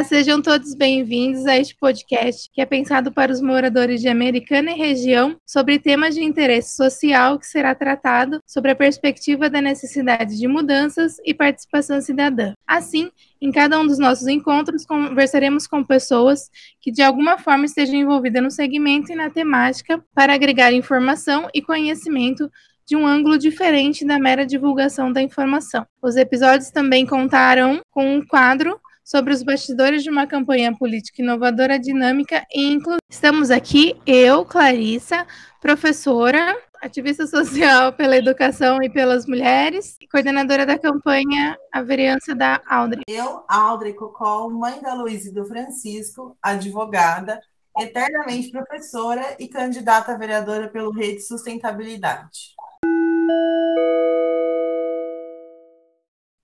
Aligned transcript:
Olá, 0.00 0.08
sejam 0.08 0.40
todos 0.40 0.74
bem-vindos 0.74 1.44
a 1.44 1.58
este 1.58 1.76
podcast 1.76 2.48
que 2.54 2.62
é 2.62 2.64
pensado 2.64 3.12
para 3.12 3.30
os 3.30 3.42
moradores 3.42 4.00
de 4.00 4.08
Americana 4.08 4.70
e 4.70 4.74
região 4.74 5.36
sobre 5.46 5.78
temas 5.78 6.14
de 6.14 6.24
interesse 6.24 6.74
social 6.74 7.38
que 7.38 7.46
será 7.46 7.74
tratado 7.74 8.40
sobre 8.46 8.70
a 8.70 8.74
perspectiva 8.74 9.50
da 9.50 9.60
necessidade 9.60 10.38
de 10.38 10.48
mudanças 10.48 11.16
e 11.22 11.34
participação 11.34 12.00
cidadã. 12.00 12.54
Assim, 12.66 13.10
em 13.42 13.52
cada 13.52 13.78
um 13.78 13.86
dos 13.86 13.98
nossos 13.98 14.26
encontros, 14.26 14.86
conversaremos 14.86 15.66
com 15.66 15.84
pessoas 15.84 16.48
que 16.80 16.90
de 16.90 17.02
alguma 17.02 17.36
forma 17.36 17.66
estejam 17.66 17.96
envolvidas 17.96 18.42
no 18.42 18.50
segmento 18.50 19.12
e 19.12 19.14
na 19.14 19.28
temática 19.28 20.02
para 20.14 20.32
agregar 20.32 20.72
informação 20.72 21.46
e 21.52 21.60
conhecimento 21.60 22.50
de 22.86 22.96
um 22.96 23.06
ângulo 23.06 23.36
diferente 23.36 24.06
da 24.06 24.18
mera 24.18 24.46
divulgação 24.46 25.12
da 25.12 25.20
informação. 25.20 25.86
Os 26.02 26.16
episódios 26.16 26.70
também 26.70 27.04
contaram 27.04 27.82
com 27.90 28.16
um 28.16 28.26
quadro 28.26 28.80
sobre 29.10 29.34
os 29.34 29.42
bastidores 29.42 30.04
de 30.04 30.08
uma 30.08 30.24
campanha 30.24 30.72
política 30.72 31.20
inovadora, 31.20 31.80
dinâmica 31.80 32.46
e 32.54 32.70
inclusiva. 32.70 33.00
Estamos 33.10 33.50
aqui, 33.50 34.00
eu, 34.06 34.44
Clarissa, 34.44 35.26
professora, 35.60 36.56
ativista 36.80 37.26
social 37.26 37.92
pela 37.98 38.16
educação 38.16 38.80
e 38.80 38.88
pelas 38.88 39.26
mulheres, 39.26 39.96
coordenadora 40.12 40.64
da 40.64 40.78
campanha 40.78 41.58
A 41.72 41.82
Vereança 41.82 42.36
da 42.36 42.62
Aldre. 42.68 43.02
Eu, 43.08 43.42
Aldre 43.48 43.94
Cocol, 43.94 44.48
mãe 44.50 44.80
da 44.80 44.94
Luísa 44.94 45.28
e 45.28 45.34
do 45.34 45.44
Francisco, 45.44 46.38
advogada, 46.40 47.40
eternamente 47.80 48.52
professora 48.52 49.34
e 49.40 49.48
candidata 49.48 50.12
a 50.12 50.16
vereadora 50.16 50.68
pelo 50.68 50.92
Rede 50.92 51.20
Sustentabilidade. 51.22 52.54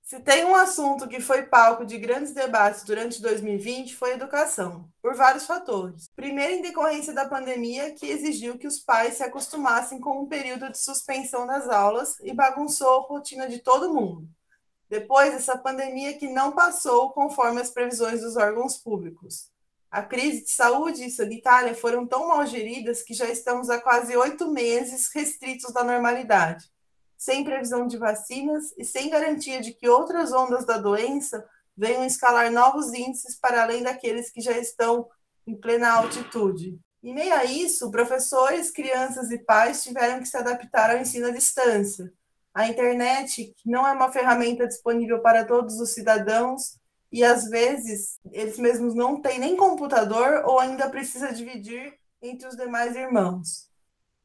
Se 0.07 0.21
tem 0.21 0.45
um 0.45 0.55
assunto 0.55 1.09
que 1.09 1.21
foi 1.21 1.43
palco 1.43 1.85
de 1.85 1.99
grandes 1.99 2.33
debates 2.33 2.85
durante 2.85 3.21
2020 3.21 3.97
foi 3.97 4.13
educação, 4.13 4.89
por 5.03 5.17
vários 5.17 5.47
fatores. 5.47 6.09
Primeiro, 6.15 6.53
em 6.53 6.63
decorrência 6.63 7.13
da 7.13 7.29
pandemia, 7.29 7.93
que 7.93 8.07
exigiu 8.07 8.57
que 8.57 8.69
os 8.69 8.79
pais 8.79 9.15
se 9.15 9.25
acostumassem 9.25 9.99
com 9.99 10.23
um 10.23 10.29
período 10.29 10.71
de 10.71 10.79
suspensão 10.79 11.45
das 11.45 11.69
aulas 11.69 12.21
e 12.21 12.33
bagunçou 12.33 13.01
a 13.01 13.03
rotina 13.03 13.49
de 13.49 13.59
todo 13.59 13.93
mundo. 13.93 14.29
Depois, 14.89 15.35
essa 15.35 15.59
pandemia 15.59 16.17
que 16.17 16.29
não 16.29 16.53
passou 16.53 17.11
conforme 17.11 17.61
as 17.61 17.73
previsões 17.73 18.21
dos 18.21 18.37
órgãos 18.37 18.77
públicos. 18.77 19.51
A 19.91 20.05
crise 20.05 20.45
de 20.45 20.53
saúde 20.53 21.05
e 21.05 21.11
sanitária 21.11 21.75
foram 21.75 22.07
tão 22.07 22.29
mal 22.29 22.47
geridas 22.47 23.03
que 23.03 23.13
já 23.13 23.29
estamos 23.29 23.69
há 23.69 23.81
quase 23.81 24.17
oito 24.17 24.49
meses 24.53 25.11
restritos 25.13 25.73
da 25.73 25.83
normalidade 25.83 26.71
sem 27.17 27.45
previsão 27.45 27.87
de 27.87 27.97
vacinas 27.97 28.75
e 28.77 28.85
sem 28.85 29.09
garantia 29.09 29.61
de 29.61 29.73
que 29.73 29.89
outras 29.89 30.33
ondas 30.33 30.65
da 30.65 30.79
doença 30.79 31.45
venham 31.77 32.05
escalar 32.05 32.51
novos 32.51 32.93
índices 32.93 33.39
para 33.39 33.63
além 33.63 33.83
daqueles 33.83 34.31
que 34.31 34.41
já 34.41 34.53
estão 34.53 35.09
em 35.47 35.55
plena 35.55 35.91
altitude. 35.91 36.79
Em 37.03 37.15
meio 37.15 37.35
a 37.35 37.45
isso, 37.45 37.91
professores, 37.91 38.71
crianças 38.71 39.31
e 39.31 39.39
pais 39.39 39.83
tiveram 39.83 40.19
que 40.19 40.27
se 40.27 40.37
adaptar 40.37 40.91
ao 40.91 40.99
ensino 40.99 41.29
à 41.29 41.31
distância. 41.31 42.13
A 42.53 42.67
internet, 42.67 43.55
que 43.57 43.71
não 43.71 43.87
é 43.87 43.93
uma 43.93 44.11
ferramenta 44.11 44.67
disponível 44.67 45.21
para 45.21 45.45
todos 45.45 45.79
os 45.79 45.91
cidadãos, 45.91 46.79
e 47.13 47.23
às 47.23 47.49
vezes 47.49 48.19
eles 48.33 48.59
mesmos 48.59 48.95
não 48.95 49.21
têm 49.21 49.39
nem 49.39 49.57
computador 49.57 50.43
ou 50.47 50.59
ainda 50.59 50.91
precisa 50.91 51.33
dividir 51.33 51.95
entre 52.21 52.49
os 52.49 52.57
demais 52.57 52.97
irmãos. 52.97 53.71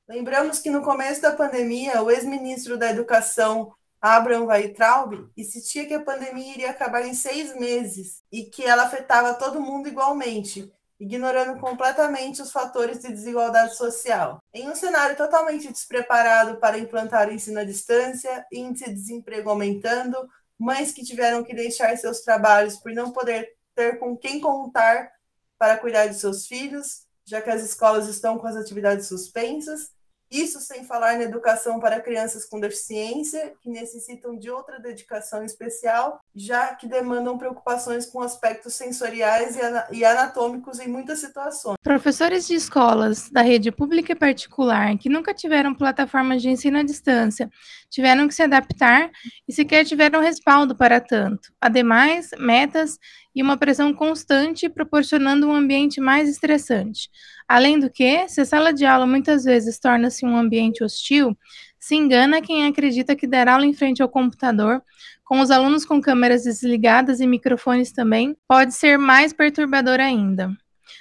Lembramos 0.08 0.60
que 0.60 0.70
no 0.70 0.82
começo 0.82 1.22
da 1.22 1.36
pandemia, 1.36 2.02
o 2.02 2.12
ex-ministro 2.12 2.78
da 2.78 2.90
Educação, 2.90 3.74
Abraham 4.02 4.46
Weitraub, 4.46 5.30
insistia 5.38 5.86
que 5.86 5.94
a 5.94 6.04
pandemia 6.04 6.54
iria 6.54 6.72
acabar 6.72 7.06
em 7.06 7.14
seis 7.14 7.56
meses 7.56 8.24
e 8.32 8.46
que 8.46 8.64
ela 8.64 8.84
afetava 8.84 9.36
todo 9.36 9.62
mundo 9.62 9.88
igualmente, 9.88 10.74
ignorando 11.00 11.60
completamente 11.60 12.42
os 12.42 12.52
fatores 12.52 13.00
de 13.00 13.10
desigualdade 13.10 13.76
social. 13.76 14.40
Em 14.54 14.68
um 14.70 14.76
cenário 14.76 15.16
totalmente 15.16 15.72
despreparado 15.72 16.58
para 16.58 16.80
implantar 16.80 17.30
o 17.30 17.32
ensino 17.32 17.60
à 17.60 17.64
distância, 17.64 18.46
índice 18.52 18.86
de 18.86 18.96
desemprego 18.96 19.50
aumentando, 19.50 20.18
mães 20.60 20.92
que 20.92 21.04
tiveram 21.04 21.44
que 21.44 21.56
deixar 21.56 21.96
seus 21.98 22.22
trabalhos 22.22 22.76
por 22.78 22.92
não 22.92 23.12
poder 23.12 23.56
ter 23.76 24.00
com 24.00 24.18
quem 24.18 24.40
contar 24.40 25.12
para 25.58 25.78
cuidar 25.78 26.08
de 26.08 26.16
seus 26.16 26.48
filhos, 26.48 27.06
já 27.26 27.42
que 27.42 27.50
as 27.50 27.64
escolas 27.64 28.08
estão 28.08 28.38
com 28.38 28.48
as 28.48 28.56
atividades 28.56 29.08
suspensas, 29.08 29.92
isso 30.32 30.62
sem 30.62 30.86
falar 30.86 31.18
na 31.18 31.26
educação 31.26 31.78
para 31.78 32.00
crianças 32.00 32.46
com 32.46 32.58
deficiência, 32.58 33.54
que 33.62 33.70
necessitam 33.70 34.38
de 34.38 34.50
outra 34.50 34.80
dedicação 34.80 35.44
especial, 35.44 36.22
já 36.36 36.74
que 36.76 36.88
demandam 36.88 37.38
preocupações 37.38 38.06
com 38.06 38.22
aspectos 38.22 38.74
sensoriais 38.74 39.58
e 39.92 40.06
anatômicos 40.06 40.80
em 40.80 40.88
muitas 40.88 41.20
situações. 41.20 41.76
Professores 41.84 42.48
de 42.48 42.56
escolas 42.56 43.30
da 43.30 43.42
rede 43.42 43.72
pública 43.72 44.14
e 44.14 44.16
particular 44.16 44.98
que 44.98 45.10
nunca 45.10 45.34
tiveram 45.34 45.76
plataformas 45.76 46.42
de 46.42 46.50
ensino 46.50 46.80
à 46.80 46.84
distância 46.84 47.50
tiveram 47.90 48.28
que 48.28 48.34
se 48.34 48.44
adaptar 48.44 49.12
e 49.48 49.54
sequer 49.54 49.86
tiveram 49.86 50.22
respaldo 50.22 50.76
para 50.76 51.02
tanto. 51.02 51.52
Ademais, 51.60 52.30
metas 52.38 52.98
e 53.36 53.42
uma 53.42 53.58
pressão 53.58 53.94
constante, 53.94 54.70
proporcionando 54.70 55.48
um 55.48 55.54
ambiente 55.54 56.00
mais 56.02 56.30
estressante. 56.30 57.10
Além 57.48 57.80
do 57.80 57.90
que, 57.90 58.28
se 58.30 58.42
a 58.42 58.46
sala 58.46 58.74
de 58.74 58.86
aula 58.86 59.06
muitas 59.06 59.44
vezes 59.44 59.80
torna-se 59.80 60.26
um 60.26 60.36
ambiente 60.38 60.84
hostil, 60.84 61.38
se 61.80 61.96
engana 61.96 62.42
quem 62.42 62.66
acredita 62.66 63.16
que 63.16 63.28
dar 63.28 63.48
aula 63.48 63.66
em 63.66 63.74
frente 63.74 64.02
ao 64.02 64.10
computador, 64.10 64.84
com 65.32 65.40
os 65.40 65.50
alunos 65.50 65.86
com 65.86 66.02
câmeras 66.02 66.44
desligadas 66.44 67.22
e 67.22 67.26
microfones 67.26 67.94
também, 67.94 68.36
pode 68.50 68.74
ser 68.74 68.98
mais 68.98 69.32
perturbador 69.32 69.98
ainda. 69.98 70.52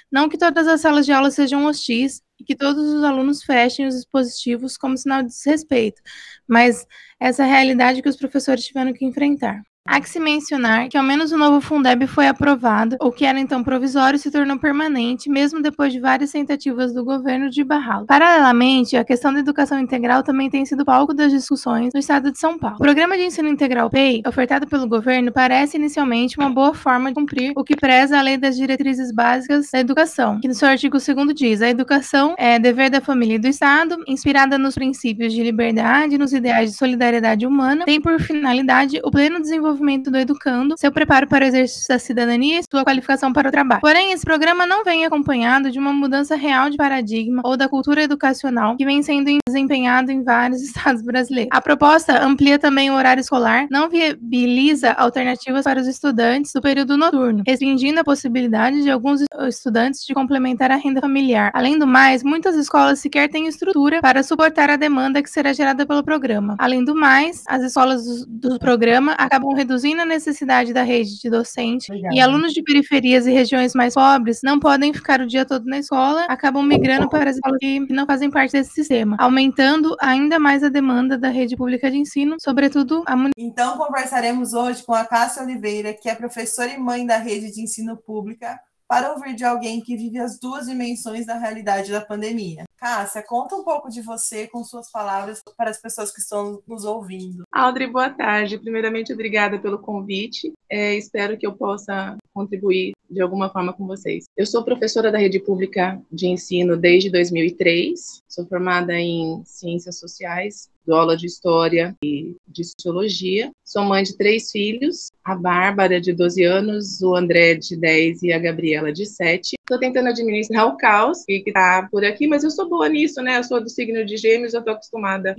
Não 0.09 0.29
que 0.29 0.37
todas 0.37 0.69
as 0.69 0.79
salas 0.79 1.05
de 1.05 1.11
aula 1.11 1.29
sejam 1.29 1.65
hostis 1.65 2.21
e 2.39 2.45
que 2.45 2.55
todos 2.55 2.81
os 2.93 3.03
alunos 3.03 3.43
fechem 3.43 3.85
os 3.85 3.93
dispositivos 3.93 4.77
como 4.77 4.97
sinal 4.97 5.21
de 5.21 5.27
desrespeito, 5.27 6.01
mas 6.47 6.87
essa 7.19 7.43
é 7.43 7.45
a 7.45 7.49
realidade 7.49 8.01
que 8.01 8.07
os 8.07 8.15
professores 8.15 8.63
tiveram 8.63 8.93
que 8.93 9.03
enfrentar. 9.03 9.61
Há 9.83 9.99
que 9.99 10.07
se 10.07 10.19
mencionar 10.19 10.89
que 10.89 10.97
ao 10.97 11.03
menos 11.03 11.31
o 11.31 11.37
novo 11.37 11.59
Fundeb 11.59 12.05
foi 12.05 12.27
aprovado, 12.27 12.97
o 13.01 13.11
que 13.11 13.25
era 13.25 13.39
então 13.39 13.63
provisório 13.63 14.19
se 14.19 14.29
tornou 14.29 14.59
permanente, 14.59 15.27
mesmo 15.27 15.59
depois 15.59 15.91
de 15.91 15.99
várias 15.99 16.31
tentativas 16.31 16.93
do 16.93 17.03
governo 17.03 17.49
de 17.49 17.63
barrá-lo. 17.63 18.05
Paralelamente, 18.05 18.95
a 18.95 19.03
questão 19.03 19.33
da 19.33 19.39
educação 19.39 19.79
integral 19.79 20.21
também 20.21 20.51
tem 20.51 20.63
sido 20.65 20.85
palco 20.85 21.15
das 21.15 21.31
discussões 21.31 21.91
no 21.93 21.99
estado 21.99 22.31
de 22.31 22.37
São 22.37 22.59
Paulo. 22.59 22.75
O 22.75 22.83
programa 22.83 23.17
de 23.17 23.23
ensino 23.23 23.49
integral 23.49 23.89
PEI, 23.89 24.21
ofertado 24.27 24.67
pelo 24.67 24.87
governo, 24.87 25.31
parece 25.31 25.77
inicialmente 25.77 26.37
uma 26.37 26.49
boa 26.51 26.75
forma 26.75 27.09
de 27.09 27.15
cumprir 27.15 27.51
o 27.55 27.63
que 27.63 27.75
preza 27.75 28.19
a 28.19 28.21
lei 28.21 28.37
das 28.37 28.55
diretrizes 28.55 29.11
básicas 29.11 29.69
da 29.73 29.79
educação, 29.79 30.39
que 30.39 30.47
no 30.47 30.53
seu 30.53 30.67
artigo 30.67 30.97
2 30.99 31.33
diz: 31.33 31.59
a 31.59 31.69
educação 31.69 32.35
é 32.37 32.59
dever 32.59 32.91
da 32.91 33.01
família 33.01 33.35
e 33.35 33.39
do 33.39 33.47
Estado, 33.47 33.97
inspirada 34.07 34.59
nos 34.59 34.75
princípios 34.75 35.33
de 35.33 35.41
liberdade 35.41 36.15
e 36.15 36.17
nos 36.19 36.33
ideais 36.33 36.69
de 36.71 36.77
solidariedade 36.77 37.47
humana, 37.47 37.83
tem 37.85 37.99
por 37.99 38.19
finalidade 38.21 39.01
o 39.03 39.09
pleno 39.09 39.41
desenvolvimento 39.41 39.70
desenvolvimento 39.71 40.11
do 40.11 40.17
educando, 40.17 40.75
seu 40.77 40.91
preparo 40.91 41.27
para 41.27 41.45
o 41.45 41.47
exercício 41.47 41.87
da 41.87 41.99
cidadania 41.99 42.59
e 42.59 42.63
sua 42.69 42.83
qualificação 42.83 43.31
para 43.31 43.49
o 43.49 43.51
trabalho. 43.51 43.81
Porém, 43.81 44.11
esse 44.11 44.25
programa 44.25 44.65
não 44.65 44.83
vem 44.83 45.05
acompanhado 45.05 45.71
de 45.71 45.79
uma 45.79 45.93
mudança 45.93 46.35
real 46.35 46.69
de 46.69 46.77
paradigma 46.77 47.41
ou 47.45 47.55
da 47.55 47.67
cultura 47.67 48.03
educacional 48.03 48.75
que 48.75 48.85
vem 48.85 49.01
sendo 49.01 49.29
desempenhado 49.47 50.11
em 50.11 50.23
vários 50.23 50.61
estados 50.63 51.01
brasileiros. 51.01 51.49
A 51.51 51.61
proposta 51.61 52.23
amplia 52.23 52.59
também 52.59 52.89
o 52.91 52.95
horário 52.95 53.21
escolar, 53.21 53.67
não 53.69 53.89
viabiliza 53.89 54.91
alternativas 54.91 55.63
para 55.63 55.79
os 55.79 55.87
estudantes 55.87 56.51
do 56.53 56.61
período 56.61 56.97
noturno, 56.97 57.43
restringindo 57.45 57.99
a 57.99 58.03
possibilidade 58.03 58.81
de 58.83 58.89
alguns 58.89 59.21
estudantes 59.47 60.05
de 60.05 60.13
complementar 60.13 60.71
a 60.71 60.75
renda 60.75 61.01
familiar. 61.01 61.51
Além 61.53 61.77
do 61.77 61.87
mais, 61.87 62.23
muitas 62.23 62.55
escolas 62.55 62.99
sequer 62.99 63.29
têm 63.29 63.47
estrutura 63.47 64.01
para 64.01 64.23
suportar 64.23 64.69
a 64.69 64.75
demanda 64.75 65.21
que 65.21 65.29
será 65.29 65.53
gerada 65.53 65.85
pelo 65.85 66.03
programa. 66.03 66.55
Além 66.57 66.83
do 66.83 66.95
mais, 66.95 67.43
as 67.47 67.63
escolas 67.63 68.25
do, 68.27 68.49
do 68.49 68.59
programa 68.59 69.13
acabam 69.13 69.53
reduzindo 69.61 70.01
a 70.01 70.05
necessidade 70.05 70.73
da 70.73 70.81
rede 70.81 71.19
de 71.19 71.29
docente 71.29 71.91
Obrigada. 71.91 72.15
e 72.15 72.19
alunos 72.19 72.51
de 72.51 72.63
periferias 72.63 73.27
e 73.27 73.31
regiões 73.31 73.73
mais 73.75 73.93
pobres 73.93 74.39
não 74.43 74.59
podem 74.59 74.91
ficar 74.91 75.21
o 75.21 75.27
dia 75.27 75.45
todo 75.45 75.65
na 75.65 75.77
escola, 75.77 76.25
acabam 76.25 76.65
migrando 76.65 77.07
para 77.07 77.29
as 77.29 77.35
escolas 77.35 77.59
que 77.59 77.79
não 77.93 78.05
fazem 78.05 78.29
parte 78.29 78.53
desse 78.53 78.73
sistema, 78.73 79.15
aumentando 79.19 79.95
ainda 79.99 80.39
mais 80.39 80.63
a 80.63 80.69
demanda 80.69 81.17
da 81.17 81.29
rede 81.29 81.55
pública 81.55 81.91
de 81.91 81.97
ensino, 81.97 82.37
sobretudo 82.41 83.03
a 83.05 83.15
Então 83.37 83.77
conversaremos 83.77 84.53
hoje 84.53 84.83
com 84.83 84.93
a 84.93 85.05
Cássia 85.05 85.43
Oliveira, 85.43 85.93
que 85.93 86.09
é 86.09 86.15
professora 86.15 86.71
e 86.71 86.77
mãe 86.77 87.05
da 87.05 87.17
rede 87.17 87.51
de 87.51 87.61
ensino 87.61 87.95
pública, 87.97 88.59
para 88.87 89.13
ouvir 89.13 89.35
de 89.35 89.45
alguém 89.45 89.79
que 89.79 89.95
vive 89.95 90.19
as 90.19 90.39
duas 90.39 90.65
dimensões 90.65 91.25
da 91.25 91.37
realidade 91.37 91.91
da 91.91 92.01
pandemia. 92.01 92.65
Cássia, 92.81 93.21
conta 93.21 93.55
um 93.55 93.63
pouco 93.63 93.91
de 93.91 94.01
você 94.01 94.47
com 94.47 94.63
suas 94.63 94.91
palavras 94.91 95.39
para 95.55 95.69
as 95.69 95.79
pessoas 95.79 96.11
que 96.11 96.19
estão 96.19 96.63
nos 96.67 96.83
ouvindo. 96.83 97.43
Audrey, 97.51 97.87
boa 97.87 98.09
tarde. 98.09 98.57
Primeiramente, 98.57 99.13
obrigada 99.13 99.59
pelo 99.59 99.77
convite. 99.77 100.51
É, 100.67 100.95
espero 100.95 101.37
que 101.37 101.45
eu 101.45 101.53
possa 101.53 102.17
contribuir 102.33 102.93
de 103.07 103.21
alguma 103.21 103.51
forma 103.51 103.71
com 103.71 103.85
vocês. 103.85 104.25
Eu 104.35 104.47
sou 104.47 104.63
professora 104.63 105.11
da 105.11 105.19
rede 105.19 105.39
pública 105.39 106.01
de 106.11 106.25
ensino 106.25 106.75
desde 106.75 107.11
2003, 107.11 108.23
sou 108.27 108.47
formada 108.47 108.99
em 108.99 109.43
ciências 109.45 109.99
sociais 109.99 110.71
dou 110.85 110.97
aula 110.97 111.15
de 111.15 111.25
História 111.25 111.95
e 112.03 112.35
de 112.47 112.63
Sociologia. 112.63 113.51
Sou 113.63 113.83
mãe 113.83 114.03
de 114.03 114.17
três 114.17 114.51
filhos, 114.51 115.11
a 115.23 115.35
Bárbara, 115.35 116.01
de 116.01 116.13
12 116.13 116.43
anos, 116.43 117.01
o 117.01 117.15
André, 117.15 117.55
de 117.55 117.77
10 117.77 118.23
e 118.23 118.33
a 118.33 118.39
Gabriela, 118.39 118.91
de 118.91 119.05
7. 119.05 119.55
Estou 119.71 119.79
tentando 119.79 120.09
administrar 120.09 120.67
o 120.67 120.75
caos 120.75 121.23
que 121.23 121.41
está 121.47 121.87
por 121.89 122.03
aqui, 122.03 122.27
mas 122.27 122.43
eu 122.43 122.51
sou 122.51 122.67
boa 122.67 122.89
nisso, 122.89 123.21
né? 123.21 123.37
Eu 123.37 123.43
sou 123.45 123.61
do 123.61 123.69
signo 123.69 124.03
de 124.03 124.17
gêmeos, 124.17 124.53
eu 124.53 124.59
estou 124.59 124.73
acostumada 124.73 125.33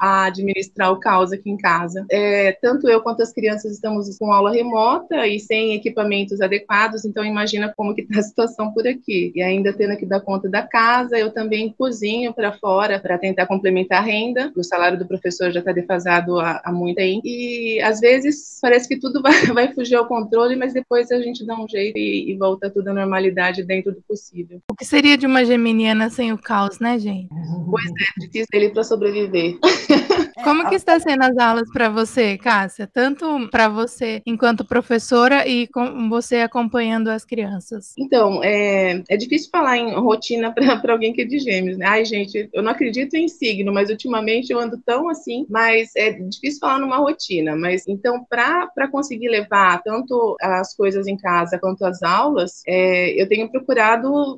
a 0.00 0.24
administrar 0.24 0.90
o 0.90 0.98
caos 0.98 1.32
aqui 1.32 1.50
em 1.50 1.58
casa. 1.58 2.02
É, 2.10 2.52
tanto 2.62 2.88
eu 2.88 3.02
quanto 3.02 3.22
as 3.22 3.30
crianças 3.30 3.72
estamos 3.72 4.16
com 4.16 4.32
aula 4.32 4.50
remota 4.50 5.26
e 5.26 5.38
sem 5.38 5.74
equipamentos 5.74 6.40
adequados, 6.40 7.04
então 7.04 7.22
imagina 7.22 7.74
como 7.76 7.94
que 7.94 8.00
está 8.00 8.20
a 8.20 8.22
situação 8.22 8.72
por 8.72 8.88
aqui. 8.88 9.30
E 9.34 9.42
ainda 9.42 9.70
tendo 9.70 9.98
que 9.98 10.06
dar 10.06 10.20
conta 10.20 10.48
da 10.48 10.62
casa, 10.62 11.18
eu 11.18 11.30
também 11.30 11.74
cozinho 11.76 12.32
para 12.32 12.52
fora 12.52 12.98
para 12.98 13.18
tentar 13.18 13.46
complementar 13.46 13.98
a 13.98 14.06
renda. 14.06 14.50
O 14.56 14.64
salário 14.64 14.98
do 14.98 15.06
professor 15.06 15.50
já 15.50 15.60
está 15.60 15.72
defasado 15.72 16.40
há, 16.40 16.62
há 16.64 16.72
muito 16.72 16.96
tempo. 16.96 17.20
E 17.22 17.82
às 17.82 18.00
vezes 18.00 18.58
parece 18.62 18.88
que 18.88 18.98
tudo 18.98 19.20
vai, 19.20 19.44
vai 19.48 19.74
fugir 19.74 19.96
ao 19.96 20.08
controle, 20.08 20.56
mas 20.56 20.72
depois 20.72 21.10
a 21.10 21.20
gente 21.20 21.44
dá 21.44 21.54
um 21.54 21.68
jeito 21.68 21.98
e, 21.98 22.30
e 22.30 22.34
volta 22.34 22.70
tudo 22.70 22.88
à 22.88 22.94
normalidade 22.94 23.62
dentro 23.62 23.73
do 23.82 24.02
possível. 24.02 24.60
O 24.70 24.74
que 24.74 24.84
seria 24.84 25.16
de 25.16 25.26
uma 25.26 25.44
geminiana 25.44 26.10
sem 26.10 26.32
o 26.32 26.38
caos, 26.38 26.78
né, 26.78 26.98
gente? 26.98 27.28
Pois 27.70 27.86
é, 27.86 28.20
difícil 28.20 28.46
ele 28.52 28.70
para 28.70 28.84
sobreviver. 28.84 29.58
Como 30.42 30.68
que 30.68 30.74
está 30.74 30.98
sendo 31.00 31.22
as 31.22 31.36
aulas 31.38 31.70
para 31.72 31.88
você, 31.88 32.36
Cássia? 32.36 32.86
Tanto 32.86 33.48
para 33.50 33.68
você 33.68 34.20
enquanto 34.26 34.64
professora 34.64 35.46
e 35.48 35.66
com 35.68 36.08
você 36.08 36.36
acompanhando 36.36 37.08
as 37.08 37.24
crianças? 37.24 37.94
Então, 37.98 38.42
é, 38.42 39.02
é 39.08 39.16
difícil 39.16 39.48
falar 39.50 39.78
em 39.78 39.94
rotina 39.94 40.52
para 40.52 40.92
alguém 40.92 41.12
que 41.12 41.22
é 41.22 41.24
de 41.24 41.38
gêmeos, 41.38 41.78
né? 41.78 41.86
Ai, 41.86 42.04
gente, 42.04 42.48
eu 42.52 42.62
não 42.62 42.72
acredito 42.72 43.14
em 43.14 43.28
signo, 43.28 43.72
mas 43.72 43.90
ultimamente 43.90 44.52
eu 44.52 44.58
ando 44.58 44.78
tão 44.84 45.08
assim, 45.08 45.46
mas 45.48 45.90
é 45.96 46.10
difícil 46.12 46.60
falar 46.60 46.78
numa 46.78 46.98
rotina. 46.98 47.56
Mas 47.56 47.86
então, 47.88 48.24
para 48.28 48.88
conseguir 48.90 49.28
levar 49.28 49.82
tanto 49.82 50.36
as 50.40 50.74
coisas 50.74 51.06
em 51.06 51.16
casa 51.16 51.58
quanto 51.58 51.84
as 51.84 52.02
aulas, 52.02 52.62
é, 52.66 53.20
eu 53.20 53.28
tenho 53.28 53.50
procurado, 53.50 53.63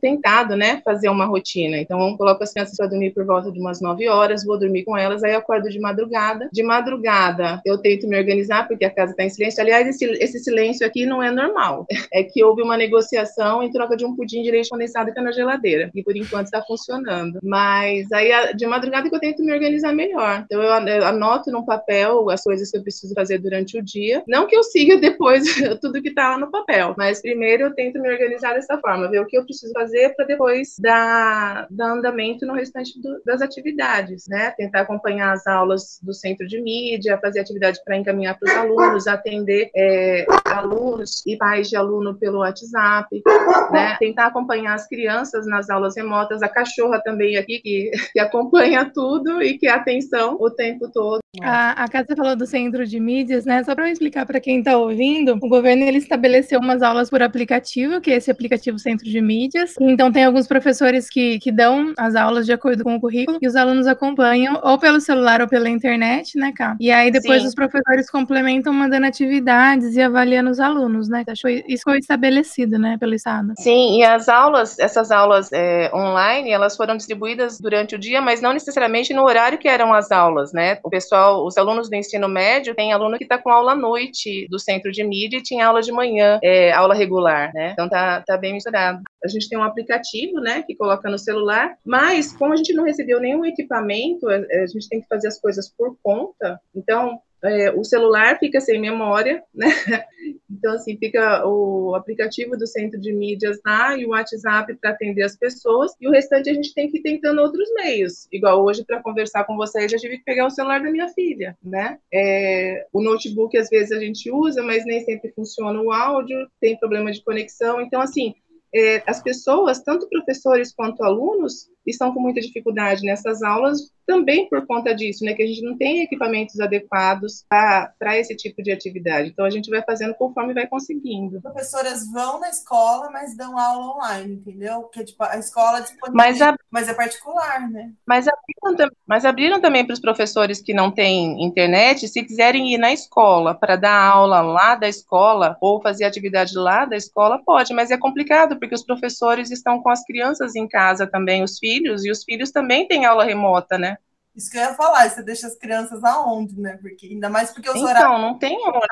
tentado, 0.00 0.56
né, 0.56 0.80
fazer 0.84 1.08
uma 1.08 1.24
rotina. 1.26 1.78
Então, 1.78 2.16
coloco 2.16 2.42
as 2.42 2.52
crianças 2.52 2.76
para 2.76 2.86
dormir 2.86 3.12
por 3.12 3.24
volta 3.24 3.50
de 3.50 3.60
umas 3.60 3.80
9 3.80 4.08
horas, 4.08 4.44
vou 4.44 4.58
dormir 4.58 4.84
com 4.84 4.96
elas, 4.96 5.22
aí 5.22 5.34
acordo 5.34 5.68
de 5.68 5.78
madrugada. 5.80 6.48
De 6.52 6.62
madrugada, 6.62 7.60
eu 7.64 7.78
tento 7.78 8.08
me 8.08 8.18
organizar, 8.18 8.66
porque 8.66 8.84
a 8.84 8.90
casa 8.90 9.12
está 9.12 9.24
em 9.24 9.30
silêncio. 9.30 9.60
Aliás, 9.60 9.86
esse, 9.86 10.04
esse 10.04 10.38
silêncio 10.38 10.86
aqui 10.86 11.06
não 11.06 11.22
é 11.22 11.30
normal. 11.30 11.86
É 12.12 12.22
que 12.22 12.42
houve 12.42 12.62
uma 12.62 12.76
negociação 12.76 13.62
em 13.62 13.70
troca 13.70 13.96
de 13.96 14.04
um 14.04 14.14
pudim 14.14 14.42
de 14.42 14.50
leite 14.50 14.70
condensado 14.70 15.06
que 15.06 15.10
está 15.10 15.22
na 15.22 15.32
geladeira. 15.32 15.90
E 15.94 16.02
por 16.02 16.16
enquanto 16.16 16.46
está 16.46 16.62
funcionando. 16.62 17.38
Mas 17.42 18.10
aí, 18.12 18.30
de 18.54 18.66
madrugada, 18.66 19.08
que 19.08 19.14
eu 19.14 19.20
tento 19.20 19.42
me 19.42 19.52
organizar 19.52 19.92
melhor. 19.92 20.44
Então, 20.44 20.62
eu 20.62 21.04
anoto 21.04 21.50
num 21.50 21.64
papel 21.64 22.30
as 22.30 22.42
coisas 22.42 22.70
que 22.70 22.76
eu 22.76 22.82
preciso 22.82 23.14
fazer 23.14 23.38
durante 23.38 23.78
o 23.78 23.82
dia. 23.82 24.22
Não 24.26 24.46
que 24.46 24.56
eu 24.56 24.62
siga 24.62 24.96
depois 24.96 25.44
tudo 25.80 26.02
que 26.02 26.08
está 26.08 26.30
lá 26.30 26.38
no 26.38 26.50
papel, 26.50 26.94
mas 26.96 27.20
primeiro 27.20 27.64
eu 27.64 27.74
tento 27.74 28.00
me 28.00 28.10
organizar 28.10 28.54
dessa 28.54 28.78
forma, 28.78 29.05
ver 29.06 29.20
o 29.20 29.26
que 29.26 29.36
eu 29.36 29.44
preciso 29.44 29.72
fazer 29.72 30.14
para 30.14 30.26
depois 30.26 30.76
dar, 30.78 31.66
dar 31.70 31.92
andamento 31.92 32.46
no 32.46 32.54
restante 32.54 33.00
do, 33.00 33.20
das 33.24 33.42
atividades, 33.42 34.26
né? 34.28 34.50
Tentar 34.56 34.82
acompanhar 34.82 35.32
as 35.32 35.46
aulas 35.46 35.98
do 36.02 36.12
centro 36.12 36.46
de 36.46 36.60
mídia, 36.60 37.18
fazer 37.18 37.40
atividade 37.40 37.80
para 37.84 37.96
encaminhar 37.96 38.38
para 38.38 38.50
os 38.50 38.56
alunos, 38.56 39.06
atender 39.06 39.70
é, 39.74 40.26
alunos 40.44 41.22
e 41.26 41.36
pais 41.36 41.68
de 41.68 41.76
aluno 41.76 42.16
pelo 42.18 42.38
WhatsApp, 42.38 43.22
né? 43.70 43.96
Tentar 43.98 44.26
acompanhar 44.26 44.74
as 44.74 44.88
crianças 44.88 45.46
nas 45.46 45.70
aulas 45.70 45.96
remotas, 45.96 46.42
a 46.42 46.48
cachorra 46.48 47.00
também 47.02 47.36
aqui 47.36 47.60
que, 47.60 47.90
que 48.12 48.20
acompanha 48.20 48.90
tudo 48.92 49.42
e 49.42 49.58
que 49.58 49.66
é 49.66 49.70
atenção 49.70 50.36
o 50.40 50.50
tempo 50.50 50.90
todo. 50.90 51.20
A, 51.42 51.84
a 51.84 51.88
Cássia 51.88 52.16
falou 52.16 52.36
do 52.36 52.46
centro 52.46 52.86
de 52.86 53.00
mídias, 53.00 53.44
né? 53.44 53.62
Só 53.64 53.74
para 53.74 53.88
eu 53.88 53.92
explicar 53.92 54.26
para 54.26 54.40
quem 54.40 54.58
está 54.58 54.76
ouvindo, 54.76 55.38
o 55.42 55.48
governo 55.48 55.84
ele 55.84 55.98
estabeleceu 55.98 56.60
umas 56.60 56.82
aulas 56.82 57.10
por 57.10 57.22
aplicativo, 57.22 58.00
que 58.00 58.10
é 58.10 58.16
esse 58.16 58.30
aplicativo 58.30 58.78
Centro 58.78 59.04
de 59.04 59.20
Mídias. 59.20 59.74
Então 59.80 60.10
tem 60.12 60.24
alguns 60.24 60.46
professores 60.46 61.08
que, 61.08 61.38
que 61.38 61.52
dão 61.52 61.92
as 61.98 62.14
aulas 62.14 62.46
de 62.46 62.52
acordo 62.52 62.84
com 62.84 62.94
o 62.94 63.00
currículo 63.00 63.38
e 63.40 63.46
os 63.46 63.56
alunos 63.56 63.86
acompanham 63.86 64.60
ou 64.62 64.78
pelo 64.78 65.00
celular 65.00 65.40
ou 65.40 65.48
pela 65.48 65.68
internet, 65.68 66.38
né, 66.38 66.52
Cá? 66.54 66.76
E 66.80 66.90
aí 66.90 67.10
depois 67.10 67.42
Sim. 67.42 67.48
os 67.48 67.54
professores 67.54 68.10
complementam 68.10 68.72
mandando 68.72 69.06
atividades 69.06 69.96
e 69.96 70.02
avaliando 70.02 70.50
os 70.50 70.60
alunos, 70.60 71.08
né? 71.08 71.24
Isso 71.68 71.82
foi 71.84 71.98
estabelecido, 71.98 72.78
né, 72.78 72.96
pelo 72.98 73.14
Estado. 73.14 73.52
Sim, 73.58 73.98
e 73.98 74.04
as 74.04 74.28
aulas, 74.28 74.78
essas 74.78 75.10
aulas 75.10 75.50
é, 75.52 75.90
online, 75.94 76.50
elas 76.50 76.76
foram 76.76 76.96
distribuídas 76.96 77.58
durante 77.60 77.94
o 77.94 77.98
dia, 77.98 78.20
mas 78.20 78.40
não 78.40 78.52
necessariamente 78.52 79.12
no 79.12 79.22
horário 79.22 79.58
que 79.58 79.68
eram 79.68 79.92
as 79.92 80.10
aulas, 80.10 80.52
né? 80.52 80.78
O 80.82 80.90
pessoal, 80.90 81.25
os 81.30 81.56
alunos 81.56 81.88
do 81.88 81.96
ensino 81.96 82.28
médio, 82.28 82.74
tem 82.74 82.92
aluno 82.92 83.18
que 83.18 83.24
está 83.24 83.38
com 83.38 83.50
aula 83.50 83.72
à 83.72 83.76
noite 83.76 84.46
do 84.48 84.58
centro 84.58 84.90
de 84.90 85.02
mídia 85.04 85.38
e 85.38 85.42
tinha 85.42 85.66
aula 85.66 85.82
de 85.82 85.92
manhã, 85.92 86.38
é, 86.42 86.72
aula 86.72 86.94
regular, 86.94 87.52
né? 87.54 87.72
Então 87.72 87.88
tá, 87.88 88.22
tá 88.22 88.36
bem 88.36 88.52
misturado. 88.52 89.00
A 89.24 89.28
gente 89.28 89.48
tem 89.48 89.58
um 89.58 89.62
aplicativo, 89.62 90.40
né, 90.40 90.62
que 90.62 90.76
coloca 90.76 91.10
no 91.10 91.18
celular, 91.18 91.76
mas 91.84 92.32
como 92.32 92.52
a 92.52 92.56
gente 92.56 92.72
não 92.74 92.84
recebeu 92.84 93.20
nenhum 93.20 93.44
equipamento, 93.44 94.28
a 94.28 94.66
gente 94.66 94.88
tem 94.88 95.00
que 95.00 95.08
fazer 95.08 95.28
as 95.28 95.40
coisas 95.40 95.72
por 95.76 95.96
conta. 96.02 96.60
Então, 96.74 97.20
é, 97.46 97.70
o 97.70 97.84
celular 97.84 98.38
fica 98.38 98.60
sem 98.60 98.80
memória, 98.80 99.42
né? 99.54 99.66
Então, 100.50 100.72
assim, 100.72 100.96
fica 100.96 101.46
o 101.46 101.94
aplicativo 101.94 102.56
do 102.56 102.66
centro 102.66 103.00
de 103.00 103.12
mídias 103.12 103.60
lá 103.64 103.96
e 103.96 104.04
o 104.04 104.08
WhatsApp 104.08 104.74
para 104.80 104.90
atender 104.90 105.22
as 105.22 105.36
pessoas, 105.36 105.92
e 106.00 106.08
o 106.08 106.10
restante 106.10 106.50
a 106.50 106.54
gente 106.54 106.74
tem 106.74 106.90
que 106.90 106.98
ir 106.98 107.02
tentando 107.02 107.40
outros 107.40 107.68
meios. 107.74 108.26
Igual 108.32 108.64
hoje, 108.64 108.84
para 108.84 109.02
conversar 109.02 109.44
com 109.44 109.56
vocês, 109.56 109.92
eu 109.92 109.98
tive 109.98 110.18
que 110.18 110.24
pegar 110.24 110.46
o 110.46 110.50
celular 110.50 110.82
da 110.82 110.90
minha 110.90 111.08
filha, 111.08 111.56
né? 111.62 111.98
É, 112.12 112.86
o 112.92 113.02
notebook, 113.02 113.56
às 113.56 113.68
vezes, 113.68 113.92
a 113.92 114.00
gente 114.00 114.30
usa, 114.30 114.62
mas 114.62 114.84
nem 114.84 115.00
sempre 115.04 115.30
funciona 115.30 115.80
o 115.80 115.92
áudio, 115.92 116.48
tem 116.60 116.76
problema 116.76 117.12
de 117.12 117.22
conexão. 117.22 117.80
Então, 117.80 118.00
assim, 118.00 118.34
é, 118.74 119.02
as 119.06 119.22
pessoas, 119.22 119.80
tanto 119.82 120.08
professores 120.08 120.72
quanto 120.72 121.04
alunos, 121.04 121.70
estão 121.90 122.12
com 122.12 122.20
muita 122.20 122.40
dificuldade 122.40 123.02
nessas 123.04 123.42
aulas 123.42 123.90
também 124.06 124.48
por 124.48 124.64
conta 124.66 124.94
disso, 124.94 125.24
né, 125.24 125.34
que 125.34 125.42
a 125.42 125.46
gente 125.46 125.62
não 125.62 125.76
tem 125.76 126.02
equipamentos 126.02 126.60
adequados 126.60 127.44
para 127.48 128.16
esse 128.16 128.36
tipo 128.36 128.62
de 128.62 128.70
atividade. 128.70 129.30
Então 129.30 129.44
a 129.44 129.50
gente 129.50 129.68
vai 129.68 129.82
fazendo 129.82 130.14
conforme 130.14 130.54
vai 130.54 130.66
conseguindo. 130.66 131.42
Professoras 131.42 132.08
vão 132.12 132.38
na 132.38 132.48
escola, 132.48 133.10
mas 133.10 133.36
dão 133.36 133.58
aula 133.58 133.96
online, 133.96 134.34
entendeu? 134.34 134.82
Porque 134.82 135.04
tipo, 135.04 135.24
a 135.24 135.36
escola 135.36 135.80
disponibiliza, 135.80 136.14
mas, 136.14 136.40
a... 136.40 136.56
mas 136.70 136.88
é 136.88 136.94
particular, 136.94 137.68
né? 137.68 137.92
Mas 138.06 138.28
abriram, 138.28 138.90
mas 139.06 139.24
abriram 139.24 139.60
também 139.60 139.84
para 139.84 139.94
os 139.94 140.00
professores 140.00 140.62
que 140.62 140.72
não 140.72 140.90
têm 140.90 141.44
internet, 141.44 142.06
se 142.06 142.22
quiserem 142.22 142.72
ir 142.72 142.78
na 142.78 142.92
escola 142.92 143.54
para 143.54 143.74
dar 143.74 144.00
aula 144.00 144.40
lá 144.40 144.76
da 144.76 144.88
escola 144.88 145.56
ou 145.60 145.82
fazer 145.82 146.04
atividade 146.04 146.56
lá 146.56 146.84
da 146.84 146.96
escola, 146.96 147.42
pode, 147.44 147.74
mas 147.74 147.90
é 147.90 147.98
complicado 147.98 148.56
porque 148.58 148.74
os 148.74 148.84
professores 148.84 149.50
estão 149.50 149.82
com 149.82 149.90
as 149.90 150.04
crianças 150.04 150.54
em 150.54 150.68
casa 150.68 151.06
também, 151.06 151.42
os 151.42 151.58
filhos 151.58 151.75
filhos, 151.76 152.04
e 152.04 152.10
os 152.10 152.24
filhos 152.24 152.50
também 152.50 152.86
têm 152.86 153.04
aula 153.04 153.24
remota, 153.24 153.78
né? 153.78 153.98
Isso 154.36 154.50
que 154.50 154.58
eu 154.58 154.62
ia 154.62 154.74
falar, 154.74 155.08
você 155.08 155.22
deixa 155.22 155.46
as 155.46 155.56
crianças 155.56 156.04
aonde, 156.04 156.60
né? 156.60 156.78
Porque 156.80 157.06
ainda 157.06 157.30
mais 157.30 157.50
porque 157.50 157.70
os 157.70 157.76
então, 157.76 157.88
horários. 157.88 158.10
Não, 158.10 158.18
não 158.18 158.38
tem 158.38 158.58
hora. 158.68 158.86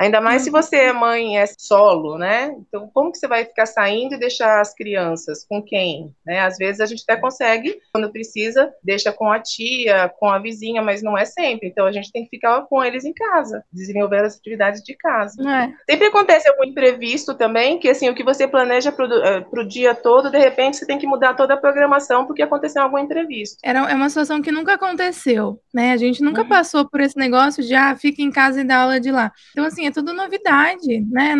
Ainda 0.00 0.20
mais 0.20 0.42
se 0.42 0.50
você 0.50 0.76
é 0.76 0.92
mãe 0.92 1.38
é 1.38 1.44
solo, 1.58 2.16
né? 2.16 2.54
Então, 2.58 2.90
como 2.92 3.12
que 3.12 3.18
você 3.18 3.28
vai 3.28 3.44
ficar 3.44 3.66
saindo 3.66 4.14
e 4.14 4.18
deixar 4.18 4.60
as 4.60 4.74
crianças? 4.74 5.44
Com 5.46 5.62
quem? 5.62 6.14
Né? 6.24 6.40
Às 6.40 6.56
vezes 6.56 6.80
a 6.80 6.86
gente 6.86 7.04
até 7.06 7.20
consegue, 7.20 7.78
quando 7.92 8.10
precisa, 8.10 8.72
deixa 8.82 9.12
com 9.12 9.30
a 9.30 9.38
tia, 9.40 10.08
com 10.18 10.28
a 10.28 10.38
vizinha, 10.38 10.80
mas 10.80 11.02
não 11.02 11.18
é 11.18 11.26
sempre. 11.26 11.68
Então 11.68 11.86
a 11.86 11.92
gente 11.92 12.10
tem 12.10 12.24
que 12.24 12.30
ficar 12.30 12.62
com 12.62 12.82
eles 12.82 13.04
em 13.04 13.12
casa, 13.12 13.64
desenvolver 13.70 14.24
as 14.24 14.36
atividades 14.36 14.82
de 14.82 14.96
casa. 14.96 15.36
É. 15.46 15.92
Sempre 15.92 16.06
acontece 16.06 16.48
algum 16.48 16.64
imprevisto 16.64 17.34
também, 17.34 17.78
que 17.78 17.88
assim, 17.88 18.08
o 18.08 18.14
que 18.14 18.24
você 18.24 18.48
planeja 18.48 18.90
para 18.90 19.06
o 19.06 19.60
eh, 19.60 19.64
dia 19.66 19.94
todo, 19.94 20.30
de 20.30 20.38
repente 20.38 20.78
você 20.78 20.86
tem 20.86 20.98
que 20.98 21.06
mudar 21.06 21.34
toda 21.34 21.54
a 21.54 21.58
programação 21.58 22.26
porque 22.26 22.42
aconteceu 22.42 22.82
algum 22.82 22.98
imprevisto. 22.98 23.58
Era, 23.62 23.90
é 23.90 23.94
uma 23.94 24.08
situação 24.08 24.40
que 24.40 24.50
não 24.50 24.61
nunca 24.62 24.74
aconteceu, 24.74 25.60
né? 25.74 25.92
A 25.92 25.96
gente 25.96 26.22
nunca 26.22 26.42
uhum. 26.42 26.48
passou 26.48 26.88
por 26.88 27.00
esse 27.00 27.18
negócio 27.18 27.62
de, 27.64 27.74
ah, 27.74 27.96
fica 27.96 28.22
em 28.22 28.30
casa 28.30 28.60
e 28.60 28.64
dá 28.64 28.78
aula 28.78 29.00
de 29.00 29.10
lá. 29.10 29.32
Então, 29.50 29.64
assim, 29.64 29.86
é 29.86 29.90
tudo 29.90 30.14
novidade, 30.14 31.00
né? 31.10 31.34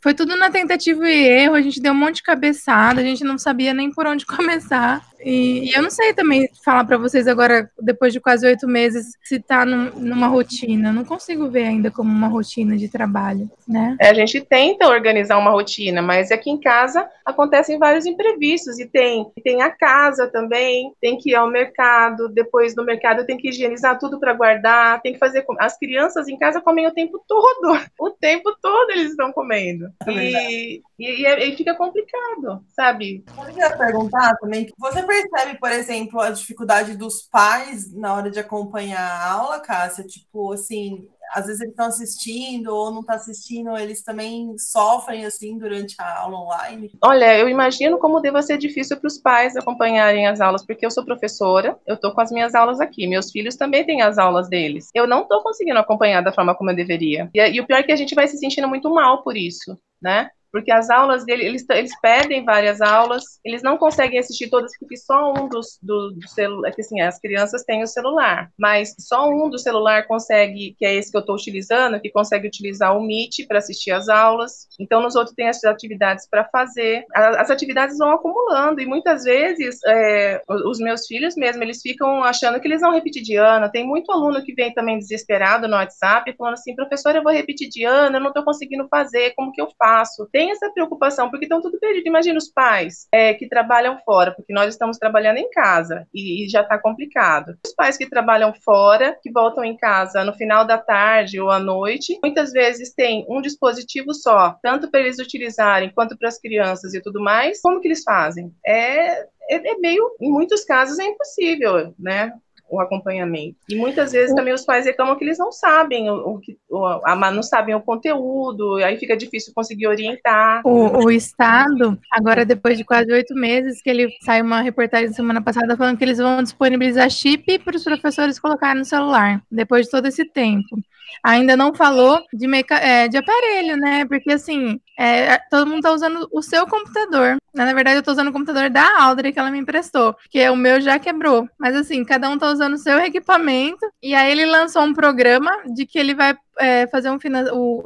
Foi 0.00 0.14
tudo 0.14 0.36
na 0.36 0.50
tentativa 0.50 1.08
e 1.08 1.28
erro, 1.28 1.54
a 1.54 1.60
gente 1.60 1.80
deu 1.80 1.92
um 1.92 1.96
monte 1.96 2.16
de 2.16 2.22
cabeçada, 2.22 3.00
a 3.00 3.04
gente 3.04 3.22
não 3.22 3.36
sabia 3.36 3.74
nem 3.74 3.92
por 3.92 4.06
onde 4.06 4.24
começar. 4.26 5.06
E, 5.24 5.70
e 5.70 5.74
eu 5.74 5.82
não 5.82 5.90
sei 5.90 6.12
também 6.12 6.48
falar 6.64 6.84
para 6.84 6.98
vocês 6.98 7.26
agora, 7.26 7.70
depois 7.80 8.12
de 8.12 8.20
quase 8.20 8.46
oito 8.46 8.66
meses, 8.66 9.16
se 9.22 9.36
está 9.36 9.64
num, 9.64 9.90
numa 9.98 10.26
rotina. 10.26 10.92
Não 10.92 11.04
consigo 11.04 11.48
ver 11.48 11.64
ainda 11.64 11.90
como 11.90 12.10
uma 12.10 12.28
rotina 12.28 12.76
de 12.76 12.88
trabalho, 12.88 13.50
né? 13.66 13.96
É, 14.00 14.10
a 14.10 14.14
gente 14.14 14.40
tenta 14.40 14.88
organizar 14.88 15.38
uma 15.38 15.50
rotina, 15.50 16.02
mas 16.02 16.30
aqui 16.30 16.50
em 16.50 16.60
casa 16.60 17.08
acontecem 17.24 17.78
vários 17.78 18.06
imprevistos 18.06 18.78
e 18.78 18.86
tem, 18.86 19.30
tem 19.42 19.62
a 19.62 19.70
casa 19.70 20.26
também, 20.26 20.92
tem 21.00 21.16
que 21.16 21.30
ir 21.30 21.34
ao 21.34 21.50
mercado, 21.50 22.28
depois 22.28 22.74
no 22.74 22.84
mercado 22.84 23.24
tem 23.24 23.36
que 23.36 23.48
higienizar 23.48 23.98
tudo 23.98 24.18
para 24.18 24.34
guardar, 24.34 25.00
tem 25.02 25.12
que 25.12 25.18
fazer. 25.18 25.44
As 25.58 25.78
crianças 25.78 26.28
em 26.28 26.38
casa 26.38 26.60
comem 26.60 26.86
o 26.86 26.92
tempo 26.92 27.22
todo, 27.26 27.78
o 27.98 28.10
tempo 28.10 28.54
todo 28.60 28.90
eles 28.90 29.10
estão 29.10 29.32
comendo. 29.32 29.86
É 30.06 30.12
e, 30.12 30.82
e, 30.98 31.26
e, 31.26 31.56
fica 31.56 31.74
complicado, 31.74 32.64
sabe? 32.68 33.24
Eu 33.36 33.44
queria 33.44 33.76
perguntar 33.76 34.34
também, 34.36 34.68
você 34.78 35.02
percebe, 35.12 35.58
por 35.58 35.70
exemplo, 35.70 36.20
a 36.20 36.30
dificuldade 36.30 36.96
dos 36.96 37.22
pais 37.22 37.92
na 37.92 38.14
hora 38.14 38.30
de 38.30 38.38
acompanhar 38.38 39.00
a 39.00 39.30
aula, 39.30 39.60
Cássia? 39.60 40.04
Tipo, 40.04 40.52
assim, 40.52 41.06
às 41.32 41.46
vezes 41.46 41.60
eles 41.60 41.72
estão 41.72 41.86
assistindo 41.86 42.68
ou 42.68 42.90
não 42.90 43.00
estão 43.00 43.14
tá 43.14 43.20
assistindo, 43.20 43.76
eles 43.76 44.02
também 44.02 44.56
sofrem 44.58 45.26
assim 45.26 45.58
durante 45.58 45.94
a 45.98 46.20
aula 46.20 46.38
online? 46.38 46.90
Olha, 47.02 47.38
eu 47.38 47.48
imagino 47.48 47.98
como 47.98 48.20
deva 48.20 48.42
ser 48.42 48.56
difícil 48.56 48.96
para 48.96 49.06
os 49.06 49.18
pais 49.18 49.56
acompanharem 49.56 50.26
as 50.26 50.40
aulas, 50.40 50.64
porque 50.64 50.86
eu 50.86 50.90
sou 50.90 51.04
professora, 51.04 51.78
eu 51.86 51.94
estou 51.96 52.12
com 52.12 52.20
as 52.20 52.30
minhas 52.30 52.54
aulas 52.54 52.80
aqui, 52.80 53.06
meus 53.06 53.30
filhos 53.30 53.56
também 53.56 53.84
têm 53.84 54.00
as 54.00 54.18
aulas 54.18 54.48
deles. 54.48 54.88
Eu 54.94 55.06
não 55.06 55.22
estou 55.22 55.42
conseguindo 55.42 55.78
acompanhar 55.78 56.22
da 56.22 56.32
forma 56.32 56.54
como 56.54 56.70
eu 56.70 56.76
deveria. 56.76 57.30
E, 57.34 57.40
e 57.40 57.60
o 57.60 57.66
pior 57.66 57.80
é 57.80 57.82
que 57.82 57.92
a 57.92 57.96
gente 57.96 58.14
vai 58.14 58.26
se 58.28 58.38
sentindo 58.38 58.68
muito 58.68 58.92
mal 58.92 59.22
por 59.22 59.36
isso, 59.36 59.78
né? 60.00 60.30
Porque 60.52 60.70
as 60.70 60.90
aulas 60.90 61.24
dele, 61.24 61.46
eles, 61.46 61.64
eles 61.70 61.98
pedem 62.00 62.44
várias 62.44 62.80
aulas, 62.82 63.24
eles 63.42 63.62
não 63.62 63.78
conseguem 63.78 64.18
assistir 64.18 64.50
todas, 64.50 64.70
porque 64.78 64.96
só 64.96 65.32
um 65.32 65.48
dos 65.48 65.78
do, 65.82 66.10
do 66.12 66.28
celular, 66.28 66.68
é 66.68 66.80
assim, 66.80 67.00
as 67.00 67.18
crianças 67.18 67.64
têm 67.64 67.82
o 67.82 67.86
celular, 67.86 68.50
mas 68.58 68.94
só 68.98 69.28
um 69.28 69.48
do 69.48 69.58
celular 69.58 70.06
consegue, 70.06 70.76
que 70.78 70.84
é 70.84 70.94
esse 70.94 71.10
que 71.10 71.16
eu 71.16 71.20
estou 71.20 71.34
utilizando, 71.34 71.98
que 72.00 72.10
consegue 72.10 72.46
utilizar 72.46 72.96
o 72.96 73.02
Meet 73.02 73.46
para 73.48 73.58
assistir 73.58 73.92
as 73.92 74.08
aulas, 74.08 74.68
então 74.78 75.00
nos 75.00 75.16
outros 75.16 75.34
tem 75.34 75.48
as 75.48 75.64
atividades 75.64 76.28
para 76.28 76.44
fazer, 76.44 77.04
as 77.14 77.50
atividades 77.50 77.96
vão 77.96 78.10
acumulando, 78.10 78.80
e 78.80 78.86
muitas 78.86 79.24
vezes 79.24 79.78
é, 79.86 80.42
os 80.66 80.78
meus 80.78 81.06
filhos 81.06 81.34
mesmo, 81.34 81.62
eles 81.62 81.80
ficam 81.80 82.22
achando 82.22 82.60
que 82.60 82.68
eles 82.68 82.80
vão 82.82 82.92
repetir 82.92 83.22
de 83.22 83.36
ano, 83.36 83.70
tem 83.70 83.86
muito 83.86 84.12
aluno 84.12 84.42
que 84.42 84.52
vem 84.52 84.72
também 84.74 84.98
desesperado 84.98 85.66
no 85.66 85.76
WhatsApp, 85.76 86.34
falando 86.36 86.54
assim, 86.54 86.74
professor, 86.74 87.16
eu 87.16 87.22
vou 87.22 87.32
repetir 87.32 87.70
de 87.70 87.84
ano, 87.84 88.16
eu 88.16 88.20
não 88.20 88.28
estou 88.28 88.44
conseguindo 88.44 88.86
fazer, 88.88 89.32
como 89.34 89.52
que 89.52 89.60
eu 89.60 89.68
faço? 89.78 90.28
Tem 90.30 90.41
tem 90.42 90.50
essa 90.50 90.68
preocupação, 90.70 91.30
porque 91.30 91.44
estão 91.44 91.62
tudo 91.62 91.78
perdido. 91.78 92.08
Imagina 92.08 92.36
os 92.36 92.48
pais 92.48 93.06
é, 93.12 93.32
que 93.32 93.48
trabalham 93.48 93.96
fora, 94.04 94.32
porque 94.34 94.52
nós 94.52 94.68
estamos 94.74 94.98
trabalhando 94.98 95.36
em 95.36 95.48
casa 95.50 96.04
e, 96.12 96.44
e 96.44 96.48
já 96.48 96.62
está 96.62 96.76
complicado. 96.76 97.56
Os 97.64 97.72
pais 97.72 97.96
que 97.96 98.08
trabalham 98.08 98.52
fora, 98.52 99.16
que 99.22 99.30
voltam 99.30 99.64
em 99.64 99.76
casa 99.76 100.24
no 100.24 100.34
final 100.34 100.66
da 100.66 100.78
tarde 100.78 101.40
ou 101.40 101.48
à 101.48 101.60
noite, 101.60 102.18
muitas 102.24 102.50
vezes 102.50 102.92
têm 102.92 103.24
um 103.28 103.40
dispositivo 103.40 104.12
só, 104.12 104.56
tanto 104.60 104.90
para 104.90 104.98
eles 104.98 105.20
utilizarem 105.20 105.92
quanto 105.94 106.18
para 106.18 106.26
as 106.26 106.40
crianças 106.40 106.92
e 106.92 107.00
tudo 107.00 107.20
mais. 107.20 107.60
Como 107.60 107.80
que 107.80 107.86
eles 107.86 108.02
fazem? 108.02 108.52
É, 108.66 109.20
é, 109.48 109.70
é 109.74 109.78
meio, 109.78 110.10
em 110.20 110.28
muitos 110.28 110.64
casos, 110.64 110.98
é 110.98 111.04
impossível, 111.04 111.94
né? 111.96 112.32
O 112.72 112.80
acompanhamento. 112.80 113.58
E 113.68 113.76
muitas 113.76 114.12
vezes 114.12 114.34
também 114.34 114.54
os 114.54 114.64
pais 114.64 114.86
reclamam 114.86 115.14
que 115.16 115.24
eles 115.24 115.36
não 115.36 115.52
sabem 115.52 116.08
o, 116.10 116.38
que, 116.38 116.56
o, 116.70 117.30
não 117.30 117.42
sabem 117.42 117.74
o 117.74 117.82
conteúdo, 117.82 118.76
aí 118.76 118.96
fica 118.96 119.14
difícil 119.14 119.52
conseguir 119.54 119.86
orientar. 119.86 120.62
O, 120.64 121.04
o 121.04 121.10
Estado, 121.10 121.98
agora 122.10 122.46
depois 122.46 122.78
de 122.78 122.84
quase 122.84 123.12
oito 123.12 123.34
meses, 123.34 123.82
que 123.82 123.90
ele 123.90 124.08
saiu 124.22 124.46
uma 124.46 124.62
reportagem 124.62 125.12
semana 125.12 125.42
passada 125.42 125.76
falando 125.76 125.98
que 125.98 126.04
eles 126.04 126.16
vão 126.16 126.42
disponibilizar 126.42 127.10
chip 127.10 127.58
para 127.58 127.76
os 127.76 127.84
professores 127.84 128.38
colocarem 128.38 128.78
no 128.78 128.84
celular, 128.86 129.42
depois 129.50 129.84
de 129.84 129.90
todo 129.90 130.06
esse 130.06 130.24
tempo. 130.24 130.80
Ainda 131.22 131.56
não 131.56 131.74
falou 131.74 132.22
de, 132.32 132.46
meca 132.46 132.76
é, 132.76 133.06
de 133.06 133.18
aparelho, 133.18 133.76
né? 133.76 134.06
Porque 134.06 134.32
assim, 134.32 134.80
é, 134.98 135.38
todo 135.50 135.66
mundo 135.66 135.78
está 135.78 135.92
usando 135.92 136.28
o 136.32 136.42
seu 136.42 136.66
computador. 136.66 137.36
Na 137.54 137.72
verdade, 137.72 137.96
eu 137.96 138.00
estou 138.00 138.12
usando 138.12 138.28
o 138.28 138.32
computador 138.32 138.70
da 138.70 139.02
Audrey 139.02 139.32
que 139.32 139.38
ela 139.38 139.50
me 139.50 139.58
emprestou, 139.58 140.14
porque 140.14 140.48
o 140.48 140.56
meu 140.56 140.80
já 140.80 140.98
quebrou. 140.98 141.48
Mas 141.58 141.74
assim, 141.74 142.04
cada 142.04 142.28
um 142.28 142.34
está 142.34 142.50
usando 142.50 142.74
o 142.74 142.78
seu 142.78 142.98
equipamento. 142.98 143.86
E 144.02 144.14
aí 144.14 144.30
ele 144.30 144.46
lançou 144.46 144.82
um 144.82 144.94
programa 144.94 145.50
de 145.74 145.86
que 145.86 145.98
ele 145.98 146.14
vai 146.14 146.34
é, 146.58 146.86
fazer 146.86 147.10
um 147.10 147.18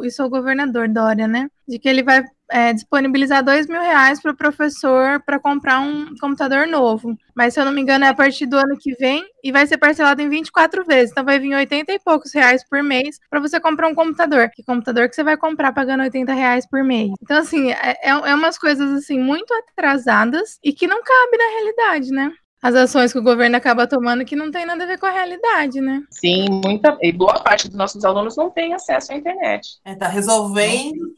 Isso 0.03 0.23
é 0.23 0.25
o 0.25 0.31
governador 0.31 0.89
Dória, 0.89 1.27
né? 1.27 1.49
De 1.67 1.79
que 1.79 1.89
ele 1.89 2.03
vai 2.03 2.25
é, 2.50 2.73
disponibilizar 2.73 3.45
dois 3.45 3.67
mil 3.67 3.81
reais 3.81 4.21
para 4.21 4.33
o 4.33 4.37
professor 4.37 5.21
para 5.25 5.38
comprar 5.38 5.81
um 5.81 6.15
computador 6.21 6.67
novo. 6.67 7.17
Mas 7.35 7.55
se 7.55 7.61
eu 7.61 7.65
não 7.65 7.73
me 7.73 7.81
engano, 7.81 8.05
é 8.05 8.09
a 8.09 8.15
partir 8.15 8.47
do 8.47 8.57
ano 8.57 8.76
que 8.79 8.95
vem 8.95 9.25
e 9.43 9.53
vai 9.53 9.67
ser 9.67 9.79
parcelado 9.79 10.23
em 10.23 10.29
24 10.29 10.85
vezes. 10.85 11.11
Então 11.11 11.25
vai 11.25 11.38
vir 11.38 11.55
80 11.55 11.93
e 11.93 11.99
poucos 11.99 12.33
reais 12.33 12.65
por 12.69 12.83
mês 12.83 13.19
para 13.29 13.41
você 13.41 13.61
comprar 13.61 13.88
um 13.88 13.95
computador. 13.95 14.50
Que 14.55 14.62
computador 14.65 15.09
que 15.09 15.15
você 15.15 15.25
vai 15.25 15.37
comprar 15.37 15.73
pagando 15.73 16.03
80 16.03 16.33
reais 16.33 16.67
por 16.67 16.83
mês? 16.83 17.11
Então, 17.23 17.38
assim, 17.38 17.71
é, 17.73 17.97
é, 18.03 18.11
é 18.11 18.35
umas 18.35 18.59
coisas 18.59 18.91
assim 18.93 19.19
muito 19.19 19.53
atrasadas 19.53 20.59
e 20.62 20.73
que 20.73 20.87
não 20.87 21.03
cabe 21.03 21.37
na 21.37 21.50
realidade, 21.59 22.11
né? 22.11 22.33
As 22.66 22.75
ações 22.75 23.12
que 23.12 23.18
o 23.20 23.23
governo 23.23 23.56
acaba 23.56 23.87
tomando 23.87 24.25
que 24.25 24.35
não 24.35 24.50
tem 24.50 24.66
nada 24.66 24.82
a 24.82 24.87
ver 24.88 24.99
com 24.99 25.06
a 25.06 25.11
realidade, 25.11 25.80
né? 25.80 26.02
Sim, 26.11 26.46
muita 26.64 26.99
e 27.00 27.12
boa 27.12 27.38
parte 27.40 27.68
dos 27.68 27.76
nossos 27.76 28.04
alunos 28.04 28.37
não 28.37 28.50
tem 28.50 28.75
acesso 28.75 29.12
à 29.12 29.16
internet. 29.16 29.78
É, 29.85 29.94
tá 29.94 30.08
resolvendo 30.08 31.14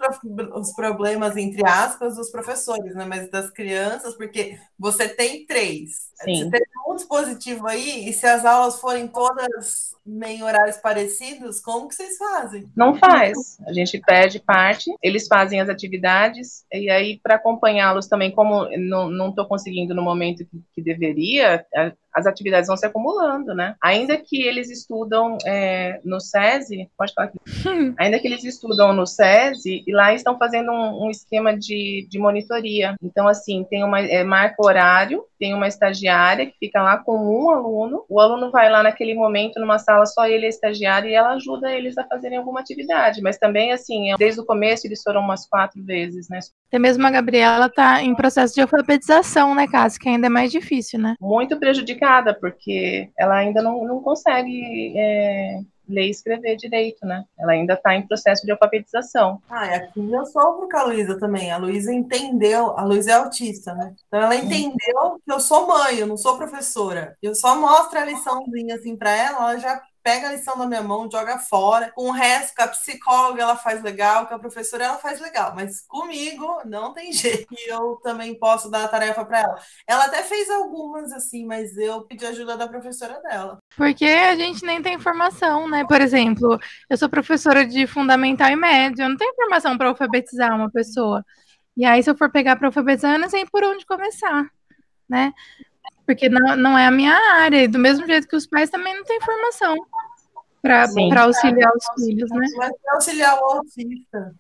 os 0.55 0.75
problemas 0.75 1.39
entre 1.39 1.67
aspas 1.67 2.17
dos 2.17 2.31
professores, 2.31 2.95
né? 2.95 3.07
Mas 3.09 3.31
das 3.31 3.51
crianças, 3.51 4.15
porque 4.15 4.59
você 4.79 5.09
tem 5.09 5.47
três. 5.47 6.09
Sim. 6.17 6.45
Você 6.45 6.51
tem 6.51 6.67
um 6.87 6.97
dispositivo 6.97 7.67
aí 7.67 8.11
e 8.11 8.13
se 8.13 8.27
as 8.27 8.45
aulas 8.45 8.79
forem 8.79 9.09
todas 9.09 9.97
meio 10.09 10.45
horários 10.45 10.79
parecidos, 10.79 11.61
como 11.61 11.87
que 11.87 11.95
vocês 11.95 12.17
fazem? 12.17 12.67
Não 12.75 12.95
faz. 12.95 13.59
A 13.67 13.73
gente 13.73 14.01
perde 14.01 14.41
parte, 14.41 14.91
eles 15.03 15.27
fazem 15.27 15.61
as 15.61 15.69
atividades, 15.69 16.65
e 16.73 16.89
aí, 16.89 17.21
para 17.23 17.35
acompanhá-los 17.35 18.07
também, 18.07 18.31
como 18.31 18.67
não 18.79 19.29
estou 19.29 19.47
conseguindo 19.47 19.95
no 19.95 20.03
momento 20.03 20.47
que, 20.47 20.63
que 20.75 20.83
deveria, 20.83 21.38
year 21.39 21.65
as 22.19 22.27
atividades 22.27 22.67
vão 22.67 22.77
se 22.77 22.87
acumulando, 22.87 23.55
né? 23.55 23.75
Ainda 23.83 24.17
que 24.17 24.43
eles 24.43 24.71
estudam 24.71 25.39
é, 25.47 26.01
no 26.05 26.21
SESI, 26.21 26.89
pode 26.97 27.13
falar 27.15 27.29
aqui, 27.29 27.39
ainda 27.99 28.19
que 28.19 28.27
eles 28.27 28.45
estudam 28.45 28.93
no 28.93 29.07
SESI, 29.07 29.85
e 29.87 29.93
lá 29.93 30.13
estão 30.13 30.37
fazendo 30.37 30.73
um, 30.73 31.07
um 31.07 31.11
esquema 31.11 31.57
de, 31.57 32.07
de 32.11 32.19
monitoria. 32.19 32.97
Então, 33.03 33.29
assim, 33.29 33.65
tem 33.71 33.85
uma 33.85 34.01
é, 34.01 34.25
marca 34.25 34.57
horário, 34.59 35.25
tem 35.39 35.55
uma 35.55 35.69
estagiária 35.69 36.47
que 36.47 36.59
fica 36.59 36.83
lá 36.83 36.99
com 36.99 37.17
um 37.17 37.51
aluno, 37.51 38.05
o 38.09 38.21
aluno 38.21 38.51
vai 38.51 38.69
lá 38.69 38.83
naquele 38.83 39.15
momento 39.15 39.61
numa 39.61 39.79
sala 39.79 40.05
só 40.05 40.27
ele 40.27 40.47
é 40.47 40.49
estagiário 40.49 41.09
e 41.09 41.15
ela 41.15 41.35
ajuda 41.35 41.73
eles 41.73 41.97
a 41.97 42.05
fazerem 42.05 42.39
alguma 42.39 42.61
atividade, 42.61 43.23
mas 43.23 43.39
também, 43.39 43.73
assim, 43.73 44.15
desde 44.19 44.41
o 44.41 44.45
começo 44.45 44.87
eles 44.87 45.03
foram 45.03 45.21
umas 45.21 45.47
quatro 45.47 45.83
vezes, 45.85 46.29
né? 46.29 46.41
Até 46.69 46.79
mesmo 46.79 47.07
a 47.07 47.11
Gabriela 47.11 47.67
está 47.67 48.03
em 48.03 48.15
processo 48.15 48.55
de 48.55 48.61
alfabetização, 48.61 49.55
né, 49.55 49.67
Cássio, 49.67 50.01
que 50.01 50.09
ainda 50.09 50.27
é 50.27 50.31
mais 50.31 50.51
difícil, 50.51 50.99
né? 50.99 51.15
Muito 51.21 51.59
prejudicada 52.09 52.35
porque 52.35 53.11
ela 53.17 53.37
ainda 53.37 53.63
não, 53.63 53.85
não 53.85 54.01
consegue 54.01 54.95
é, 54.97 55.61
ler 55.89 56.07
e 56.07 56.11
escrever 56.11 56.57
direito, 56.57 57.07
né? 57.07 57.25
Ela 57.39 57.53
ainda 57.53 57.75
está 57.75 57.95
em 57.95 58.07
processo 58.07 58.45
de 58.45 58.53
alfabetização. 58.53 59.41
Ah, 59.49 59.67
e 59.67 59.75
aqui 59.75 60.13
eu 60.13 60.25
sofro 60.27 60.69
com 60.69 60.77
a 60.77 60.85
Luísa 60.85 61.19
também. 61.19 61.53
A 61.53 61.59
Luísa 61.59 61.93
entendeu, 61.93 62.77
a 62.79 62.85
Luísa 62.85 63.11
é 63.11 63.15
autista, 63.15 63.75
né? 63.75 63.95
Então 64.07 64.21
ela 64.21 64.35
entendeu 64.35 65.21
que 65.25 65.33
eu 65.33 65.41
sou 65.41 65.67
mãe, 65.67 65.99
eu 65.99 66.07
não 66.07 66.17
sou 66.17 66.37
professora. 66.37 67.17
Eu 67.23 67.35
só 67.35 67.55
mostro 67.59 67.99
a 67.99 68.05
liçãozinha 68.05 68.77
assim 68.77 68.97
para 68.97 69.11
ela, 69.11 69.51
ela 69.51 69.59
já 69.59 69.83
pega 70.09 70.29
a 70.29 70.33
lição 70.33 70.57
na 70.57 70.67
minha 70.67 70.81
mão, 70.81 71.11
joga 71.11 71.39
fora. 71.39 71.93
Com 71.95 72.09
o 72.09 72.13
resto, 72.13 72.57
com 72.57 72.63
a 72.63 72.69
psicóloga 72.69 73.43
ela 73.43 73.57
faz 73.57 73.83
legal, 73.83 74.27
com 74.27 74.35
a 74.35 74.39
professora 74.39 74.85
ela 74.85 74.97
faz 74.97 75.21
legal, 75.21 75.53
mas 75.55 75.83
comigo 75.87 76.63
não 76.65 76.95
tem 76.95 77.13
jeito. 77.13 77.47
E 77.53 77.71
eu 77.71 78.01
também 78.03 78.35
posso 78.35 78.71
dar 78.71 78.85
a 78.85 78.89
tarefa 78.89 79.23
para 79.23 79.41
ela. 79.41 79.59
Ela 79.87 80.07
até 80.07 80.23
fez 80.23 80.49
algumas 80.49 81.13
assim, 81.13 81.45
mas 81.45 81.77
eu 81.77 82.01
pedi 82.05 82.25
ajuda 82.25 82.57
da 82.57 82.67
professora 82.67 83.21
dela. 83.21 83.59
Porque 83.77 84.07
a 84.07 84.35
gente 84.35 84.65
nem 84.65 84.81
tem 84.81 84.95
informação, 84.95 85.69
né? 85.69 85.85
Por 85.87 86.01
exemplo, 86.01 86.59
eu 86.89 86.97
sou 86.97 87.11
professora 87.11 87.67
de 87.67 87.87
fundamental 87.87 88.49
e 88.49 88.57
médio, 88.57 89.03
eu 89.03 89.11
não 89.11 89.17
tenho 89.17 89.33
informação 89.33 89.77
para 89.77 89.91
alfabetizar 89.91 90.57
uma 90.57 90.71
pessoa. 90.71 91.23
E 91.77 91.85
aí, 91.85 92.03
se 92.03 92.11
eu 92.11 92.17
for 92.17 92.33
pegar 92.33 92.57
para 92.57 92.69
alfabetizar, 92.69 93.13
eu 93.13 93.21
não 93.21 93.29
sei 93.29 93.45
por 93.45 93.63
onde 93.63 93.85
começar, 93.85 94.47
né? 95.07 95.35
Porque 96.07 96.31
não, 96.31 96.57
não 96.57 96.79
é 96.79 96.87
a 96.87 96.91
minha 96.91 97.13
área, 97.13 97.69
do 97.69 97.79
mesmo 97.79 98.07
jeito 98.07 98.27
que 98.27 98.35
os 98.35 98.47
pais 98.47 98.71
também 98.71 98.97
não 98.97 99.05
têm 99.05 99.19
informação 99.19 99.77
para 100.63 101.23
auxiliar 101.23 101.73
os 101.75 102.05
filhos, 102.05 102.31
né? 102.31 102.47
Mas 102.57 102.73
auxiliar 102.95 103.39
o 103.39 103.45
autista. 103.45 104.35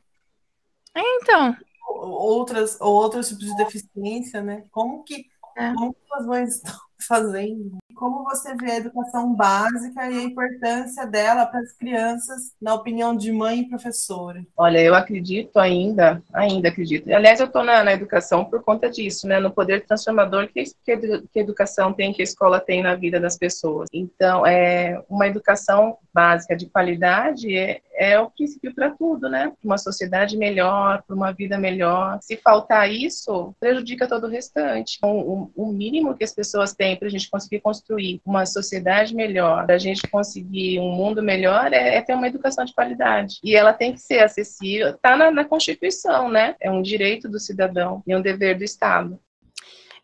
É, 0.94 1.00
então. 1.16 1.56
Outras, 1.88 2.80
ou 2.80 2.94
outros 2.94 3.28
tipos 3.28 3.46
de 3.46 3.56
deficiência, 3.56 4.42
né? 4.42 4.64
Como 4.70 5.02
que, 5.04 5.26
é. 5.56 5.72
como 5.74 5.94
que 5.94 6.00
as 6.14 6.26
mães 6.26 6.54
estão 6.56 6.78
fazendo? 7.06 7.78
Como 7.94 8.22
você 8.22 8.54
vê 8.54 8.72
a 8.72 8.76
educação 8.76 9.34
básica 9.34 10.08
e 10.08 10.18
a 10.18 10.22
importância 10.22 11.04
dela 11.04 11.44
para 11.46 11.60
as 11.60 11.72
crianças, 11.72 12.52
na 12.60 12.74
opinião 12.74 13.16
de 13.16 13.32
mãe 13.32 13.60
e 13.60 13.68
professora? 13.68 14.44
Olha, 14.56 14.78
eu 14.78 14.94
acredito 14.94 15.58
ainda, 15.58 16.22
ainda 16.32 16.68
acredito. 16.68 17.12
Aliás, 17.12 17.40
eu 17.40 17.46
estou 17.46 17.64
na, 17.64 17.82
na, 17.82 17.92
educação 17.92 18.44
por 18.44 18.62
conta 18.62 18.88
disso, 18.88 19.26
né? 19.26 19.40
No 19.40 19.50
poder 19.50 19.84
transformador 19.84 20.46
que, 20.46 20.62
que, 20.84 20.96
que 20.96 21.38
a 21.38 21.42
educação 21.42 21.92
tem, 21.92 22.12
que 22.12 22.22
a 22.22 22.24
escola 22.24 22.60
tem 22.60 22.82
na 22.82 22.94
vida 22.94 23.18
das 23.18 23.36
pessoas. 23.36 23.88
Então, 23.92 24.46
é 24.46 25.02
uma 25.08 25.26
educação 25.26 25.98
básica 26.14 26.54
de 26.54 26.66
qualidade 26.66 27.56
é, 27.56 27.80
é 27.98 28.18
o 28.20 28.30
princípio 28.30 28.72
para 28.72 28.90
tudo, 28.90 29.28
né? 29.28 29.48
Para 29.60 29.68
uma 29.68 29.78
sociedade 29.78 30.36
melhor, 30.36 31.02
para 31.02 31.16
uma 31.16 31.32
vida 31.32 31.58
melhor. 31.58 32.20
Se 32.22 32.36
faltar 32.36 32.88
isso, 32.88 33.52
prejudica 33.58 34.06
todo 34.06 34.28
o 34.28 34.30
restante. 34.30 34.98
Então, 34.98 35.50
o, 35.56 35.72
mínimo 35.72 35.97
que 36.14 36.24
as 36.24 36.34
pessoas 36.34 36.74
têm 36.74 36.96
para 36.96 37.08
a 37.08 37.10
gente 37.10 37.30
conseguir 37.30 37.60
construir 37.60 38.20
uma 38.24 38.46
sociedade 38.46 39.14
melhor, 39.14 39.66
para 39.66 39.74
a 39.74 39.78
gente 39.78 40.02
conseguir 40.08 40.80
um 40.80 40.90
mundo 40.90 41.22
melhor, 41.22 41.72
é, 41.72 41.96
é, 41.96 42.02
ter 42.02 42.14
uma 42.14 42.28
educação 42.28 42.64
de 42.64 42.74
qualidade. 42.74 43.38
E 43.42 43.54
ela 43.54 43.72
tem 43.72 43.92
que 43.92 44.00
ser 44.00 44.20
acessível, 44.20 44.90
está 44.90 45.16
na, 45.16 45.30
na 45.30 45.44
Constituição, 45.44 46.28
né? 46.28 46.54
É 46.60 46.70
um 46.70 46.82
direito 46.82 47.28
do 47.28 47.38
cidadão 47.38 48.02
e 48.06 48.14
um 48.14 48.22
dever 48.22 48.56
do 48.56 48.64
Estado. 48.64 49.18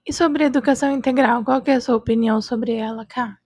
E 0.06 0.12
sobre 0.12 0.44
a 0.44 0.46
educação 0.46 0.92
integral, 0.92 1.42
qual 1.44 1.62
é 1.64 1.72
a 1.72 1.80
sua 1.80 1.96
opinião 1.96 2.40
sobre 2.40 2.74
ela, 2.74 3.06
Cá? 3.06 3.38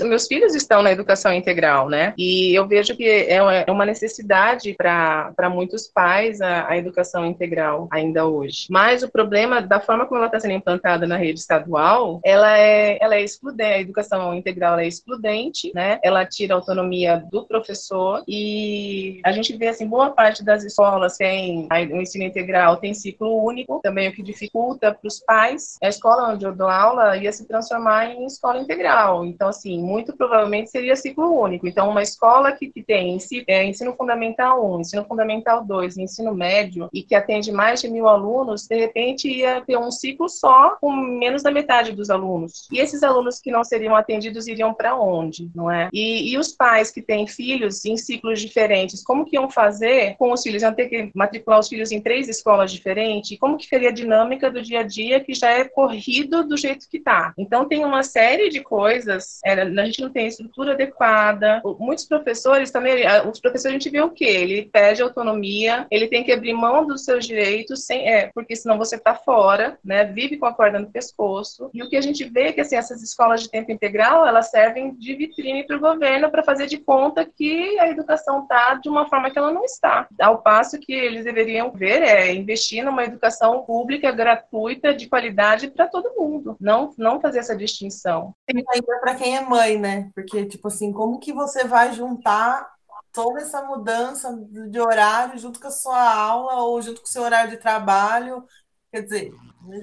Meus 0.00 0.26
filhos 0.26 0.54
estão 0.54 0.82
na 0.82 0.92
educação 0.92 1.32
integral, 1.32 1.88
né? 1.88 2.14
E 2.16 2.54
eu 2.54 2.66
vejo 2.66 2.96
que 2.96 3.04
é 3.06 3.42
uma 3.70 3.84
é 3.84 3.86
necessidade 3.86 4.74
para 4.74 5.50
muitos 5.50 5.86
pais 5.86 6.40
a, 6.40 6.68
a, 6.68 6.76
educação 6.76 7.24
integral 7.24 7.88
ainda 7.90 8.26
hoje. 8.26 8.66
Mas 8.70 9.02
o 9.02 9.10
problema 9.10 9.60
da 9.60 9.80
forma 9.80 10.06
como 10.06 10.18
ela 10.18 10.26
está 10.26 10.40
sendo 10.40 10.54
implantada 10.54 11.06
na 11.06 11.16
rede 11.16 11.40
estadual, 11.40 12.20
ela 12.24 12.58
é, 12.58 12.98
ela 13.00 13.14
é 13.14 13.22
excludente. 13.22 13.74
A 13.74 13.80
educação 13.80 14.34
integral 14.34 14.78
é 14.78 14.86
excludente, 14.86 15.70
né? 15.74 15.98
Ela 16.02 16.24
tira 16.24 16.54
a 16.54 16.56
autonomia 16.56 17.24
do 17.30 17.46
professor 17.46 18.22
e 18.26 19.20
a 19.24 19.32
gente 19.32 19.56
vê 19.56 19.68
assim 19.68 19.86
boa 19.86 20.10
parte 20.10 20.44
das 20.44 20.64
escolas 20.64 21.16
tem 21.16 21.68
o 21.70 22.00
ensino 22.00 22.24
integral 22.24 22.76
tem 22.76 22.94
ciclo 22.94 23.42
único, 23.42 23.80
também 23.82 24.08
o 24.08 24.12
que 24.12 24.22
dificulta 24.22 24.92
para 24.92 25.06
os 25.06 25.20
pais. 25.20 25.76
A 25.82 25.88
escola 25.88 26.32
onde 26.32 26.44
eu 26.44 26.54
dou 26.54 26.68
aula 26.68 27.16
ia 27.16 27.32
se 27.32 27.46
transformar 27.46 28.10
em 28.10 28.24
escola 28.26 28.60
integral. 28.60 29.24
Então 29.24 29.48
assim 29.48 29.82
muito 29.84 30.16
provavelmente 30.16 30.70
seria 30.70 30.96
ciclo 30.96 31.40
único. 31.40 31.66
Então, 31.66 31.88
uma 31.90 32.02
escola 32.02 32.52
que, 32.52 32.68
que 32.68 32.82
tem 32.82 33.18
é, 33.46 33.64
ensino 33.64 33.94
fundamental 33.94 34.74
1, 34.76 34.80
ensino 34.80 35.04
fundamental 35.04 35.64
2, 35.64 35.98
ensino 35.98 36.34
médio, 36.34 36.88
e 36.92 37.02
que 37.02 37.14
atende 37.14 37.52
mais 37.52 37.80
de 37.80 37.88
mil 37.88 38.08
alunos, 38.08 38.66
de 38.66 38.76
repente 38.76 39.28
ia 39.28 39.60
ter 39.60 39.76
um 39.76 39.90
ciclo 39.90 40.28
só 40.28 40.76
com 40.80 40.92
menos 40.92 41.42
da 41.42 41.50
metade 41.50 41.92
dos 41.92 42.10
alunos. 42.10 42.68
E 42.72 42.78
esses 42.78 43.02
alunos 43.02 43.38
que 43.38 43.50
não 43.50 43.62
seriam 43.62 43.94
atendidos 43.94 44.46
iriam 44.46 44.72
para 44.72 44.96
onde, 44.96 45.50
não 45.54 45.70
é? 45.70 45.88
E, 45.92 46.32
e 46.32 46.38
os 46.38 46.52
pais 46.52 46.90
que 46.90 47.02
têm 47.02 47.26
filhos 47.26 47.84
em 47.84 47.96
ciclos 47.96 48.40
diferentes, 48.40 49.02
como 49.02 49.24
que 49.24 49.36
iam 49.36 49.50
fazer 49.50 50.16
com 50.16 50.32
os 50.32 50.42
filhos? 50.42 50.62
Iam 50.62 50.74
ter 50.74 50.88
que 50.88 51.10
matricular 51.14 51.60
os 51.60 51.68
filhos 51.68 51.92
em 51.92 52.00
três 52.00 52.28
escolas 52.28 52.72
diferentes? 52.72 53.38
Como 53.38 53.56
que 53.56 53.66
seria 53.66 53.90
a 53.90 53.92
dinâmica 53.92 54.50
do 54.50 54.62
dia 54.62 54.80
a 54.80 54.82
dia 54.82 55.20
que 55.20 55.34
já 55.34 55.50
é 55.50 55.64
corrido 55.64 56.46
do 56.46 56.56
jeito 56.56 56.88
que 56.88 56.98
está? 56.98 57.32
Então, 57.36 57.66
tem 57.66 57.84
uma 57.84 58.02
série 58.02 58.48
de 58.48 58.60
coisas, 58.60 59.40
é, 59.44 59.64
a 59.82 59.84
gente 59.84 60.00
não 60.00 60.10
tem 60.10 60.26
estrutura 60.26 60.72
adequada. 60.72 61.62
Muitos 61.78 62.04
professores 62.04 62.70
também, 62.70 63.04
os 63.30 63.40
professores 63.40 63.74
a 63.74 63.78
gente 63.78 63.90
vê 63.90 64.00
o 64.00 64.10
quê? 64.10 64.24
Ele 64.24 64.70
pede 64.72 65.02
autonomia, 65.02 65.86
ele 65.90 66.08
tem 66.08 66.24
que 66.24 66.32
abrir 66.32 66.52
mão 66.52 66.86
dos 66.86 67.04
seus 67.04 67.26
direitos, 67.26 67.84
sem, 67.84 68.08
é, 68.08 68.30
porque 68.34 68.56
senão 68.56 68.78
você 68.78 68.96
está 68.96 69.14
fora, 69.14 69.78
né? 69.84 70.04
Vive 70.04 70.36
com 70.36 70.46
a 70.46 70.54
corda 70.54 70.78
no 70.78 70.90
pescoço. 70.90 71.70
E 71.72 71.82
o 71.82 71.88
que 71.88 71.96
a 71.96 72.00
gente 72.00 72.24
vê 72.24 72.48
é 72.48 72.52
que 72.52 72.60
assim, 72.60 72.76
essas 72.76 73.02
escolas 73.02 73.42
de 73.42 73.50
tempo 73.50 73.72
integral, 73.72 74.26
elas 74.26 74.50
servem 74.50 74.94
de 74.94 75.14
vitrine 75.14 75.66
para 75.66 75.76
o 75.76 75.80
governo 75.80 76.30
para 76.30 76.42
fazer 76.42 76.66
de 76.66 76.78
conta 76.78 77.24
que 77.24 77.78
a 77.78 77.88
educação 77.88 78.42
está 78.42 78.74
de 78.74 78.88
uma 78.88 79.08
forma 79.08 79.30
que 79.30 79.38
ela 79.38 79.52
não 79.52 79.64
está. 79.64 80.06
Ao 80.20 80.42
passo 80.42 80.78
que 80.78 80.92
eles 80.92 81.24
deveriam 81.24 81.70
ver 81.70 82.02
é 82.02 82.32
investir 82.32 82.84
numa 82.84 83.04
educação 83.04 83.62
pública 83.62 84.10
gratuita 84.12 84.94
de 84.94 85.08
qualidade 85.08 85.68
para 85.68 85.86
todo 85.86 86.14
mundo, 86.16 86.56
não 86.60 86.92
não 86.96 87.20
fazer 87.20 87.38
essa 87.38 87.56
distinção. 87.56 88.34
Ainda 88.48 89.00
para 89.00 89.14
quem 89.14 89.36
é 89.36 89.40
mãe 89.40 89.53
mãe, 89.54 89.78
né? 89.78 90.10
Porque, 90.14 90.44
tipo 90.46 90.68
assim, 90.68 90.92
como 90.92 91.20
que 91.20 91.32
você 91.32 91.64
vai 91.64 91.92
juntar 91.92 92.68
toda 93.12 93.40
essa 93.40 93.62
mudança 93.62 94.36
de 94.68 94.80
horário 94.80 95.38
junto 95.38 95.60
com 95.60 95.68
a 95.68 95.70
sua 95.70 96.14
aula 96.14 96.62
ou 96.64 96.82
junto 96.82 97.00
com 97.00 97.06
o 97.06 97.10
seu 97.10 97.22
horário 97.22 97.50
de 97.50 97.58
trabalho? 97.58 98.44
Quer 98.92 99.02
dizer. 99.02 99.32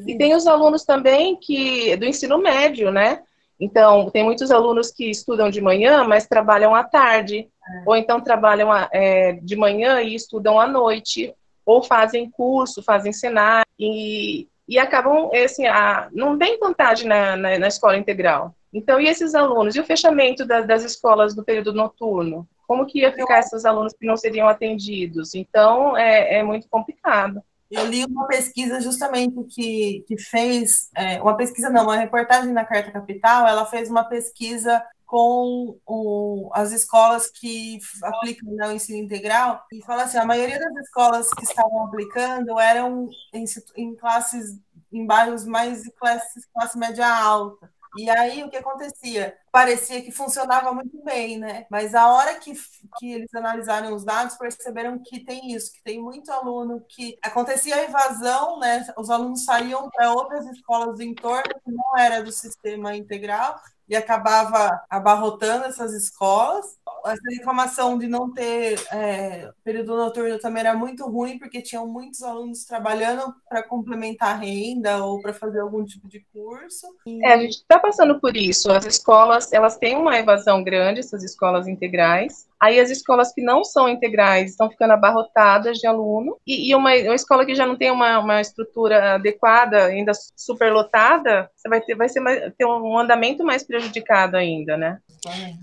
E 0.06 0.18
tem 0.18 0.36
os 0.36 0.46
alunos 0.46 0.84
também 0.84 1.38
que 1.38 1.96
do 1.96 2.06
ensino 2.06 2.38
médio, 2.38 2.92
né? 2.92 3.24
Então, 3.60 4.10
tem 4.10 4.24
muitos 4.24 4.52
alunos 4.52 4.92
que 4.92 5.10
estudam 5.10 5.50
de 5.50 5.62
manhã, 5.62 6.04
mas 6.04 6.28
trabalham 6.28 6.74
à 6.76 6.84
tarde, 6.84 7.40
é. 7.40 7.84
ou 7.86 7.96
então 7.96 8.20
trabalham 8.20 8.70
é, 8.92 9.34
de 9.34 9.56
manhã 9.56 10.02
e 10.02 10.16
estudam 10.16 10.60
à 10.60 10.68
noite, 10.68 11.34
ou 11.64 11.84
fazem 11.84 12.30
curso, 12.30 12.82
fazem 12.82 13.14
cenário, 13.14 13.68
e, 13.80 14.48
e 14.68 14.80
acabam, 14.80 15.30
assim, 15.46 15.68
a, 15.68 16.10
não 16.12 16.38
tem 16.40 16.60
vantagem 16.60 17.08
na, 17.08 17.38
na, 17.38 17.60
na 17.60 17.68
escola 17.68 17.98
integral. 17.98 18.56
Então, 18.74 19.00
e 19.00 19.08
esses 19.08 19.36
alunos? 19.36 19.76
E 19.76 19.80
o 19.80 19.86
fechamento 19.86 20.46
das, 20.46 20.66
das 20.66 20.84
escolas 20.84 21.36
do 21.36 21.44
período 21.44 21.74
noturno? 21.74 22.48
Como 22.68 22.86
que 22.86 23.00
ia 23.00 23.12
ficar 23.12 23.40
esses 23.40 23.66
alunos 23.66 23.94
que 23.94 24.06
não 24.06 24.16
seriam 24.16 24.48
atendidos? 24.48 25.36
Então, 25.36 25.98
é, 25.98 26.40
é 26.40 26.44
muito 26.44 26.70
complicado. 26.70 27.42
Eu 27.70 27.86
li 27.86 28.04
uma 28.04 28.28
pesquisa 28.28 28.82
justamente 28.82 29.42
que, 29.46 30.04
que 30.06 30.18
fez, 30.18 30.90
é, 30.96 31.22
uma 31.22 31.38
pesquisa 31.38 31.70
não, 31.70 31.84
uma 31.84 31.96
reportagem 31.96 32.52
na 32.52 32.66
Carta 32.66 32.92
Capital, 32.92 33.48
ela 33.48 33.66
fez 33.66 33.90
uma 33.90 34.04
pesquisa 34.04 34.84
com 35.06 35.78
o, 35.86 36.50
as 36.54 36.74
escolas 36.74 37.30
que 37.30 37.80
aplicam 38.04 38.50
o 38.50 38.72
ensino 38.72 38.98
integral 38.98 39.66
e 39.72 39.82
fala 39.84 40.04
assim, 40.04 40.18
a 40.18 40.26
maioria 40.26 40.60
das 40.60 40.74
escolas 40.86 41.30
que 41.30 41.44
estavam 41.44 41.86
aplicando 41.86 42.60
eram 42.60 43.10
em, 43.34 43.46
em 43.78 43.96
classes, 43.96 44.58
em 44.92 45.06
bairros 45.06 45.46
mais 45.46 45.84
de 45.84 45.92
classe, 45.92 46.42
classe 46.54 46.78
média 46.78 47.08
alta. 47.08 47.71
E 47.98 48.10
aí 48.10 48.44
o 48.44 48.50
que 48.50 48.56
acontecia? 48.56 49.38
Parecia 49.52 50.02
que 50.02 50.12
funcionava 50.12 50.74
muito 50.74 51.04
bem, 51.04 51.38
né? 51.38 51.66
Mas 51.70 51.94
a 51.94 52.08
hora 52.08 52.36
que, 52.36 52.54
que 52.98 53.12
eles 53.12 53.34
analisaram 53.36 53.94
os 53.94 54.06
dados, 54.06 54.38
perceberam 54.38 55.02
que 55.04 55.24
tem 55.26 55.52
isso, 55.54 55.74
que 55.74 55.84
tem 55.84 56.02
muito 56.02 56.32
aluno 56.32 56.86
que 56.88 57.18
acontecia 57.22 57.76
a 57.76 57.84
evasão, 57.84 58.60
né? 58.60 58.86
Os 58.98 59.10
alunos 59.10 59.44
saíam 59.44 59.90
para 59.90 60.14
outras 60.14 60.46
escolas 60.48 60.96
do 60.96 61.04
entorno 61.04 61.54
que 61.64 61.72
não 61.72 61.98
era 61.98 62.24
do 62.24 62.32
sistema 62.32 62.96
integral 62.96 63.60
e 63.92 63.96
acabava 63.96 64.82
abarrotando 64.90 65.66
essas 65.66 65.94
escolas. 65.94 66.80
Essa 67.06 67.30
reclamação 67.30 67.98
de 67.98 68.08
não 68.08 68.32
ter 68.32 68.80
é, 68.90 69.52
período 69.66 69.98
noturno 69.98 70.40
também 70.40 70.62
era 70.62 70.74
muito 70.74 71.06
ruim, 71.10 71.38
porque 71.38 71.62
tinham 71.62 71.86
muitos 71.86 72.24
alunos 72.24 72.64
trabalhando 72.64 73.36
para 73.50 73.62
complementar 73.62 74.30
a 74.30 74.38
renda 74.38 75.04
ou 75.04 75.22
para 75.22 75.34
fazer 75.34 75.60
algum 75.60 75.84
tipo 75.84 76.08
de 76.08 76.26
curso. 76.32 76.88
E... 77.06 77.22
É, 77.26 77.34
a 77.34 77.38
gente 77.38 77.58
está 77.58 77.78
passando 77.80 78.18
por 78.18 78.38
isso. 78.38 78.72
As 78.72 78.86
escolas, 78.86 79.52
elas 79.52 79.78
têm 79.78 79.98
uma 79.98 80.18
evasão 80.18 80.64
grande, 80.64 81.02
essas 81.02 81.22
escolas 81.22 81.68
integrais. 81.68 82.48
Aí 82.62 82.80
as 82.80 82.92
escolas 82.92 83.34
que 83.34 83.42
não 83.42 83.64
são 83.64 83.90
integrais 83.90 84.52
estão 84.52 84.70
ficando 84.70 84.94
abarrotadas 84.94 85.80
de 85.80 85.88
aluno, 85.88 86.38
e, 86.46 86.70
e 86.70 86.76
uma, 86.76 86.94
uma, 86.94 87.16
escola 87.16 87.44
que 87.44 87.56
já 87.56 87.66
não 87.66 87.76
tem 87.76 87.90
uma, 87.90 88.20
uma 88.20 88.40
estrutura 88.40 89.16
adequada, 89.16 89.86
ainda 89.86 90.12
superlotada, 90.36 91.50
você 91.56 91.68
vai 91.68 91.82
ter, 91.82 91.96
vai 91.96 92.08
ser 92.08 92.20
mais, 92.20 92.54
ter 92.56 92.66
um 92.66 93.00
andamento 93.00 93.44
mais 93.44 93.64
prejudicado 93.64 94.38
ainda, 94.38 94.78
né? 94.78 95.00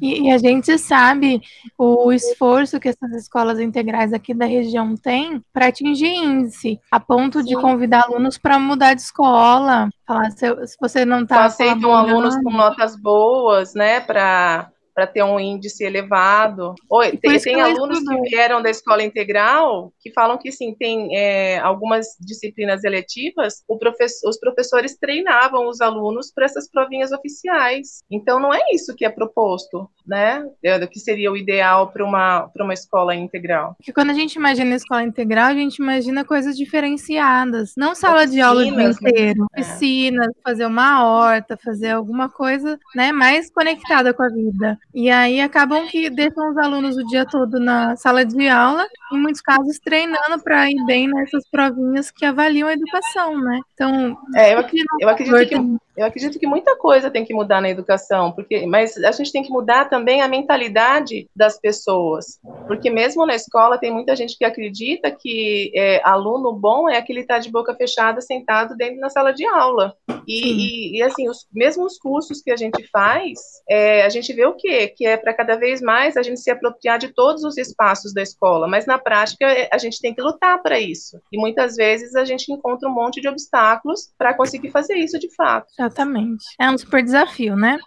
E, 0.03 0.27
e, 0.27 0.31
a 0.33 0.39
gente 0.39 0.77
sabe 0.79 1.41
o 1.77 2.13
esforço 2.13 2.81
que 2.81 2.89
essas 2.89 3.13
escolas 3.13 3.61
integrais 3.61 4.13
aqui 4.13 4.35
da 4.35 4.47
região 4.47 4.97
têm 4.97 5.43
para 5.53 5.69
atingir 5.69 6.07
índice, 6.07 6.81
a 6.91 6.99
ponto 6.99 7.41
Sim. 7.41 7.47
de 7.47 7.55
convidar 7.55 8.05
alunos 8.05 8.39
para 8.39 8.59
mudar 8.59 8.95
de 8.95 9.03
escola. 9.03 9.89
Falar 10.07 10.31
se, 10.31 10.67
se 10.67 10.77
você 10.81 11.05
não 11.05 11.23
está. 11.23 11.45
Aceitam 11.45 11.93
alunos 11.93 12.37
com 12.37 12.51
notas 12.51 12.97
boas, 12.97 13.75
né? 13.75 14.01
Para 14.01 14.71
para 14.99 15.07
ter 15.07 15.23
um 15.23 15.39
índice 15.39 15.85
elevado. 15.85 16.75
Oi, 16.91 17.17
tem, 17.19 17.39
tem 17.39 17.61
alunos 17.61 18.01
que 18.01 18.21
vieram 18.23 18.61
da 18.61 18.69
escola 18.69 19.05
integral 19.05 19.93
que 20.01 20.11
falam 20.13 20.37
que 20.37 20.51
sim, 20.51 20.75
tem 20.75 21.17
é, 21.17 21.61
algumas 21.61 22.17
disciplinas 22.19 22.83
eletivas, 22.83 23.63
professor, 23.79 24.29
os 24.29 24.41
professores 24.41 24.99
treinavam 24.99 25.69
os 25.69 25.81
alunos 25.81 26.33
para 26.33 26.47
essas 26.47 26.69
provinhas 26.69 27.13
oficiais. 27.13 28.01
Então 28.11 28.41
não 28.41 28.53
é 28.53 28.59
isso 28.73 28.97
que 28.97 29.05
é 29.05 29.09
proposto, 29.09 29.89
né? 30.05 30.45
É, 30.65 30.81
do 30.81 30.89
que 30.89 30.99
seria 30.99 31.31
o 31.31 31.37
ideal 31.37 31.93
para 31.93 32.05
uma, 32.05 32.51
uma 32.59 32.75
escola 32.75 33.15
integral. 33.15 33.77
Porque 33.77 33.93
quando 33.93 34.11
a 34.11 34.15
gente 34.15 34.35
imagina 34.35 34.75
escola 34.75 35.05
integral, 35.05 35.47
a 35.47 35.55
gente 35.55 35.77
imagina 35.77 36.25
coisas 36.25 36.57
diferenciadas, 36.57 37.75
não 37.77 37.95
sala 37.95 38.25
Oficinas, 38.25 38.35
de 38.35 38.41
aula 38.41 38.61
o 38.63 38.65
dia 38.65 38.77
né? 38.77 38.91
inteiro, 38.91 39.41
né? 39.43 39.47
piscina, 39.55 40.27
fazer 40.43 40.67
uma 40.67 41.07
horta, 41.07 41.57
fazer 41.57 41.91
alguma 41.91 42.29
coisa, 42.29 42.81
né, 42.97 43.13
mais 43.13 43.49
conectada 43.49 44.13
com 44.13 44.25
a 44.25 44.29
vida. 44.29 44.77
E 44.95 45.11
aí 45.11 45.41
acabam 45.41 45.87
que 45.87 46.09
deixam 46.09 46.51
os 46.51 46.57
alunos 46.57 46.97
o 46.97 47.07
dia 47.07 47.27
todo 47.27 47.61
na 47.61 47.95
sala 47.97 48.25
de 48.25 48.49
aula, 48.49 48.87
em 49.13 49.19
muitos 49.19 49.41
casos 49.41 49.79
treinando 49.79 50.43
para 50.43 50.71
ir 50.71 50.85
bem 50.87 51.07
nessas 51.09 51.47
provinhas 51.51 52.11
que 52.11 52.25
avaliam 52.25 52.69
a 52.69 52.73
educação, 52.73 53.39
né? 53.39 53.61
Então, 53.75 54.17
é, 54.35 54.55
eu, 54.55 54.65
eu 55.01 55.09
acredito 55.09 55.49
que 55.49 55.79
Eu 55.99 56.07
acredito 56.07 56.39
que 56.39 56.47
muita 56.47 56.77
coisa 56.77 57.11
tem 57.11 57.25
que 57.25 57.35
mudar 57.35 57.61
na 57.61 57.69
educação, 57.69 58.31
porque, 58.31 58.65
mas 58.67 58.97
a 58.99 59.11
gente 59.11 59.33
tem 59.33 59.43
que 59.43 59.51
mudar 59.51 59.87
também 59.87 60.23
a 60.23 60.29
mentalidade 60.29 61.29
das 61.35 61.59
pessoas, 61.59 62.39
porque 62.69 62.89
mesmo 62.89 63.27
na 63.27 63.35
escola 63.35 63.79
tem 63.79 63.93
muita 63.93 64.15
gente 64.15 64.39
que 64.39 64.45
acredita 64.45 65.11
que 65.11 65.73
é, 65.75 66.01
aluno 66.05 66.53
bom 66.53 66.89
é 66.89 66.97
aquele 66.97 67.21
que 67.21 67.25
está 67.25 67.41
de 67.41 67.51
boca 67.51 67.75
fechada 67.75 68.21
sentado 68.21 68.77
dentro 68.77 69.01
da 69.01 69.11
sala 69.11 69.33
de 69.33 69.45
aula. 69.45 69.95
E, 70.27 70.95
e, 70.95 70.99
e 70.99 71.03
assim, 71.03 71.29
os 71.29 71.47
mesmos 71.53 71.99
cursos 71.99 72.41
que 72.41 72.53
a 72.53 72.57
gente 72.57 72.87
faz, 72.93 73.39
é, 73.69 74.05
a 74.05 74.09
gente 74.09 74.33
vê 74.33 74.47
o 74.47 74.55
quê? 74.55 74.87
Que 74.87 75.07
é 75.07 75.17
para 75.17 75.35
cada 75.35 75.57
vez 75.57 75.81
mais 75.81 76.17
a 76.17 76.23
gente 76.23 76.39
se 76.39 76.51
apropriar 76.51 76.99
de 76.99 77.09
todos 77.09 77.43
os 77.43 77.57
espaços 77.57 78.15
da 78.15 78.23
escola, 78.23 78.69
mas 78.69 78.87
na 78.87 78.99
prática 78.99 79.47
é, 79.47 79.69
a 79.73 79.79
gente 79.79 80.01
tem 80.01 80.15
que 80.15 80.23
lutar 80.23 80.63
para 80.63 80.79
isso. 80.79 81.21
E 81.33 81.39
muitas 81.39 81.75
vezes 81.75 82.15
a 82.15 82.25
gente 82.25 82.53
encontra 82.53 82.89
um 82.89 82.95
monte 82.95 83.21
de 83.21 83.29
obstáculos 83.29 84.13
para 84.17 84.35
conseguir 84.35 84.71
fazer 84.71 84.95
isso 84.95 85.19
de 85.19 85.35
fato. 85.35 85.67
Exatamente. 85.89 86.45
É 86.61 86.71
um 86.71 86.77
super 86.77 87.03
desafio, 87.03 87.57
né? 87.57 87.79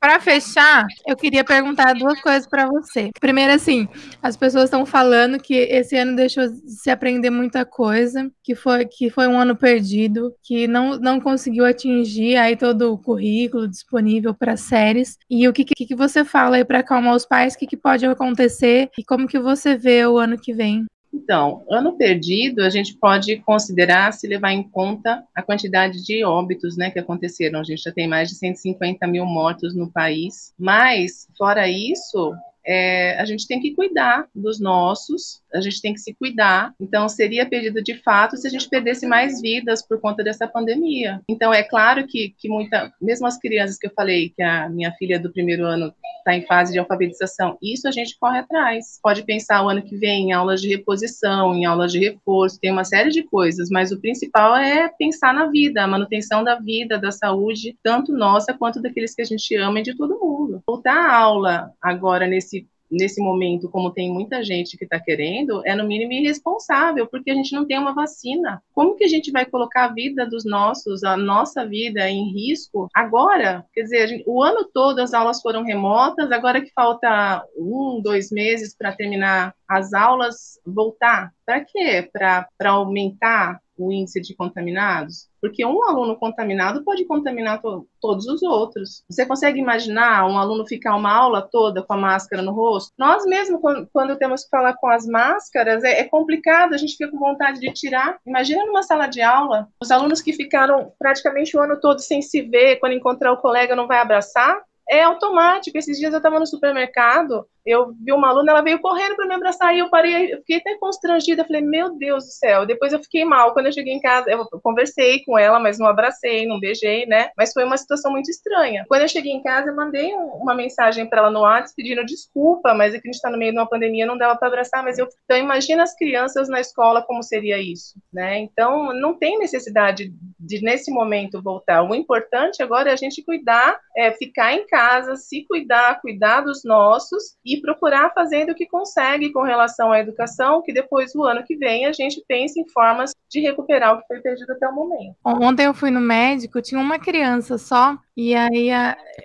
Para 0.00 0.20
fechar, 0.20 0.86
eu 1.06 1.16
queria 1.16 1.44
perguntar 1.44 1.92
duas 1.94 2.20
coisas 2.20 2.46
para 2.48 2.66
você. 2.66 3.10
Primeiro, 3.20 3.52
assim, 3.52 3.88
as 4.22 4.36
pessoas 4.36 4.64
estão 4.64 4.86
falando 4.86 5.40
que 5.40 5.54
esse 5.54 5.96
ano 5.96 6.14
deixou 6.14 6.48
de 6.48 6.70
se 6.70 6.90
aprender 6.90 7.30
muita 7.30 7.64
coisa, 7.64 8.30
que 8.42 8.54
foi, 8.54 8.86
que 8.86 9.10
foi 9.10 9.26
um 9.26 9.38
ano 9.38 9.56
perdido, 9.56 10.32
que 10.42 10.68
não, 10.68 10.98
não 10.98 11.20
conseguiu 11.20 11.64
atingir 11.64 12.36
aí 12.36 12.56
todo 12.56 12.92
o 12.92 12.98
currículo 12.98 13.66
disponível 13.66 14.32
para 14.34 14.56
séries. 14.56 15.18
E 15.28 15.48
o 15.48 15.52
que, 15.52 15.64
que, 15.64 15.86
que 15.86 15.96
você 15.96 16.24
fala 16.24 16.56
aí 16.56 16.64
para 16.64 16.80
acalmar 16.80 17.14
os 17.14 17.26
pais? 17.26 17.54
O 17.54 17.58
que, 17.58 17.66
que 17.66 17.76
pode 17.76 18.06
acontecer 18.06 18.88
e 18.96 19.04
como 19.04 19.26
que 19.26 19.38
você 19.38 19.76
vê 19.76 20.06
o 20.06 20.18
ano 20.18 20.38
que 20.38 20.52
vem? 20.52 20.86
Então, 21.12 21.64
ano 21.70 21.96
perdido, 21.96 22.62
a 22.62 22.70
gente 22.70 22.94
pode 22.94 23.36
considerar 23.38 24.12
se 24.12 24.26
levar 24.26 24.52
em 24.52 24.62
conta 24.62 25.24
a 25.34 25.42
quantidade 25.42 26.02
de 26.04 26.24
óbitos 26.24 26.76
né, 26.76 26.90
que 26.90 26.98
aconteceram. 26.98 27.60
A 27.60 27.64
gente 27.64 27.82
já 27.82 27.92
tem 27.92 28.06
mais 28.06 28.28
de 28.28 28.36
150 28.36 29.06
mil 29.06 29.24
mortos 29.24 29.74
no 29.74 29.90
país. 29.90 30.52
Mas, 30.58 31.26
fora 31.36 31.68
isso, 31.68 32.34
é, 32.66 33.18
a 33.18 33.24
gente 33.24 33.46
tem 33.46 33.60
que 33.60 33.74
cuidar 33.74 34.26
dos 34.34 34.60
nossos, 34.60 35.40
a 35.52 35.60
gente 35.60 35.80
tem 35.80 35.94
que 35.94 36.00
se 36.00 36.14
cuidar. 36.14 36.74
Então, 36.80 37.08
seria 37.08 37.46
perdido 37.46 37.82
de 37.82 37.94
fato 37.94 38.36
se 38.36 38.46
a 38.46 38.50
gente 38.50 38.68
perdesse 38.68 39.06
mais 39.06 39.40
vidas 39.40 39.86
por 39.86 40.00
conta 40.00 40.22
dessa 40.22 40.46
pandemia. 40.46 41.20
Então, 41.28 41.52
é 41.52 41.62
claro 41.62 42.06
que, 42.06 42.34
que 42.38 42.48
muita, 42.48 42.92
mesmo 43.00 43.26
as 43.26 43.38
crianças 43.38 43.78
que 43.78 43.86
eu 43.86 43.92
falei, 43.94 44.30
que 44.30 44.42
a 44.42 44.68
minha 44.68 44.92
filha 44.92 45.18
do 45.18 45.32
primeiro 45.32 45.64
ano 45.64 45.92
está 46.18 46.34
em 46.34 46.46
fase 46.46 46.72
de 46.72 46.78
alfabetização, 46.78 47.56
isso 47.62 47.88
a 47.88 47.90
gente 47.90 48.18
corre 48.18 48.38
atrás. 48.38 48.98
Pode 49.02 49.22
pensar 49.22 49.64
o 49.64 49.68
ano 49.68 49.82
que 49.82 49.96
vem 49.96 50.28
em 50.28 50.32
aulas 50.32 50.60
de 50.60 50.68
reposição, 50.68 51.54
em 51.54 51.64
aulas 51.64 51.90
de 51.90 51.98
reforço, 51.98 52.60
tem 52.60 52.70
uma 52.70 52.84
série 52.84 53.10
de 53.10 53.22
coisas, 53.22 53.70
mas 53.70 53.92
o 53.92 54.00
principal 54.00 54.56
é 54.56 54.88
pensar 54.88 55.32
na 55.32 55.46
vida, 55.46 55.82
a 55.82 55.86
manutenção 55.86 56.44
da 56.44 56.56
vida, 56.56 56.98
da 56.98 57.10
saúde, 57.10 57.76
tanto 57.82 58.12
nossa 58.12 58.52
quanto 58.52 58.82
daqueles 58.82 59.14
que 59.14 59.22
a 59.22 59.24
gente 59.24 59.54
ama 59.56 59.80
e 59.80 59.82
de 59.82 59.96
todo 59.96 60.18
mundo. 60.20 60.62
Voltar 60.66 60.96
à 60.96 61.16
aula 61.16 61.72
agora 61.80 62.26
nesse 62.26 62.57
nesse 62.90 63.20
momento, 63.22 63.68
como 63.68 63.92
tem 63.92 64.12
muita 64.12 64.42
gente 64.42 64.76
que 64.76 64.84
está 64.84 64.98
querendo, 64.98 65.62
é 65.66 65.74
no 65.74 65.86
mínimo 65.86 66.12
irresponsável, 66.12 67.06
porque 67.06 67.30
a 67.30 67.34
gente 67.34 67.54
não 67.54 67.66
tem 67.66 67.78
uma 67.78 67.94
vacina. 67.94 68.62
Como 68.72 68.96
que 68.96 69.04
a 69.04 69.08
gente 69.08 69.30
vai 69.30 69.44
colocar 69.44 69.86
a 69.86 69.92
vida 69.92 70.26
dos 70.26 70.44
nossos, 70.44 71.04
a 71.04 71.16
nossa 71.16 71.66
vida 71.66 72.08
em 72.08 72.32
risco 72.32 72.88
agora? 72.94 73.64
Quer 73.72 73.82
dizer, 73.82 74.08
gente, 74.08 74.24
o 74.26 74.42
ano 74.42 74.68
todo 74.72 75.00
as 75.00 75.14
aulas 75.14 75.40
foram 75.40 75.64
remotas, 75.64 76.32
agora 76.32 76.60
que 76.60 76.72
falta 76.72 77.44
um, 77.56 78.00
dois 78.02 78.30
meses 78.30 78.74
para 78.76 78.92
terminar 78.92 79.54
as 79.68 79.92
aulas, 79.92 80.58
voltar. 80.66 81.32
Para 81.44 81.60
quê? 81.60 82.08
Para 82.12 82.70
aumentar 82.70 83.60
o 83.78 83.92
índice 83.92 84.20
de 84.20 84.34
contaminados? 84.34 85.28
Porque 85.40 85.64
um 85.64 85.82
aluno 85.84 86.16
contaminado 86.16 86.82
pode 86.82 87.04
contaminar 87.04 87.60
to 87.60 87.86
todos 88.00 88.26
os 88.26 88.42
outros. 88.42 89.04
Você 89.08 89.24
consegue 89.24 89.60
imaginar 89.60 90.26
um 90.26 90.38
aluno 90.38 90.66
ficar 90.66 90.96
uma 90.96 91.12
aula 91.12 91.42
toda 91.42 91.82
com 91.82 91.92
a 91.92 91.96
máscara 91.96 92.42
no 92.42 92.52
rosto? 92.52 92.92
Nós 92.98 93.24
mesmo, 93.24 93.60
quando, 93.60 94.18
temos 94.18 94.44
que 94.44 94.50
falar 94.50 94.74
com 94.74 94.88
as 94.88 95.06
máscaras, 95.06 95.84
é, 95.84 96.00
é, 96.00 96.04
complicado, 96.04 96.74
a 96.74 96.76
gente 96.76 96.96
fica 96.96 97.10
com 97.10 97.18
vontade 97.18 97.60
de 97.60 97.72
tirar. 97.72 98.18
Imagina 98.26 98.64
numa 98.66 98.82
sala 98.82 99.06
de 99.06 99.22
aula, 99.22 99.68
os 99.80 99.90
alunos 99.90 100.20
que 100.20 100.32
ficaram 100.32 100.92
praticamente 100.98 101.56
o 101.56 101.60
ano 101.60 101.80
todo 101.80 102.00
sem 102.00 102.20
se 102.20 102.42
ver, 102.42 102.76
quando 102.76 102.92
encontrar 102.92 103.32
o 103.32 103.40
colega 103.40 103.76
não 103.76 103.86
vai 103.86 103.98
abraçar? 103.98 104.60
É 104.90 105.02
automático. 105.02 105.76
Esses 105.76 105.98
dias 105.98 106.12
eu 106.12 106.16
estava 106.16 106.40
no 106.40 106.46
supermercado, 106.46 107.46
eu 107.68 107.92
vi 108.00 108.12
uma 108.12 108.28
aluna, 108.28 108.52
ela 108.52 108.62
veio 108.62 108.80
correndo 108.80 109.14
para 109.14 109.26
me 109.26 109.34
abraçar 109.34 109.74
e 109.74 109.80
eu 109.80 109.90
parei, 109.90 110.32
eu 110.32 110.38
fiquei 110.38 110.56
até 110.56 110.76
constrangida, 110.78 111.44
falei, 111.44 111.60
meu 111.60 111.96
Deus 111.96 112.24
do 112.24 112.30
céu. 112.30 112.64
Depois 112.64 112.92
eu 112.92 113.02
fiquei 113.02 113.24
mal 113.24 113.52
quando 113.52 113.66
eu 113.66 113.72
cheguei 113.72 113.92
em 113.92 114.00
casa, 114.00 114.30
eu 114.30 114.46
conversei 114.62 115.22
com 115.24 115.38
ela, 115.38 115.60
mas 115.60 115.78
não 115.78 115.86
abracei, 115.86 116.46
não 116.46 116.58
beijei, 116.58 117.04
né? 117.06 117.30
Mas 117.36 117.52
foi 117.52 117.64
uma 117.64 117.76
situação 117.76 118.10
muito 118.10 118.30
estranha. 118.30 118.84
Quando 118.88 119.02
eu 119.02 119.08
cheguei 119.08 119.32
em 119.32 119.42
casa, 119.42 119.68
eu 119.68 119.76
mandei 119.76 120.14
uma 120.14 120.54
mensagem 120.54 121.06
para 121.06 121.20
ela 121.20 121.30
no 121.30 121.40
WhatsApp 121.40 121.74
pedindo 121.76 122.04
desculpa, 122.04 122.74
mas 122.74 122.94
é 122.94 122.98
que 122.98 123.06
a 123.06 123.10
gente 123.10 123.16
está 123.16 123.30
no 123.30 123.38
meio 123.38 123.52
de 123.52 123.58
uma 123.58 123.68
pandemia, 123.68 124.06
não 124.06 124.16
dava 124.16 124.36
para 124.36 124.48
abraçar, 124.48 124.82
mas 124.82 124.98
eu 124.98 125.06
então 125.24 125.36
imagina 125.36 125.82
as 125.82 125.94
crianças 125.94 126.48
na 126.48 126.60
escola 126.60 127.02
como 127.02 127.22
seria 127.22 127.58
isso, 127.58 128.00
né? 128.12 128.38
Então 128.38 128.92
não 128.94 129.14
tem 129.14 129.38
necessidade 129.38 130.12
de 130.38 130.62
nesse 130.62 130.90
momento 130.90 131.42
voltar. 131.42 131.82
O 131.82 131.94
importante 131.94 132.62
agora 132.62 132.90
é 132.90 132.92
a 132.92 132.96
gente 132.96 133.22
cuidar, 133.22 133.78
é 133.96 134.12
ficar 134.12 134.54
em 134.54 134.66
casa, 134.66 135.16
se 135.16 135.44
cuidar, 135.46 136.00
cuidar 136.00 136.42
dos 136.42 136.64
nossos 136.64 137.36
e 137.44 137.57
procurar 137.60 138.12
fazendo 138.14 138.50
o 138.50 138.54
que 138.54 138.66
consegue 138.66 139.32
com 139.32 139.42
relação 139.42 139.92
à 139.92 140.00
educação, 140.00 140.62
que 140.62 140.72
depois, 140.72 141.14
o 141.14 141.24
ano 141.24 141.44
que 141.44 141.56
vem, 141.56 141.86
a 141.86 141.92
gente 141.92 142.22
pense 142.26 142.60
em 142.60 142.68
formas 142.68 143.12
de 143.30 143.40
recuperar 143.40 143.94
o 143.94 144.00
que 144.00 144.06
foi 144.06 144.20
perdido 144.20 144.52
até 144.52 144.68
o 144.68 144.74
momento. 144.74 145.16
Ontem 145.24 145.66
eu 145.66 145.74
fui 145.74 145.90
no 145.90 146.00
médico, 146.00 146.62
tinha 146.62 146.80
uma 146.80 146.98
criança 146.98 147.58
só, 147.58 147.96
e 148.20 148.34
aí 148.34 148.70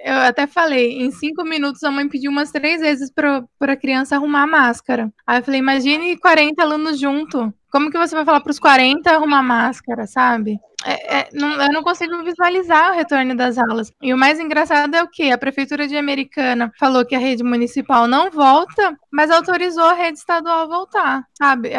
eu 0.06 0.18
até 0.18 0.46
falei, 0.46 1.02
em 1.02 1.10
cinco 1.10 1.44
minutos 1.44 1.82
a 1.82 1.90
mãe 1.90 2.08
pediu 2.08 2.30
umas 2.30 2.52
três 2.52 2.80
vezes 2.80 3.12
para 3.12 3.44
a 3.60 3.76
criança 3.76 4.16
arrumar 4.16 4.44
a 4.44 4.48
máscara. 4.48 5.12
Aí 5.26 5.40
eu 5.40 5.44
falei, 5.44 5.60
imagine 5.60 6.16
40 6.16 6.62
alunos 6.62 7.00
junto. 7.00 7.52
Como 7.72 7.90
que 7.90 7.98
você 7.98 8.14
vai 8.14 8.24
falar 8.24 8.42
para 8.42 8.52
os 8.52 8.60
40 8.60 9.10
arrumar 9.10 9.42
máscara, 9.42 10.06
sabe? 10.06 10.60
É, 10.86 11.22
é, 11.22 11.30
não, 11.34 11.60
eu 11.60 11.74
não 11.74 11.82
consigo 11.82 12.24
visualizar 12.24 12.92
o 12.92 12.96
retorno 12.96 13.36
das 13.36 13.58
aulas. 13.58 13.92
E 14.00 14.14
o 14.14 14.18
mais 14.18 14.40
engraçado 14.40 14.94
é 14.94 15.02
o 15.02 15.10
que? 15.10 15.32
A 15.32 15.40
Prefeitura 15.40 15.88
de 15.88 15.98
Americana 15.98 16.72
falou 16.80 17.04
que 17.04 17.16
a 17.16 17.20
rede 17.20 17.44
municipal 17.44 18.08
não 18.08 18.30
volta, 18.30 18.96
mas 19.14 19.30
autorizou 19.30 19.84
a 19.84 19.94
rede 19.94 20.18
estadual 20.18 20.62
a 20.62 20.66
voltar, 20.66 21.28
sabe? 21.38 21.70
É, 21.70 21.78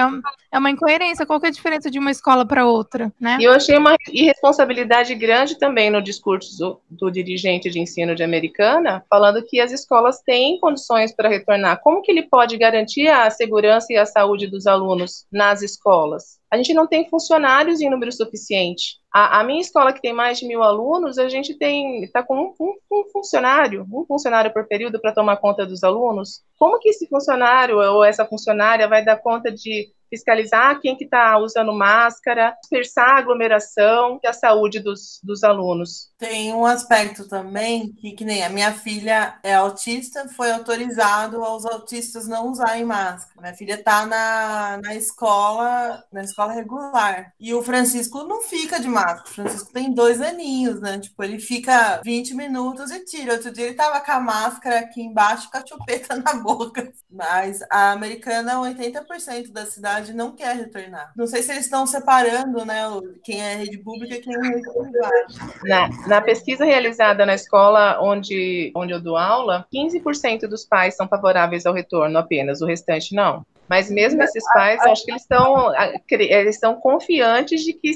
é 0.53 0.59
uma 0.59 0.71
incoerência. 0.71 1.27
Qual 1.27 1.41
que 1.41 1.47
é 1.47 1.49
a 1.49 1.53
diferença 1.53 1.91
de 1.91 1.99
uma 1.99 2.13
escola 2.13 2.47
para 2.47 2.65
outra, 2.65 3.13
né? 3.21 3.39
E 3.41 3.45
eu 3.45 3.53
achei 3.53 3.77
uma 3.77 3.97
irresponsabilidade 4.09 5.13
grande 5.17 5.59
também 5.59 5.91
no 5.91 6.01
discurso 6.01 6.57
do, 6.57 6.81
do 6.89 7.11
dirigente 7.11 7.69
de 7.69 7.81
ensino 7.81 8.15
de 8.15 8.23
Americana, 8.23 9.05
falando 9.11 9.43
que 9.43 9.61
as 9.61 9.73
escolas 9.73 10.21
têm 10.23 10.61
condições 10.61 11.13
para 11.13 11.29
retornar. 11.29 11.81
Como 11.83 12.03
que 12.03 12.13
ele 12.13 12.23
pode 12.23 12.57
garantir 12.57 13.09
a 13.09 13.29
segurança 13.31 13.93
e 13.93 13.97
a 13.97 14.07
saúde 14.07 14.47
dos 14.47 14.69
alunos 14.69 15.27
nas 15.33 15.61
escolas? 15.61 16.39
A 16.55 16.57
gente 16.57 16.73
não 16.73 16.87
tem 16.87 17.09
funcionários 17.09 17.81
em 17.81 17.91
número 17.91 18.13
suficiente. 18.13 19.01
A, 19.13 19.41
a 19.41 19.45
minha 19.45 19.61
escola, 19.61 19.93
que 19.93 20.01
tem 20.01 20.13
mais 20.13 20.39
de 20.39 20.47
mil 20.47 20.63
alunos, 20.63 21.19
a 21.19 21.29
gente 21.29 21.53
tem 21.59 22.05
está 22.05 22.23
com 22.23 22.37
um, 22.37 22.55
um, 22.61 22.75
um, 22.93 23.05
funcionário, 23.11 23.85
um 23.93 24.05
funcionário 24.07 24.53
por 24.53 24.65
período 24.69 25.01
para 25.01 25.13
tomar 25.13 25.39
conta 25.39 25.67
dos 25.67 25.83
alunos. 25.83 26.45
Como 26.57 26.79
que 26.79 26.91
esse 26.91 27.09
funcionário 27.09 27.79
ou 27.79 28.05
essa 28.05 28.25
funcionária 28.25 28.87
vai 28.87 29.05
dar 29.05 29.17
conta 29.17 29.51
de 29.51 29.89
fiscalizar 30.15 30.81
quem 30.81 30.97
que 30.97 31.05
está 31.05 31.37
usando 31.39 31.73
máscara, 31.73 32.57
dispersar 32.61 33.17
a 33.17 33.19
aglomeração 33.19 34.21
e 34.23 34.27
a 34.27 34.33
saúde 34.33 34.81
dos, 34.81 35.21
dos 35.23 35.43
alunos. 35.43 36.11
Tem 36.19 36.53
um 36.53 36.65
aspecto 36.65 37.29
também 37.29 37.93
que, 37.93 38.13
que 38.13 38.25
nem 38.25 38.45
a 38.45 38.49
minha 38.49 38.73
filha 38.73 39.39
é 39.43 39.55
autista, 39.55 40.29
foi 40.29 40.53
autorizado 40.53 41.43
aos 41.45 41.67
autistas 41.67 42.29
não 42.29 42.51
usarem 42.51 42.85
máscara. 42.85 43.41
Minha 43.41 43.55
filha 43.55 43.75
está 43.75 44.07
na, 44.07 44.81
na 44.83 44.95
escola, 44.95 46.03
na 46.13 46.23
escola 46.23 46.53
regular. 46.53 47.33
E 47.39 47.53
o 47.53 47.63
Francisco 47.63 48.23
não 48.25 48.43
fica 48.43 48.79
de 48.79 48.89
máscara. 48.89 49.25
O 49.27 49.35
Francisco 49.35 49.73
tem 49.73 49.93
dois 49.93 50.21
aninhos, 50.21 50.81
né? 50.81 50.99
Tipo, 50.99 51.25
ele 51.25 51.41
fica 51.41 52.01
20 52.05 52.35
minutos 52.35 52.91
e 52.91 53.05
tira. 53.05 53.35
Outro 53.35 53.51
dia 53.51 53.67
ele 53.67 53.75
tava 53.75 54.01
com 54.01 54.13
a 54.13 54.21
máscara 54.21 54.81
aqui 54.81 55.03
embaixo 55.03 55.51
com 55.51 55.59
a 55.59 55.67
chupeta 55.67 56.17
na 56.23 56.35
boca. 56.35 56.93
Mas 57.11 57.61
a 57.71 57.93
americana, 57.93 58.55
80% 58.55 59.51
da 59.51 59.67
cidade 59.67 60.04
cidade 60.05 60.13
não 60.13 60.33
quer 60.33 60.55
retornar. 60.57 61.13
Não 61.17 61.27
sei 61.27 61.43
se 61.43 61.53
eles 61.53 61.65
estão 61.65 61.87
separando, 61.87 62.65
né, 62.65 62.83
quem 63.23 63.41
é 63.41 63.57
rede 63.57 63.79
pública 63.79 64.15
e 64.15 64.21
quem 64.21 64.35
é 64.35 64.39
rede 64.39 64.71
privada. 64.71 65.27
Na, 65.65 65.89
na 66.07 66.21
pesquisa 66.21 66.65
realizada 66.65 67.25
na 67.25 67.35
escola 67.35 67.99
onde, 68.01 68.73
onde 68.77 68.93
eu 68.93 69.01
dou 69.01 69.17
aula, 69.17 69.67
15% 69.75 70.47
dos 70.47 70.65
pais 70.65 70.97
são 70.97 71.09
favoráveis 71.09 71.67
ao 71.67 71.75
retorno 71.75 72.19
apenas, 72.19 72.61
o 72.61 72.67
restante 72.67 73.15
não. 73.15 73.45
Mas 73.69 73.91
mesmo 73.91 74.23
esses 74.23 74.45
pais, 74.53 74.79
acho 74.83 75.05
que 75.07 75.11
eles 75.11 75.23
estão, 75.23 75.73
eles 76.11 76.55
estão 76.55 76.75
confiantes 76.75 77.63
de 77.63 77.73
que, 77.73 77.93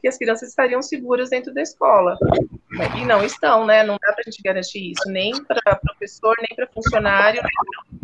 que 0.00 0.08
as 0.08 0.18
crianças 0.18 0.48
estariam 0.48 0.82
seguras 0.82 1.30
dentro 1.30 1.54
da 1.54 1.62
escola. 1.62 2.18
E 2.96 3.04
não 3.04 3.24
estão, 3.24 3.64
né? 3.64 3.84
Não 3.84 3.94
dá 3.94 4.12
para 4.12 4.24
a 4.26 4.30
gente 4.30 4.42
garantir 4.42 4.90
isso, 4.90 5.08
nem 5.08 5.32
para 5.44 5.76
professor, 5.76 6.34
nem 6.38 6.56
para 6.56 6.66
funcionário, 6.66 7.40
nem 7.42 8.03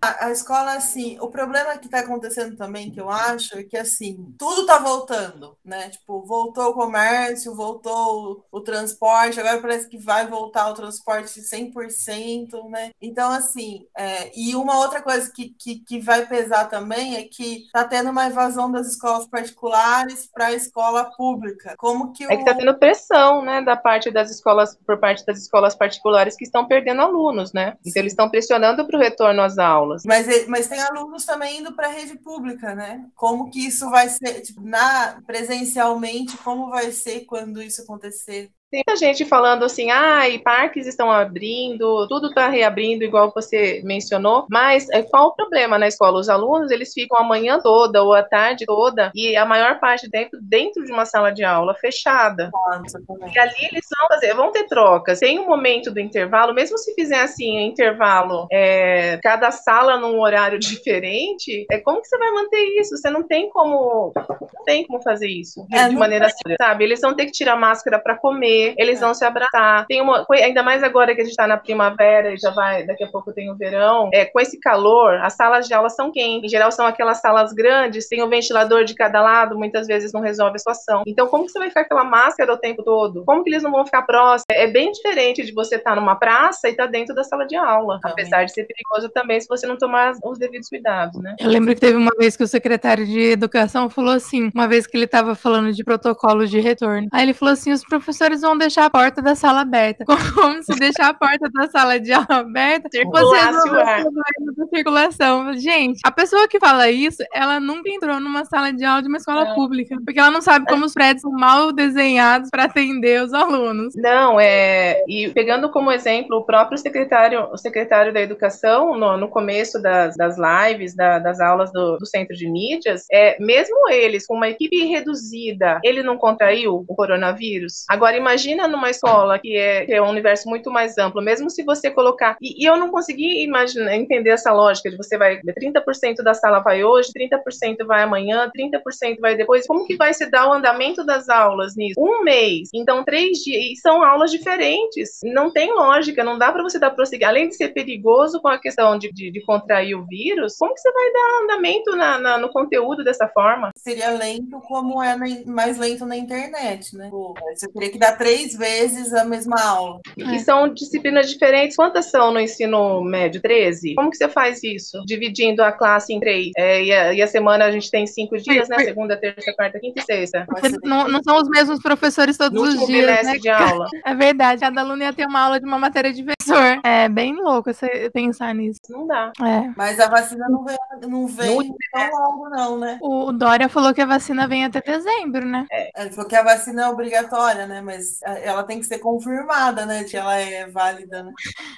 A, 0.00 0.26
a, 0.26 0.30
escola, 0.30 0.74
assim, 0.74 1.18
o 1.20 1.28
problema 1.28 1.76
que 1.76 1.86
está 1.86 2.00
acontecendo 2.00 2.56
também, 2.56 2.90
que 2.90 3.00
eu 3.00 3.10
acho, 3.10 3.58
é 3.58 3.64
que, 3.64 3.76
assim, 3.76 4.34
tudo 4.38 4.60
está 4.60 4.78
voltando, 4.78 5.56
né? 5.64 5.90
Tipo, 5.90 6.24
voltou 6.24 6.70
o 6.70 6.74
comércio, 6.74 7.54
voltou 7.54 8.44
o, 8.52 8.58
o, 8.58 8.60
transporte, 8.60 9.40
agora 9.40 9.60
parece 9.60 9.88
que 9.88 9.98
vai 9.98 10.26
voltar 10.26 10.68
o 10.68 10.74
transporte 10.74 11.40
100%, 11.40 12.68
né? 12.70 12.90
Então, 13.02 13.30
assim, 13.32 13.86
é, 13.96 14.30
e 14.36 14.54
uma 14.54 14.78
outra 14.78 15.02
coisa 15.02 15.30
que, 15.34 15.50
que, 15.58 15.80
que 15.80 15.98
vai 15.98 16.26
pesar 16.26 16.66
também 16.66 17.16
é 17.16 17.24
que 17.24 17.64
está 17.64 17.84
tendo 17.84 18.10
uma 18.10 18.26
evasão 18.26 18.70
das 18.70 18.86
escolas 18.88 19.26
particulares 19.26 20.28
para 20.32 20.46
a 20.46 20.52
escola 20.52 21.10
pública. 21.16 21.74
Como 21.76 22.12
que 22.12 22.24
o... 22.26 22.30
É 22.30 22.36
que 22.36 22.42
está 22.42 22.54
tendo 22.54 22.78
pressão, 22.78 23.42
né, 23.42 23.62
da 23.62 23.76
parte 23.76 24.10
das 24.10 24.30
escolas, 24.30 24.76
por 24.86 24.98
parte 24.98 25.24
das 25.26 25.38
escolas 25.38 25.74
particulares 25.74 26.36
que 26.36 26.44
estão 26.44 26.66
perdendo 26.66 27.02
alunos, 27.02 27.52
né? 27.52 27.76
Então, 27.84 28.00
eles 28.00 28.12
estão 28.12 28.30
pressionando 28.30 28.86
para 28.86 28.97
o 28.98 29.02
retorno 29.02 29.42
às 29.42 29.58
aulas. 29.58 30.02
Mas, 30.04 30.46
mas 30.46 30.68
tem 30.68 30.80
alunos 30.80 31.24
também 31.24 31.60
indo 31.60 31.72
para 31.74 31.86
a 31.86 31.90
rede 31.90 32.16
pública, 32.18 32.74
né? 32.74 33.06
Como 33.14 33.50
que 33.50 33.66
isso 33.66 33.88
vai 33.90 34.08
ser, 34.08 34.40
tipo, 34.42 34.60
na, 34.60 35.22
presencialmente, 35.26 36.36
como 36.38 36.70
vai 36.70 36.92
ser 36.92 37.24
quando 37.24 37.62
isso 37.62 37.82
acontecer? 37.82 38.50
Tem 38.70 38.82
muita 38.86 39.00
gente 39.00 39.24
falando 39.24 39.64
assim, 39.64 39.90
ah, 39.90 40.28
e 40.28 40.38
parques 40.38 40.86
estão 40.86 41.10
abrindo, 41.10 42.06
tudo 42.06 42.28
está 42.28 42.48
reabrindo, 42.48 43.02
igual 43.02 43.32
você 43.34 43.80
mencionou, 43.82 44.46
mas 44.50 44.90
é, 44.90 45.02
qual 45.02 45.28
o 45.28 45.34
problema 45.34 45.78
na 45.78 45.88
escola? 45.88 46.20
Os 46.20 46.28
alunos, 46.28 46.70
eles 46.70 46.92
ficam 46.92 47.16
a 47.16 47.24
manhã 47.24 47.58
toda 47.60 48.02
ou 48.02 48.12
a 48.12 48.22
tarde 48.22 48.66
toda 48.66 49.10
e 49.14 49.34
a 49.36 49.46
maior 49.46 49.80
parte 49.80 50.06
dentro, 50.10 50.38
dentro 50.42 50.84
de 50.84 50.92
uma 50.92 51.06
sala 51.06 51.30
de 51.30 51.42
aula 51.42 51.74
fechada. 51.76 52.50
Nossa, 52.52 53.00
e 53.34 53.38
ali 53.38 53.68
eles 53.72 53.86
vão 53.98 54.08
fazer, 54.08 54.34
vão 54.34 54.52
ter 54.52 54.66
trocas. 54.66 55.20
Tem 55.20 55.38
um 55.38 55.46
momento 55.46 55.90
do 55.90 55.98
intervalo, 55.98 56.52
mesmo 56.52 56.76
se 56.76 56.94
fizer 56.94 57.22
assim, 57.22 57.60
intervalo, 57.60 58.46
é, 58.52 59.18
cada 59.22 59.50
sala 59.50 59.96
num 59.96 60.20
horário 60.20 60.58
diferente, 60.60 61.64
é, 61.70 61.78
como 61.78 62.02
que 62.02 62.08
você 62.08 62.18
vai 62.18 62.32
manter 62.32 62.62
isso? 62.78 62.98
Você 62.98 63.08
não 63.08 63.22
tem 63.22 63.48
como, 63.48 64.12
não 64.14 64.64
tem 64.66 64.86
como 64.86 65.02
fazer 65.02 65.28
isso 65.28 65.66
é, 65.72 65.88
de 65.88 65.96
maneira, 65.96 66.28
sabe? 66.60 66.84
Eles 66.84 67.00
vão 67.00 67.14
ter 67.14 67.24
que 67.24 67.32
tirar 67.32 67.56
máscara 67.56 67.98
para 67.98 68.18
comer, 68.18 68.57
comer, 68.58 68.74
eles 68.76 69.00
vão 69.00 69.14
se 69.14 69.24
abraçar. 69.24 69.86
Tem 69.86 70.00
uma, 70.00 70.26
ainda 70.30 70.62
mais 70.62 70.82
agora 70.82 71.14
que 71.14 71.20
a 71.20 71.24
gente 71.24 71.32
está 71.32 71.46
na 71.46 71.56
primavera 71.56 72.34
e 72.34 72.36
já 72.36 72.50
vai, 72.50 72.84
daqui 72.84 73.04
a 73.04 73.08
pouco 73.08 73.32
tem 73.32 73.50
o 73.50 73.56
verão, 73.56 74.10
é, 74.12 74.24
com 74.24 74.40
esse 74.40 74.58
calor, 74.58 75.14
as 75.22 75.34
salas 75.34 75.66
de 75.66 75.74
aula 75.74 75.88
são 75.88 76.10
quentes. 76.10 76.44
Em 76.44 76.48
geral, 76.48 76.72
são 76.72 76.86
aquelas 76.86 77.20
salas 77.20 77.52
grandes, 77.52 78.08
tem 78.08 78.22
um 78.22 78.28
ventilador 78.28 78.84
de 78.84 78.94
cada 78.94 79.20
lado, 79.20 79.58
muitas 79.58 79.86
vezes 79.86 80.12
não 80.12 80.20
resolve 80.20 80.56
a 80.56 80.58
situação. 80.58 81.02
Então, 81.06 81.26
como 81.28 81.44
que 81.44 81.52
você 81.52 81.58
vai 81.58 81.68
ficar 81.68 81.84
com 81.84 81.94
aquela 81.94 82.04
máscara 82.08 82.52
o 82.52 82.58
tempo 82.58 82.82
todo? 82.82 83.24
Como 83.24 83.42
que 83.42 83.50
eles 83.50 83.62
não 83.62 83.70
vão 83.70 83.84
ficar 83.84 84.02
próximos? 84.02 84.44
É 84.50 84.66
bem 84.66 84.90
diferente 84.92 85.44
de 85.44 85.52
você 85.52 85.76
estar 85.76 85.94
tá 85.94 85.96
numa 85.96 86.16
praça 86.16 86.68
e 86.68 86.72
estar 86.72 86.84
tá 86.84 86.90
dentro 86.90 87.14
da 87.14 87.24
sala 87.24 87.46
de 87.46 87.56
aula. 87.56 87.98
Também. 88.00 88.12
Apesar 88.12 88.44
de 88.44 88.52
ser 88.52 88.64
perigoso 88.64 89.08
também 89.10 89.40
se 89.40 89.48
você 89.48 89.66
não 89.66 89.76
tomar 89.76 90.14
os 90.24 90.38
devidos 90.38 90.68
cuidados, 90.68 91.20
né? 91.20 91.36
Eu 91.38 91.48
lembro 91.48 91.74
que 91.74 91.80
teve 91.80 91.96
uma 91.96 92.12
vez 92.18 92.36
que 92.36 92.42
o 92.42 92.48
secretário 92.48 93.06
de 93.06 93.20
Educação 93.20 93.88
falou 93.88 94.12
assim, 94.12 94.50
uma 94.54 94.66
vez 94.66 94.86
que 94.86 94.96
ele 94.96 95.04
estava 95.04 95.34
falando 95.34 95.72
de 95.72 95.84
protocolos 95.84 96.50
de 96.50 96.58
retorno. 96.60 97.08
Aí 97.12 97.22
ele 97.22 97.34
falou 97.34 97.52
assim: 97.52 97.72
os 97.72 97.84
professores 97.84 98.40
vão 98.40 98.47
deixar 98.56 98.86
a 98.86 98.90
porta 98.90 99.20
da 99.20 99.34
sala 99.34 99.60
aberta. 99.60 100.04
Como 100.34 100.62
se 100.62 100.74
deixar 100.78 101.08
a 101.08 101.14
porta 101.14 101.48
da 101.52 101.68
sala 101.68 101.98
de 101.98 102.12
aula 102.12 102.26
aberta, 102.30 102.88
você 102.88 103.50
não 103.50 104.68
circulação. 104.68 105.54
Gente, 105.54 106.00
a 106.04 106.10
pessoa 106.10 106.48
que 106.48 106.58
fala 106.58 106.90
isso, 106.90 107.22
ela 107.34 107.60
nunca 107.60 107.90
entrou 107.90 108.20
numa 108.20 108.44
sala 108.44 108.72
de 108.72 108.84
aula 108.84 109.02
de 109.02 109.08
uma 109.08 109.18
escola 109.18 109.50
é. 109.50 109.54
pública, 109.54 109.96
porque 110.04 110.18
ela 110.18 110.30
não 110.30 110.40
sabe 110.40 110.66
como 110.66 110.84
os 110.84 110.94
prédios 110.94 111.22
são 111.22 111.32
mal 111.32 111.72
desenhados 111.72 112.50
para 112.50 112.64
atender 112.64 113.22
os 113.22 113.32
alunos. 113.32 113.94
Não, 113.96 114.38
é, 114.40 115.02
e 115.08 115.28
pegando 115.30 115.70
como 115.70 115.92
exemplo 115.92 116.38
o 116.38 116.44
próprio 116.44 116.78
secretário, 116.78 117.48
o 117.52 117.56
secretário 117.56 118.12
da 118.12 118.20
Educação, 118.20 118.96
no, 118.96 119.16
no 119.16 119.28
começo 119.28 119.80
das, 119.80 120.16
das 120.16 120.36
lives, 120.38 120.94
da, 120.94 121.18
das 121.18 121.40
aulas 121.40 121.72
do, 121.72 121.96
do 121.98 122.06
Centro 122.06 122.36
de 122.36 122.48
Mídias, 122.48 123.04
é, 123.10 123.36
mesmo 123.40 123.88
eles, 123.90 124.26
com 124.26 124.34
uma 124.34 124.48
equipe 124.48 124.84
reduzida, 124.86 125.80
ele 125.82 126.02
não 126.02 126.16
contraiu 126.16 126.84
o 126.86 126.94
coronavírus? 126.94 127.84
Agora, 127.88 128.16
imagina 128.16 128.37
no 128.46 128.68
numa 128.68 128.90
escola 128.90 129.38
que 129.38 129.56
é, 129.56 129.84
que 129.84 129.92
é 129.92 130.00
um 130.00 130.08
universo 130.08 130.48
muito 130.48 130.70
mais 130.70 130.96
amplo, 130.98 131.20
mesmo 131.20 131.50
se 131.50 131.62
você 131.62 131.90
colocar. 131.90 132.36
E, 132.40 132.62
e 132.62 132.66
eu 132.68 132.76
não 132.76 132.90
consegui 132.90 133.44
imaginar, 133.44 133.94
entender 133.96 134.30
essa 134.30 134.52
lógica 134.52 134.90
de 134.90 134.96
você 134.96 135.18
vai. 135.18 135.40
30% 135.42 136.22
da 136.22 136.34
sala 136.34 136.60
vai 136.60 136.84
hoje, 136.84 137.10
30% 137.12 137.84
vai 137.86 138.02
amanhã, 138.02 138.50
30% 138.56 139.18
vai 139.20 139.36
depois. 139.36 139.66
Como 139.66 139.86
que 139.86 139.96
vai 139.96 140.14
se 140.14 140.26
dar 140.30 140.48
o 140.48 140.52
andamento 140.52 141.04
das 141.04 141.28
aulas 141.28 141.74
nisso? 141.76 142.00
Um 142.00 142.22
mês, 142.22 142.68
então 142.72 143.04
três 143.04 143.38
dias. 143.38 143.72
E 143.72 143.76
são 143.76 144.02
aulas 144.02 144.30
diferentes. 144.30 145.18
Não 145.24 145.50
tem 145.50 145.74
lógica, 145.74 146.22
não 146.22 146.38
dá 146.38 146.52
para 146.52 146.62
você 146.62 146.78
dar 146.78 146.90
prosseguir. 146.90 147.26
Além 147.26 147.48
de 147.48 147.56
ser 147.56 147.68
perigoso 147.68 148.40
com 148.40 148.48
a 148.48 148.58
questão 148.58 148.98
de, 148.98 149.12
de, 149.12 149.30
de 149.30 149.40
contrair 149.42 149.96
o 149.96 150.06
vírus, 150.06 150.56
como 150.56 150.74
que 150.74 150.80
você 150.80 150.92
vai 150.92 151.12
dar 151.12 151.42
andamento 151.42 151.96
na, 151.96 152.18
na, 152.18 152.38
no 152.38 152.48
conteúdo 152.50 153.02
dessa 153.02 153.28
forma? 153.28 153.70
Seria 153.76 154.10
lento 154.10 154.60
como 154.60 155.02
é 155.02 155.16
na, 155.16 155.26
mais 155.46 155.78
lento 155.78 156.06
na 156.06 156.16
internet, 156.16 156.96
né? 156.96 157.10
Você 157.54 157.68
teria 157.72 157.90
que 157.90 157.98
dar 157.98 158.16
vezes 158.28 158.78
vezes 158.88 159.12
a 159.14 159.24
mesma 159.24 159.60
aula. 159.60 160.00
E 160.16 160.22
é. 160.22 160.38
são 160.38 160.68
disciplinas 160.68 161.30
diferentes. 161.30 161.76
Quantas 161.76 162.10
são 162.10 162.32
no 162.32 162.40
ensino 162.40 163.02
médio? 163.02 163.40
13? 163.40 163.94
Como 163.94 164.10
que 164.10 164.16
você 164.16 164.28
faz 164.28 164.62
isso? 164.62 165.02
Dividindo 165.06 165.62
a 165.62 165.72
classe 165.72 166.12
em 166.12 166.20
três. 166.20 166.50
É, 166.56 166.82
e, 166.82 166.92
a, 166.92 167.14
e, 167.14 167.22
a, 167.22 167.26
semana 167.26 167.64
a 167.64 167.70
gente 167.70 167.90
tem 167.90 168.06
cinco 168.06 168.36
dias, 168.36 168.68
né? 168.68 168.78
Segunda, 168.80 169.16
terça, 169.16 169.52
quarta, 169.54 169.78
quinta 169.80 170.00
e 170.00 170.04
sexta. 170.04 170.46
Não, 170.82 171.08
não, 171.08 171.22
são 171.22 171.36
os 171.36 171.48
mesmos 171.48 171.80
professores 171.80 172.36
todos 172.36 172.60
no 172.60 172.82
os 172.82 172.86
dias. 172.86 173.24
Né? 173.24 173.38
de 173.38 173.48
aula. 173.48 173.86
É 174.04 174.14
verdade. 174.14 174.60
Cada 174.60 174.80
aluno 174.80 175.02
ia 175.02 175.12
ter 175.12 175.26
uma 175.26 175.40
aula 175.40 175.60
de 175.60 175.66
uma 175.66 175.78
matéria 175.78 176.12
de 176.12 176.22
professor. 176.22 176.67
É 176.84 177.08
bem 177.08 177.34
louco 177.34 177.72
você 177.72 178.10
pensar 178.12 178.54
nisso. 178.54 178.80
Não 178.90 179.06
dá. 179.06 179.32
É. 179.40 179.72
Mas 179.76 179.98
a 179.98 180.08
vacina 180.08 180.46
não 180.48 180.64
vem, 180.64 180.76
não 181.08 181.26
vem 181.26 181.74
tão 181.92 182.10
logo, 182.10 182.48
não, 182.50 182.78
né? 182.78 182.98
O 183.00 183.32
Dória 183.32 183.68
falou 183.68 183.94
que 183.94 184.02
a 184.02 184.06
vacina 184.06 184.46
vem 184.46 184.64
até 184.64 184.80
dezembro, 184.80 185.46
né? 185.46 185.66
É. 185.72 186.02
Ele 186.02 186.10
falou 186.10 186.28
que 186.28 186.36
a 186.36 186.42
vacina 186.42 186.82
é 186.82 186.88
obrigatória, 186.88 187.66
né? 187.66 187.80
Mas 187.80 188.20
ela 188.22 188.58
ela 188.58 188.64
tem 188.64 188.80
que 188.80 188.86
ser 188.86 188.98
confirmada, 188.98 189.86
né? 189.86 190.04
Que 190.04 190.16
ela 190.16 190.36
é 190.36 190.66
válida, 190.66 191.22
né? 191.22 191.32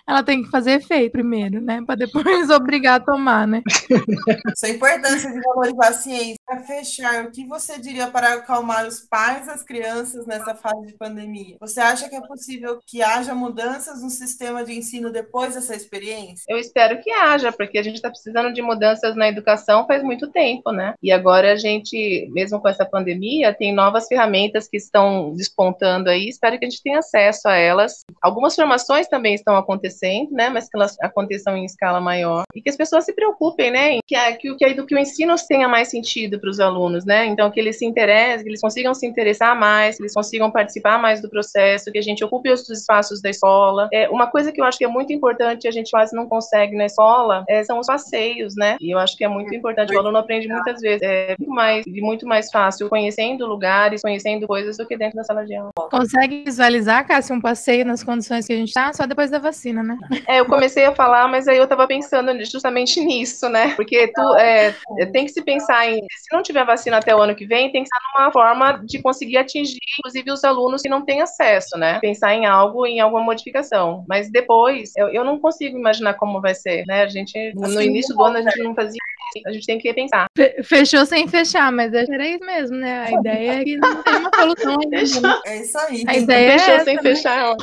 Ela 0.09 0.23
tem 0.23 0.43
que 0.43 0.51
fazer 0.51 0.73
efeito 0.73 1.13
primeiro, 1.13 1.61
né? 1.61 1.83
Para 1.87 1.97
depois 1.97 2.49
obrigar 2.51 3.01
a 3.01 3.05
tomar, 3.05 3.47
né? 3.47 3.63
Isso 3.69 4.67
é 4.67 4.71
a 4.71 4.73
importância 4.73 5.31
de 5.31 5.41
valorizar 5.41 5.89
a 5.89 5.93
ciência. 5.93 6.40
Para 6.51 6.65
fechar, 6.65 7.27
o 7.27 7.31
que 7.31 7.47
você 7.47 7.79
diria 7.79 8.09
para 8.09 8.35
acalmar 8.35 8.85
os 8.85 8.99
pais 8.99 9.47
e 9.47 9.51
as 9.51 9.63
crianças 9.63 10.27
nessa 10.27 10.53
fase 10.53 10.85
de 10.85 10.95
pandemia? 10.95 11.57
Você 11.61 11.79
acha 11.79 12.09
que 12.09 12.17
é 12.17 12.21
possível 12.21 12.81
que 12.85 13.01
haja 13.05 13.33
mudanças 13.37 14.03
no 14.03 14.11
sistema 14.11 14.65
de 14.65 14.77
ensino 14.77 15.13
depois 15.13 15.55
dessa 15.55 15.77
experiência? 15.77 16.43
Eu 16.49 16.59
espero 16.59 17.01
que 17.01 17.09
haja, 17.13 17.53
porque 17.53 17.79
a 17.79 17.85
gente 17.85 17.95
está 17.95 18.11
precisando 18.11 18.53
de 18.53 18.61
mudanças 18.63 19.15
na 19.15 19.29
educação 19.29 19.87
faz 19.87 20.03
muito 20.03 20.29
tempo, 20.33 20.73
né? 20.73 20.95
E 21.01 21.13
agora 21.13 21.53
a 21.53 21.57
gente, 21.57 22.29
mesmo 22.33 22.61
com 22.61 22.69
essa 22.69 22.85
pandemia, 22.85 23.55
tem 23.55 23.73
novas 23.73 24.09
ferramentas 24.09 24.67
que 24.67 24.77
estão 24.77 25.33
despontando 25.37 26.11
aí. 26.11 26.29
Espero 26.29 26.59
que 26.59 26.65
a 26.65 26.69
gente 26.69 26.83
tenha 26.83 26.99
acesso 26.99 27.47
a 27.47 27.55
elas. 27.55 28.01
Algumas 28.21 28.57
formações 28.57 29.07
também 29.07 29.35
estão 29.35 29.55
acontecendo, 29.55 30.33
né? 30.33 30.49
Mas 30.49 30.69
que 30.69 30.77
elas 30.77 30.97
aconteçam 31.01 31.57
em 31.57 31.65
escala 31.65 32.01
maior. 32.01 32.43
E 32.53 32.61
que 32.61 32.71
as 32.71 32.77
pessoas 32.77 33.05
se 33.05 33.15
preocupem, 33.15 33.71
né? 33.71 34.01
Que, 34.05 34.17
que, 34.39 34.57
que, 34.57 34.83
que 34.85 34.95
o 34.97 34.99
ensino 34.99 35.37
tenha 35.49 35.69
mais 35.69 35.91
sentido 35.91 36.40
para 36.41 36.51
os 36.51 36.61
alunos, 36.61 37.05
né? 37.05 37.27
Então, 37.27 37.51
que 37.51 37.61
eles 37.61 37.79
se 37.79 37.87
interessem, 37.87 38.43
que 38.43 38.51
eles 38.51 38.61
consigam 38.61 38.95
se 38.95 39.07
interessar 39.07 39.59
mais, 39.59 39.97
que 39.97 40.03
eles 40.03 40.15
consigam 40.15 40.51
participar 40.51 40.99
mais 40.99 41.21
do 41.21 41.29
processo, 41.29 41.91
que 41.93 41.99
a 41.99 42.03
gente 42.03 42.25
ocupe 42.25 42.51
os 42.51 42.69
espaços 42.69 43.21
da 43.21 43.31
escola. 43.31 43.89
É, 43.93 44.09
uma 44.09 44.27
coisa 44.27 44.53
que 44.53 44.61
eu 44.61 44.65
acho 44.65 44.79
que 44.79 44.85
é 44.85 44.89
muito 44.89 45.13
importante, 45.13 45.69
a 45.69 45.71
gente 45.71 45.91
quase 45.91 46.15
não 46.15 46.27
consegue 46.27 46.77
na 46.77 46.87
escola, 46.87 47.45
é, 47.49 47.63
são 47.63 47.79
os 47.79 47.87
passeios, 47.87 48.55
né? 48.57 48.77
E 48.81 48.93
eu 48.93 48.99
acho 48.99 49.17
que 49.17 49.25
é 49.25 49.29
muito 49.29 49.55
importante. 49.55 49.95
O 49.95 49.99
aluno 49.99 50.19
aprende 50.19 50.49
muitas 50.49 50.81
vezes, 50.81 51.03
é 51.03 51.35
muito 51.39 51.53
mais, 51.53 51.85
muito 51.87 52.27
mais 52.27 52.51
fácil 52.51 52.89
conhecendo 52.89 53.47
lugares, 53.47 54.03
conhecendo 54.03 54.47
coisas 54.47 54.77
do 54.77 54.87
que 54.87 54.97
dentro 54.97 55.17
da 55.17 55.25
sala 55.25 55.45
de 55.45 55.55
aula. 55.55 55.71
Consegue 55.91 56.43
visualizar, 56.45 57.07
Cássia, 57.07 57.35
um 57.35 57.41
passeio 57.41 57.85
nas 57.85 58.03
condições 58.03 58.47
que 58.47 58.53
a 58.53 58.57
gente 58.57 58.69
está, 58.69 58.93
só 58.93 59.07
depois 59.07 59.31
da 59.31 59.39
vacina, 59.39 59.83
né? 59.83 59.99
É, 60.27 60.41
eu 60.41 60.47
comecei 60.47 60.85
a 60.85 60.95
falar, 60.95 61.29
mas 61.29 61.49
aí 61.49 61.59
eu 61.59 61.65
estava 61.65 61.87
pensando 61.87 62.33
justamente 62.45 63.01
nisso, 63.01 63.49
né? 63.49 63.75
Porque 63.75 64.09
tu, 64.09 64.37
é, 64.37 64.75
tem 65.13 65.27
que 65.27 65.33
se 65.33 65.43
pensar 65.43 65.89
em, 65.89 66.01
se 66.31 66.37
não 66.37 66.43
tiver 66.45 66.65
vacina 66.65 66.99
até 66.99 67.15
o 67.15 67.21
ano 67.21 67.35
que 67.35 67.45
vem, 67.45 67.73
tem 67.73 67.83
que 67.83 67.89
estar 67.89 67.99
numa 68.17 68.31
forma 68.31 68.81
de 68.85 69.03
conseguir 69.03 69.37
atingir, 69.37 69.81
inclusive, 69.99 70.31
os 70.31 70.45
alunos 70.45 70.81
que 70.81 70.89
não 70.89 71.05
têm 71.05 71.21
acesso, 71.21 71.77
né? 71.77 71.99
Pensar 71.99 72.33
em 72.35 72.47
algo, 72.47 72.87
em 72.87 73.01
alguma 73.01 73.25
modificação. 73.25 74.05
Mas 74.09 74.31
depois, 74.31 74.93
eu, 74.97 75.09
eu 75.09 75.25
não 75.25 75.41
consigo 75.41 75.77
imaginar 75.77 76.15
como 76.15 76.41
vai 76.41 76.55
ser, 76.55 76.85
né? 76.87 77.03
A 77.03 77.09
gente, 77.09 77.53
no 77.55 77.67
assim, 77.67 77.83
início 77.83 78.15
do 78.15 78.23
ano, 78.23 78.37
a 78.39 78.43
gente 78.43 78.63
não 78.63 78.75
fazia 78.77 79.01
a 79.47 79.53
gente 79.53 79.67
tem 79.67 79.79
que 79.79 79.93
pensar. 79.95 80.27
Fechou 80.65 81.07
sem 81.07 81.29
fechar, 81.29 81.71
mas 81.71 81.93
era 81.95 82.27
isso 82.27 82.45
mesmo, 82.45 82.77
né? 82.77 83.05
A 83.07 83.13
ideia 83.13 83.53
é 83.53 83.65
que 83.65 83.77
não 83.77 84.03
tem 84.03 84.17
uma 84.17 84.31
solução 84.35 84.77
ainda. 84.81 84.97
Né? 84.99 85.41
É 85.47 85.57
isso 85.59 85.79
aí. 85.79 86.05
A 86.07 86.17
ideia 86.17 86.59
Fechou 86.59 86.73
é 86.73 86.77
essa, 86.77 86.85
sem 86.85 86.97
né? 86.97 87.03
fechar. 87.03 87.57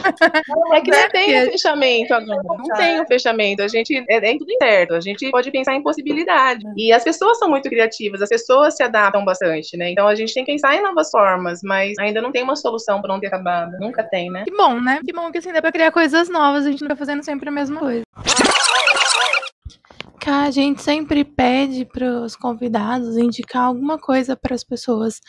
é 0.73 0.82
que 0.82 0.91
não 0.91 1.10
tem 1.10 1.41
um 1.41 1.51
fechamento 1.51 2.13
agora. 2.13 2.43
Não 2.43 2.77
tem 2.77 3.01
um 3.01 3.06
fechamento. 3.06 3.62
A 3.62 3.67
gente 3.67 4.06
é, 4.10 4.15
é 4.15 4.38
tudo 4.38 4.51
incerto. 4.51 4.93
A 4.93 5.01
gente 5.01 5.30
pode 5.30 5.51
pensar 5.51 5.75
em 5.75 5.84
possibilidade. 5.84 6.63
E 6.77 6.93
as 6.93 7.03
pessoas 7.03 7.38
são 7.38 7.49
muito 7.49 7.69
criativas, 7.69 8.21
as 8.21 8.30
pessoas 8.30 8.57
se 8.70 8.84
adaptam 8.84 9.24
bastante, 9.24 9.76
né? 9.78 9.91
Então 9.91 10.08
a 10.08 10.15
gente 10.15 10.34
tem 10.34 10.43
que 10.43 10.52
pensar 10.52 10.76
em 10.76 10.82
novas 10.82 11.10
formas, 11.10 11.62
mas 11.63 11.98
ainda 12.00 12.22
não 12.22 12.32
tem 12.32 12.43
uma 12.43 12.56
solução 12.56 13.02
pronta 13.02 13.26
e 13.26 13.28
acabada. 13.28 13.78
Nunca 13.80 14.04
tem, 14.04 14.30
né? 14.30 14.43
Que 14.46 14.56
bom, 14.56 14.80
né? 14.80 15.00
Que 15.04 15.13
bom 15.13 15.32
que 15.32 15.38
assim 15.38 15.54
dá 15.54 15.62
pra 15.62 15.72
criar 15.72 15.91
coisas 15.91 16.30
novas, 16.30 16.65
a 16.65 16.72
gente 16.72 16.82
não 16.82 16.89
tá 16.89 16.96
fazendo 16.96 17.24
sempre 17.24 17.50
a 17.50 17.52
mesma 17.52 17.80
coisa. 17.80 18.04
Cá 20.20 20.43
a 20.43 20.52
gente 20.52 20.82
sempre 20.82 21.24
pede 21.24 21.86
para 21.86 22.22
os 22.22 22.36
convidados 22.36 23.17
indicar 23.17 23.63
alguma 23.63 23.98
coisa 23.98 24.36
para 24.36 24.54
as 24.54 24.63
pessoas 24.63 25.22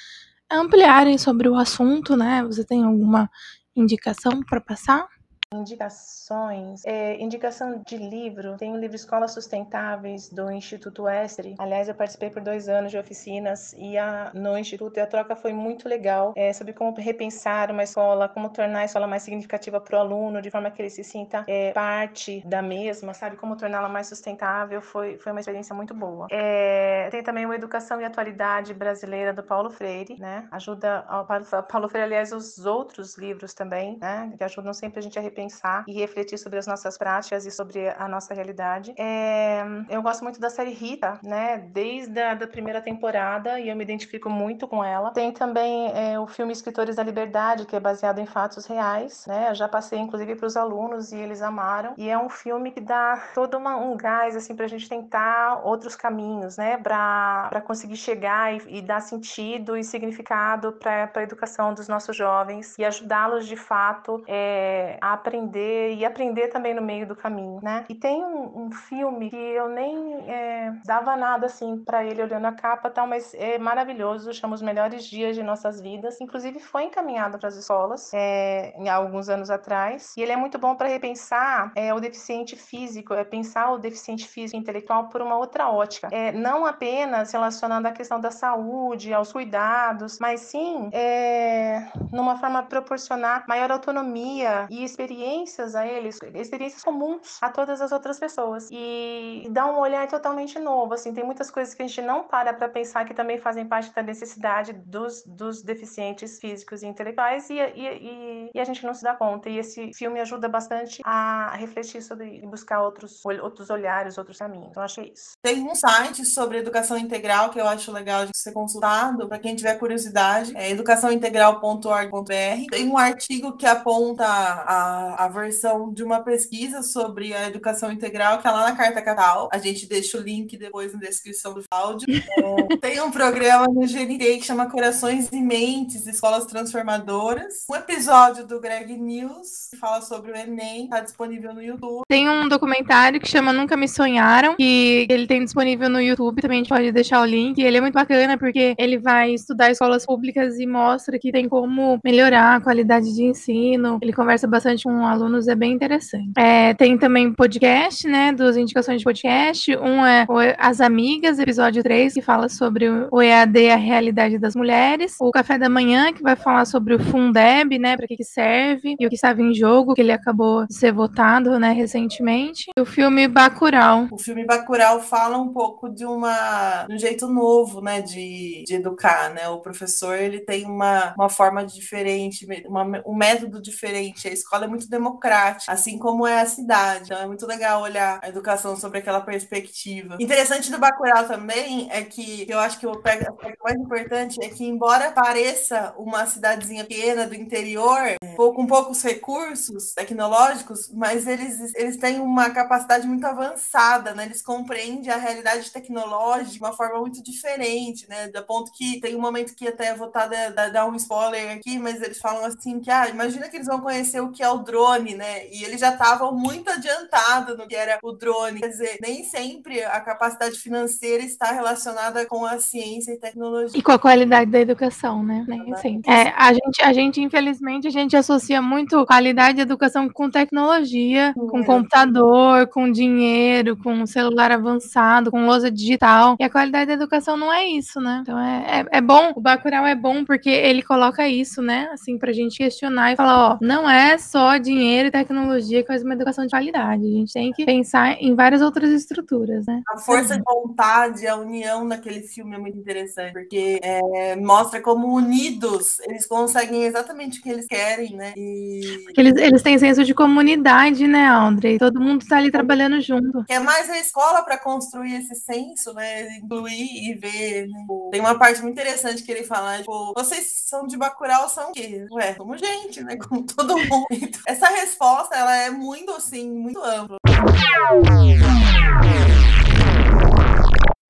ampliarem 0.51 1.19
sobre 1.19 1.49
o 1.49 1.55
assunto, 1.55 2.17
né? 2.17 2.43
Você 2.45 2.65
tem 2.65 2.83
alguma 2.83 3.31
indicação 3.77 4.43
para 4.43 4.61
passar? 4.61 5.07
Indicações, 5.55 6.85
é, 6.85 7.19
indicação 7.19 7.83
de 7.87 7.97
livro, 7.97 8.59
tem 8.59 8.71
o 8.71 8.77
livro 8.77 8.95
Escolas 8.95 9.33
Sustentáveis 9.33 10.29
do 10.29 10.51
Instituto 10.53 11.09
Estre. 11.09 11.55
Aliás, 11.59 11.89
eu 11.89 11.95
participei 11.95 12.29
por 12.29 12.43
dois 12.43 12.69
anos 12.69 12.91
de 12.91 12.99
oficinas 12.99 13.73
e 13.73 13.97
a, 13.97 14.31
no 14.35 14.59
Instituto 14.59 14.99
e 14.99 15.01
a 15.01 15.07
troca 15.07 15.35
foi 15.35 15.55
muito 15.55 15.89
legal 15.89 16.35
é, 16.37 16.53
sobre 16.53 16.75
como 16.75 16.95
repensar 16.95 17.71
uma 17.71 17.83
escola, 17.83 18.29
como 18.29 18.51
tornar 18.51 18.81
a 18.81 18.85
escola 18.85 19.07
mais 19.07 19.23
significativa 19.23 19.81
para 19.81 19.97
o 19.97 20.01
aluno, 20.01 20.43
de 20.43 20.51
forma 20.51 20.71
que 20.71 20.83
ele 20.83 20.91
se 20.91 21.03
sinta 21.03 21.47
é, 21.49 21.73
parte 21.73 22.43
da 22.45 22.61
mesma, 22.61 23.15
sabe? 23.15 23.39
Como 23.39 23.57
torná-la 23.57 23.89
mais 23.89 24.07
sustentável. 24.07 24.83
Foi, 24.83 25.17
foi 25.17 25.33
uma 25.33 25.41
experiência 25.41 25.75
muito 25.75 25.95
boa. 25.95 26.27
É, 26.31 27.09
tem 27.11 27.23
também 27.23 27.47
o 27.47 27.55
Educação 27.55 27.99
e 28.03 28.05
Atualidade 28.05 28.75
Brasileira 28.75 29.33
do 29.33 29.43
Paulo 29.43 29.71
Freire, 29.71 30.15
né? 30.19 30.47
Ajuda 30.51 31.07
ao 31.09 31.27
Paulo 31.27 31.89
Freire, 31.89 32.05
aliás, 32.05 32.33
os 32.33 32.67
outros 32.67 33.17
livros 33.17 33.55
também, 33.55 33.97
né? 33.99 34.31
Que 34.37 34.45
ajudam 34.45 34.75
sempre 34.75 34.99
a 34.99 35.03
gente 35.03 35.19
a 35.19 35.23
repensar 35.23 35.38
pensar 35.39 35.85
e 35.87 35.93
refletir 35.93 36.37
sobre 36.37 36.59
as 36.59 36.67
nossas 36.67 36.99
práticas 36.99 37.47
e 37.47 37.51
sobre 37.51 37.89
a 37.91 38.09
nossa 38.09 38.35
realidade. 38.35 38.93
É, 38.99 39.63
eu 39.89 40.03
gosto 40.03 40.25
muito 40.25 40.41
da 40.41 40.51
série 40.51 40.73
Rita, 40.73 41.21
né? 41.23 41.59
Desde 41.59 42.21
a 42.21 42.35
da 42.35 42.47
primeira 42.47 42.81
temporada 42.83 43.61
e 43.61 43.69
eu 43.69 43.77
me 43.77 43.85
identifico 43.85 44.29
muito 44.29 44.67
com 44.67 44.83
ela. 44.83 45.13
Tem 45.13 45.31
também 45.31 45.93
é, 45.95 46.19
o 46.19 46.27
filme 46.27 46.53
Escritores 46.53 46.97
da 46.97 47.05
Liberdade, 47.05 47.67
que 47.67 47.77
é 47.77 47.81
baseado 47.81 48.19
em 48.19 48.27
fatos 48.27 48.67
reais, 48.67 49.27
né? 49.29 49.51
Eu 49.51 49.55
já 49.55 49.69
passei 49.69 49.99
inclusive 50.01 50.35
para 50.35 50.47
os 50.47 50.57
alunos 50.57 51.13
e 51.13 51.17
eles 51.17 51.41
amaram. 51.41 51.95
E 51.97 52.11
é 52.11 52.19
um 52.19 52.29
filme 52.29 52.73
que 52.73 52.81
dá 52.81 53.31
todo 53.33 53.57
uma, 53.57 53.77
um 53.77 53.97
gás 53.97 54.35
assim 54.35 54.57
para 54.57 54.65
a 54.65 54.69
gente 54.69 54.89
tentar 54.89 55.61
outros 55.65 55.95
caminhos, 55.95 56.57
né? 56.57 56.79
Para 56.79 57.63
conseguir 57.65 57.97
chegar 57.97 58.55
e, 58.55 58.79
e, 58.79 58.83
dar 58.83 59.01
sentido 59.01 59.77
e 59.77 59.85
significado 59.85 60.73
para 60.73 61.11
a 61.15 61.23
educação 61.23 61.75
dos 61.75 61.87
nossos 61.87 62.17
jovens 62.17 62.77
e 62.77 62.85
ajudá-los 62.85 63.47
de 63.47 63.57
fato 63.57 64.23
é, 64.27 64.99
a 65.01 65.17
aprender 65.29 65.95
e 65.95 66.05
aprender 66.05 66.49
também 66.49 66.75
no 66.75 66.83
meio 66.83 67.07
do 67.07 67.15
caminho, 67.15 67.61
né? 67.63 67.85
E 67.89 67.95
tem 67.95 68.25
um, 68.25 68.67
um 68.67 68.73
filme 68.73 69.31
que 69.31 69.37
eu 69.37 69.69
nem 69.69 70.25
é, 70.29 70.73
dava 70.85 71.17
nada 71.17 71.47
assim 71.47 71.79
para 71.85 72.05
ele 72.05 72.23
olhando 72.23 72.47
a 72.47 72.53
capa 72.53 72.91
tal, 72.91 73.07
mas 73.07 73.35
é 73.35 73.59
maravilhoso, 73.59 74.33
chama 74.33 74.55
Os 74.55 74.63
Melhores 74.63 75.05
Dias 75.05 75.37
de 75.37 75.43
Nossas 75.43 75.81
Vidas. 75.81 76.21
Inclusive 76.21 76.59
foi 76.59 76.85
encaminhado 76.85 77.39
para 77.39 77.49
as 77.49 77.57
escolas 77.57 78.11
é, 78.15 78.75
em 78.77 78.89
alguns 78.89 79.29
anos 79.29 79.51
atrás. 79.51 80.15
E 80.17 80.23
ele 80.23 80.33
é 80.33 80.37
muito 80.37 80.59
bom 80.59 80.75
para 80.75 80.89
repensar 80.89 81.73
é, 81.77 81.93
o 81.93 82.01
deficiente 82.01 82.57
físico, 82.57 83.15
é 83.15 83.25
pensar 83.25 83.71
o 83.73 83.79
deficiente 83.79 84.27
físico 84.27 84.57
e 84.57 84.61
intelectual 84.61 85.09
por 85.09 85.21
uma 85.21 85.37
outra 85.37 85.69
ótica. 85.69 86.09
É, 86.11 86.33
não 86.33 86.65
apenas 86.65 87.31
relacionando 87.33 87.87
a 87.87 87.93
questão 87.93 88.21
da 88.21 88.31
saúde, 88.31 89.13
aos 89.13 89.33
cuidados, 89.33 90.19
mas 90.19 90.41
sim 90.41 90.89
é, 90.93 91.87
numa 92.11 92.39
forma 92.39 92.63
proporcionar 92.63 93.45
maior 93.47 93.71
autonomia 93.71 94.67
e 94.71 94.83
experiência 94.85 95.18
experiências 95.19 95.75
a 95.75 95.87
eles, 95.87 96.19
experiências 96.35 96.83
comuns 96.83 97.39
a 97.41 97.51
todas 97.51 97.81
as 97.81 97.91
outras 97.91 98.19
pessoas. 98.19 98.69
E 98.71 99.47
dá 99.51 99.67
um 99.67 99.79
olhar 99.79 100.07
totalmente 100.07 100.59
novo, 100.59 100.95
assim, 100.95 101.13
tem 101.13 101.25
muitas 101.25 101.51
coisas 101.51 101.75
que 101.75 101.83
a 101.83 101.87
gente 101.87 102.01
não 102.03 102.25
para 102.25 102.55
para 102.55 102.69
pensar 102.69 103.05
que 103.05 103.15
também 103.15 103.39
fazem 103.39 103.67
parte 103.67 103.93
da 103.93 104.03
necessidade 104.03 104.73
dos, 104.73 105.25
dos 105.27 105.63
deficientes 105.63 106.39
físicos 106.39 106.83
e 106.83 106.87
intelectuais 106.87 107.51
e, 107.51 107.55
e, 107.55 108.51
e, 108.55 108.61
a 108.61 108.65
gente 108.65 108.85
não 108.85 108.95
se 108.95 109.03
dá 109.03 109.15
conta. 109.15 109.49
E 109.49 109.59
esse 109.59 109.93
filme 109.93 110.21
ajuda 110.21 110.49
bastante 110.49 111.01
a 111.05 111.55
refletir 111.57 112.03
sobre 112.03 112.39
e 112.39 112.47
buscar 112.47 112.83
outros, 112.83 113.25
outros 113.43 113.71
olhares, 113.71 114.19
outros 114.19 114.39
caminhos. 114.39 114.69
Então, 114.71 114.83
é 114.83 114.87
isso. 114.87 115.33
Tem 115.43 115.63
um 115.63 115.75
site 115.75 116.25
sobre 116.25 116.59
educação 116.59 116.97
integral 116.97 117.51
que 117.51 117.61
eu 117.61 117.67
acho 117.67 117.91
legal 117.91 118.25
de 118.27 118.33
ser 118.35 118.53
consultado, 118.53 119.29
para 119.29 119.39
quem 119.39 119.57
tiver 119.57 119.75
curiosidade, 119.79 120.57
é 120.57 120.71
educaçãointegral.org.br. 120.71 122.67
Tem 122.71 122.89
um 122.89 122.99
artigo 122.99 123.57
que 123.57 123.67
aponta 123.67 124.25
a 124.27 125.08
a, 125.17 125.29
versão 125.29 125.93
de 125.93 126.03
uma 126.03 126.21
pesquisa 126.21 126.83
sobre 126.83 127.35
a 127.35 127.49
educação 127.49 127.91
integral, 127.93 128.39
que 128.39 128.49
é 128.49 128.51
lá 128.51 128.71
na 128.71 128.77
Carta 128.77 129.03
Catal. 129.03 129.49
A 129.53 129.59
gente 129.59 129.87
deixa 129.87 130.19
o 130.19 130.23
link 130.23 130.57
depois 130.57 130.93
na 130.93 131.01
descrição 131.01 131.55
do 131.55 131.65
áudio. 131.71 132.07
É, 132.39 132.77
tem 132.77 133.01
um 133.01 133.11
programa 133.11 133.67
no 133.67 133.81
GNT 133.81 134.39
que 134.39 134.45
chama 134.45 134.71
Corações 134.71 135.29
e 135.33 135.41
Mentes, 135.41 136.07
Escolas 136.07 136.47
Transformadoras. 136.47 137.65
Um 137.71 137.75
episódio 137.75 138.47
do 138.47 138.61
Greg 138.61 138.97
News 138.97 139.69
que 139.71 139.77
fala 139.77 140.01
sobre 140.01 140.33
o 140.33 140.37
Enem, 140.37 140.85
está 140.85 141.01
disponível 141.01 141.55
no 141.55 141.63
YouTube. 141.63 142.03
Tem 142.09 142.29
um 142.29 142.49
documentário 142.49 143.21
que 143.21 143.29
chama 143.29 143.53
Nunca 143.53 143.77
Me 143.77 143.89
Sonharam, 143.89 144.57
que 144.57 145.07
ele 145.09 145.27
tem 145.27 145.45
disponível 145.45 145.89
no 145.89 146.01
YouTube, 146.01 146.41
também 146.41 146.59
a 146.59 146.63
gente 146.63 146.69
pode 146.69 146.93
deixar 146.93 147.21
o 147.21 147.25
link. 147.25 147.59
Ele 147.61 147.77
é 147.77 147.81
muito 147.81 147.95
bacana 147.95 148.39
porque 148.39 148.75
ele 148.79 148.99
vai 148.99 149.33
estudar 149.33 149.71
escolas 149.71 150.07
públicas 150.07 150.59
e 150.59 150.67
mostra 150.67 151.19
que 151.19 151.33
tem 151.33 151.49
como 151.49 151.99
melhorar 152.05 152.57
a 152.57 152.61
qualidade 152.61 153.15
de 153.15 153.25
ensino. 153.25 153.99
Ele 154.01 154.13
conversa 154.13 154.47
bastante 154.47 154.85
com 154.85 154.98
alunos 155.05 155.49
é 155.49 155.55
bem 155.55 155.73
interessante. 155.73 156.33
É, 156.37 156.75
tem 156.75 156.97
também 156.99 157.33
podcast, 157.33 158.07
né? 158.07 158.33
Duas 158.33 158.57
indicações 158.57 158.99
de 158.99 159.05
podcast. 159.05 159.77
Um 159.77 160.05
é 160.05 160.27
As 160.59 160.81
Amigas, 160.81 161.39
episódio 161.39 161.83
3, 161.83 162.15
que 162.15 162.23
fala 162.23 162.49
sobre 162.49 162.89
o 163.11 163.23
EAD, 163.23 163.71
a 163.71 163.77
realidade 163.77 164.39
das 164.39 164.55
mulheres. 164.55 165.17
O 165.21 165.31
Café 165.31 165.59
da 165.59 165.69
Manhã, 165.69 166.13
que 166.13 166.23
vai 166.23 166.37
falar 166.37 166.65
sobre 166.65 166.95
o 166.95 166.99
Fundeb, 166.99 167.79
né? 167.79 167.97
Para 167.97 168.07
que, 168.07 168.17
que 168.17 168.25
serve 168.25 168.97
e 168.99 169.07
o 169.07 169.09
que 169.09 169.15
estava 169.15 169.41
em 169.43 169.55
jogo, 169.55 169.95
que 169.95 170.01
ele 170.01 170.13
acabou 170.13 170.67
de 170.67 170.75
ser 170.75 170.93
votado, 170.93 171.59
né? 171.59 171.73
Recentemente. 171.73 172.71
E 172.77 172.81
o 172.81 172.85
filme 172.85 173.29
Bacurau. 173.29 174.09
O 174.11 174.19
filme 174.19 174.45
Bacurau 174.45 175.01
fala 175.01 175.39
um 175.39 175.53
pouco 175.53 175.89
de 175.89 176.05
uma 176.05 176.85
de 176.87 176.95
um 176.95 176.99
jeito 176.99 177.29
novo, 177.29 177.81
né? 177.81 178.01
De, 178.01 178.65
de 178.67 178.75
educar, 178.75 179.33
né? 179.33 179.49
O 179.49 179.61
professor 179.61 180.17
ele 180.17 180.41
tem 180.41 180.65
uma, 180.65 181.15
uma 181.17 181.29
forma 181.29 181.65
diferente, 181.65 182.47
uma, 182.67 183.03
um 183.07 183.15
método 183.15 183.61
diferente. 183.61 184.29
A 184.29 184.33
escola 184.33 184.65
é 184.65 184.69
muito 184.69 184.88
muito 184.89 184.91
democrática, 184.91 185.71
assim 185.71 185.99
como 185.99 186.27
é 186.27 186.41
a 186.41 186.47
cidade. 186.47 187.05
Então 187.05 187.19
é 187.19 187.27
muito 187.27 187.47
legal 187.47 187.83
olhar 187.83 188.19
a 188.23 188.29
educação 188.29 188.77
sobre 188.77 188.99
aquela 188.99 189.21
perspectiva. 189.21 190.17
Interessante 190.19 190.71
do 190.71 190.79
Bacurau 190.79 191.27
também 191.27 191.89
é 191.91 192.03
que 192.03 192.47
eu 192.49 192.59
acho 192.59 192.79
que 192.79 192.87
o 192.87 192.91
aspecto 192.91 193.37
mais 193.63 193.77
importante 193.77 194.43
é 194.43 194.49
que, 194.49 194.65
embora 194.65 195.13
pareça 195.13 195.95
uma 195.99 196.27
cidadezinha 196.27 196.85
pequena 196.85 197.27
do 197.27 197.35
interior, 197.35 197.99
com 198.37 198.67
poucos 198.67 199.03
recursos 199.03 199.93
tecnológicos, 199.95 200.91
mas 200.93 201.27
eles, 201.27 201.75
eles 201.75 201.97
têm 201.97 202.21
uma 202.21 202.51
capacidade 202.51 203.07
muito 203.07 203.27
avançada, 203.27 204.15
né? 204.15 204.25
Eles 204.25 204.43
compreendem 204.43 205.11
a 205.11 205.17
realidade 205.17 205.71
tecnológica 205.71 206.53
de 206.53 206.59
uma 206.59 206.73
forma 206.73 207.01
muito 207.01 207.23
diferente, 207.23 208.09
né? 208.09 208.29
Da 208.29 208.43
ponto 208.43 208.73
que 208.73 209.01
tem 209.01 209.15
um 209.15 209.21
momento 209.21 209.55
que 209.55 209.69
até 209.69 209.95
vou 209.95 210.09
estar 210.09 210.29
dar 210.73 210.87
um 210.87 210.95
spoiler 210.95 211.57
aqui, 211.57 211.79
mas 211.79 212.01
eles 212.01 212.19
falam 212.19 212.45
assim 212.45 212.81
que, 212.81 212.91
ah, 212.91 213.09
imagina 213.09 213.49
que 213.49 213.57
eles 213.57 213.67
vão 213.67 213.81
conhecer 213.81 214.21
o 214.21 214.31
que 214.31 214.43
é 214.43 214.49
o 214.49 214.59
drone 214.69 215.15
né? 215.15 215.47
E 215.51 215.65
eles 215.65 215.81
já 215.81 215.91
estavam 215.91 216.35
muito 216.35 216.71
adiantados 216.71 217.57
no 217.57 217.67
que 217.67 217.75
era 217.75 217.99
o 218.03 218.13
drone. 218.13 218.61
Quer 218.61 218.69
dizer, 218.69 218.99
nem 219.01 219.25
sempre 219.25 219.83
a 219.83 220.01
capacidade 220.01 220.59
financeira 220.59 221.23
está 221.23 221.53
relacionada 221.53 222.27
com 222.27 222.45
a 222.45 222.59
ciência 222.59 223.13
e 223.13 223.19
tecnologia. 223.19 223.79
E 223.79 223.83
com 223.83 223.93
a 223.93 223.99
qualidade 223.99 224.51
da 224.51 224.61
educação, 224.61 225.23
né? 225.23 225.45
Nem 225.49 225.75
sempre. 225.77 226.13
É, 226.13 226.33
a, 226.37 226.53
gente, 226.53 226.83
a 226.83 226.93
gente, 226.93 227.21
infelizmente, 227.21 227.89
a 227.89 227.91
gente 227.91 228.17
associa 228.17 228.61
muito 228.61 229.05
qualidade 229.07 229.57
de 229.57 229.63
educação 229.63 230.09
com 230.09 230.31
tecnologia, 230.31 231.33
com 231.35 231.65
computador, 231.65 232.67
com 232.69 232.91
dinheiro, 232.91 233.77
com 233.77 234.07
celular 234.07 234.53
avançado, 234.53 235.31
com 235.31 235.47
lousa 235.47 235.71
digital. 235.71 236.37
E 236.39 236.45
a 236.45 236.51
qualidade 236.51 236.87
da 236.87 236.95
educação 236.95 237.37
não 237.37 237.53
é 237.53 237.65
isso, 237.65 238.01
né? 238.01 238.21
Então 238.23 238.39
é, 238.39 238.81
é, 238.81 238.99
é 238.99 239.01
bom, 239.01 239.33
o 239.35 239.41
Bacurau 239.41 239.87
é 239.87 239.95
bom 239.95 240.25
porque 240.25 240.51
ele 240.51 240.83
coloca 240.83 241.27
isso, 241.29 241.63
né? 241.63 241.89
Assim, 241.93 242.19
pra 242.19 242.33
gente 242.33 242.59
questionar 242.59 243.13
e 243.13 243.17
falar, 243.17 243.53
ó, 243.53 243.59
não 243.61 243.89
é 243.89 244.19
só 244.19 244.58
dinheiro 244.59 245.09
e 245.09 245.11
tecnologia 245.11 245.83
que 245.83 245.89
faz 245.89 246.03
uma 246.03 246.15
educação 246.15 246.45
de 246.45 246.51
qualidade. 246.51 247.05
A 247.05 247.09
gente 247.09 247.33
tem 247.33 247.53
que 247.53 247.65
pensar 247.65 248.21
em 248.21 248.35
várias 248.35 248.63
outras 248.63 248.91
estruturas, 248.91 249.67
né? 249.67 249.83
A 249.89 249.99
força 249.99 250.37
de 250.37 250.43
vontade, 250.43 251.27
a 251.27 251.37
união 251.37 251.85
naquele 251.85 252.23
filme 252.23 252.55
é 252.55 252.59
muito 252.59 252.79
interessante, 252.79 253.33
porque 253.33 253.81
é, 253.83 254.37
mostra 254.37 254.81
como 254.81 255.15
unidos 255.15 256.01
eles 256.01 256.27
conseguem 256.27 256.85
exatamente 256.85 257.39
o 257.39 257.43
que 257.43 257.51
eles 257.51 257.67
querem, 257.67 258.15
né? 258.15 258.33
E... 258.37 259.03
Porque 259.05 259.21
eles, 259.21 259.37
eles 259.37 259.63
têm 259.63 259.79
senso 259.79 260.05
de 260.05 260.15
comunidade, 260.15 261.07
né, 261.07 261.27
André? 261.29 261.79
Todo 261.79 262.01
mundo 262.01 262.23
está 262.23 262.37
ali 262.37 262.51
trabalhando 262.51 263.01
junto. 263.01 263.45
É 263.49 263.59
mais 263.59 263.89
a 263.91 263.99
escola 263.99 264.43
para 264.43 264.59
construir 264.59 265.15
esse 265.15 265.35
senso, 265.35 265.93
né? 265.95 266.37
Incluir 266.39 267.11
e 267.11 267.15
ver. 267.15 267.69
Né? 267.69 267.87
Tem 268.11 268.21
uma 268.21 268.39
parte 268.39 268.63
muito 268.63 268.75
interessante 268.75 269.23
que 269.23 269.31
ele 269.31 269.45
fala, 269.45 269.79
tipo, 269.79 270.13
vocês 270.15 270.63
são 270.67 270.87
de 270.87 270.97
Bacurau, 270.97 271.49
são 271.49 271.71
o 271.71 271.73
quê? 271.73 272.07
Ué, 272.11 272.35
somos 272.35 272.61
gente, 272.61 273.03
né? 273.03 273.17
Como 273.29 273.45
todo 273.45 273.77
mundo. 273.79 274.07
Então, 274.11 274.41
essa 274.49 274.67
resposta 274.71 275.37
ela 275.37 275.55
é 275.55 275.71
muito 275.71 276.11
assim, 276.13 276.51
muito 276.51 276.83
ampla. 276.83 277.19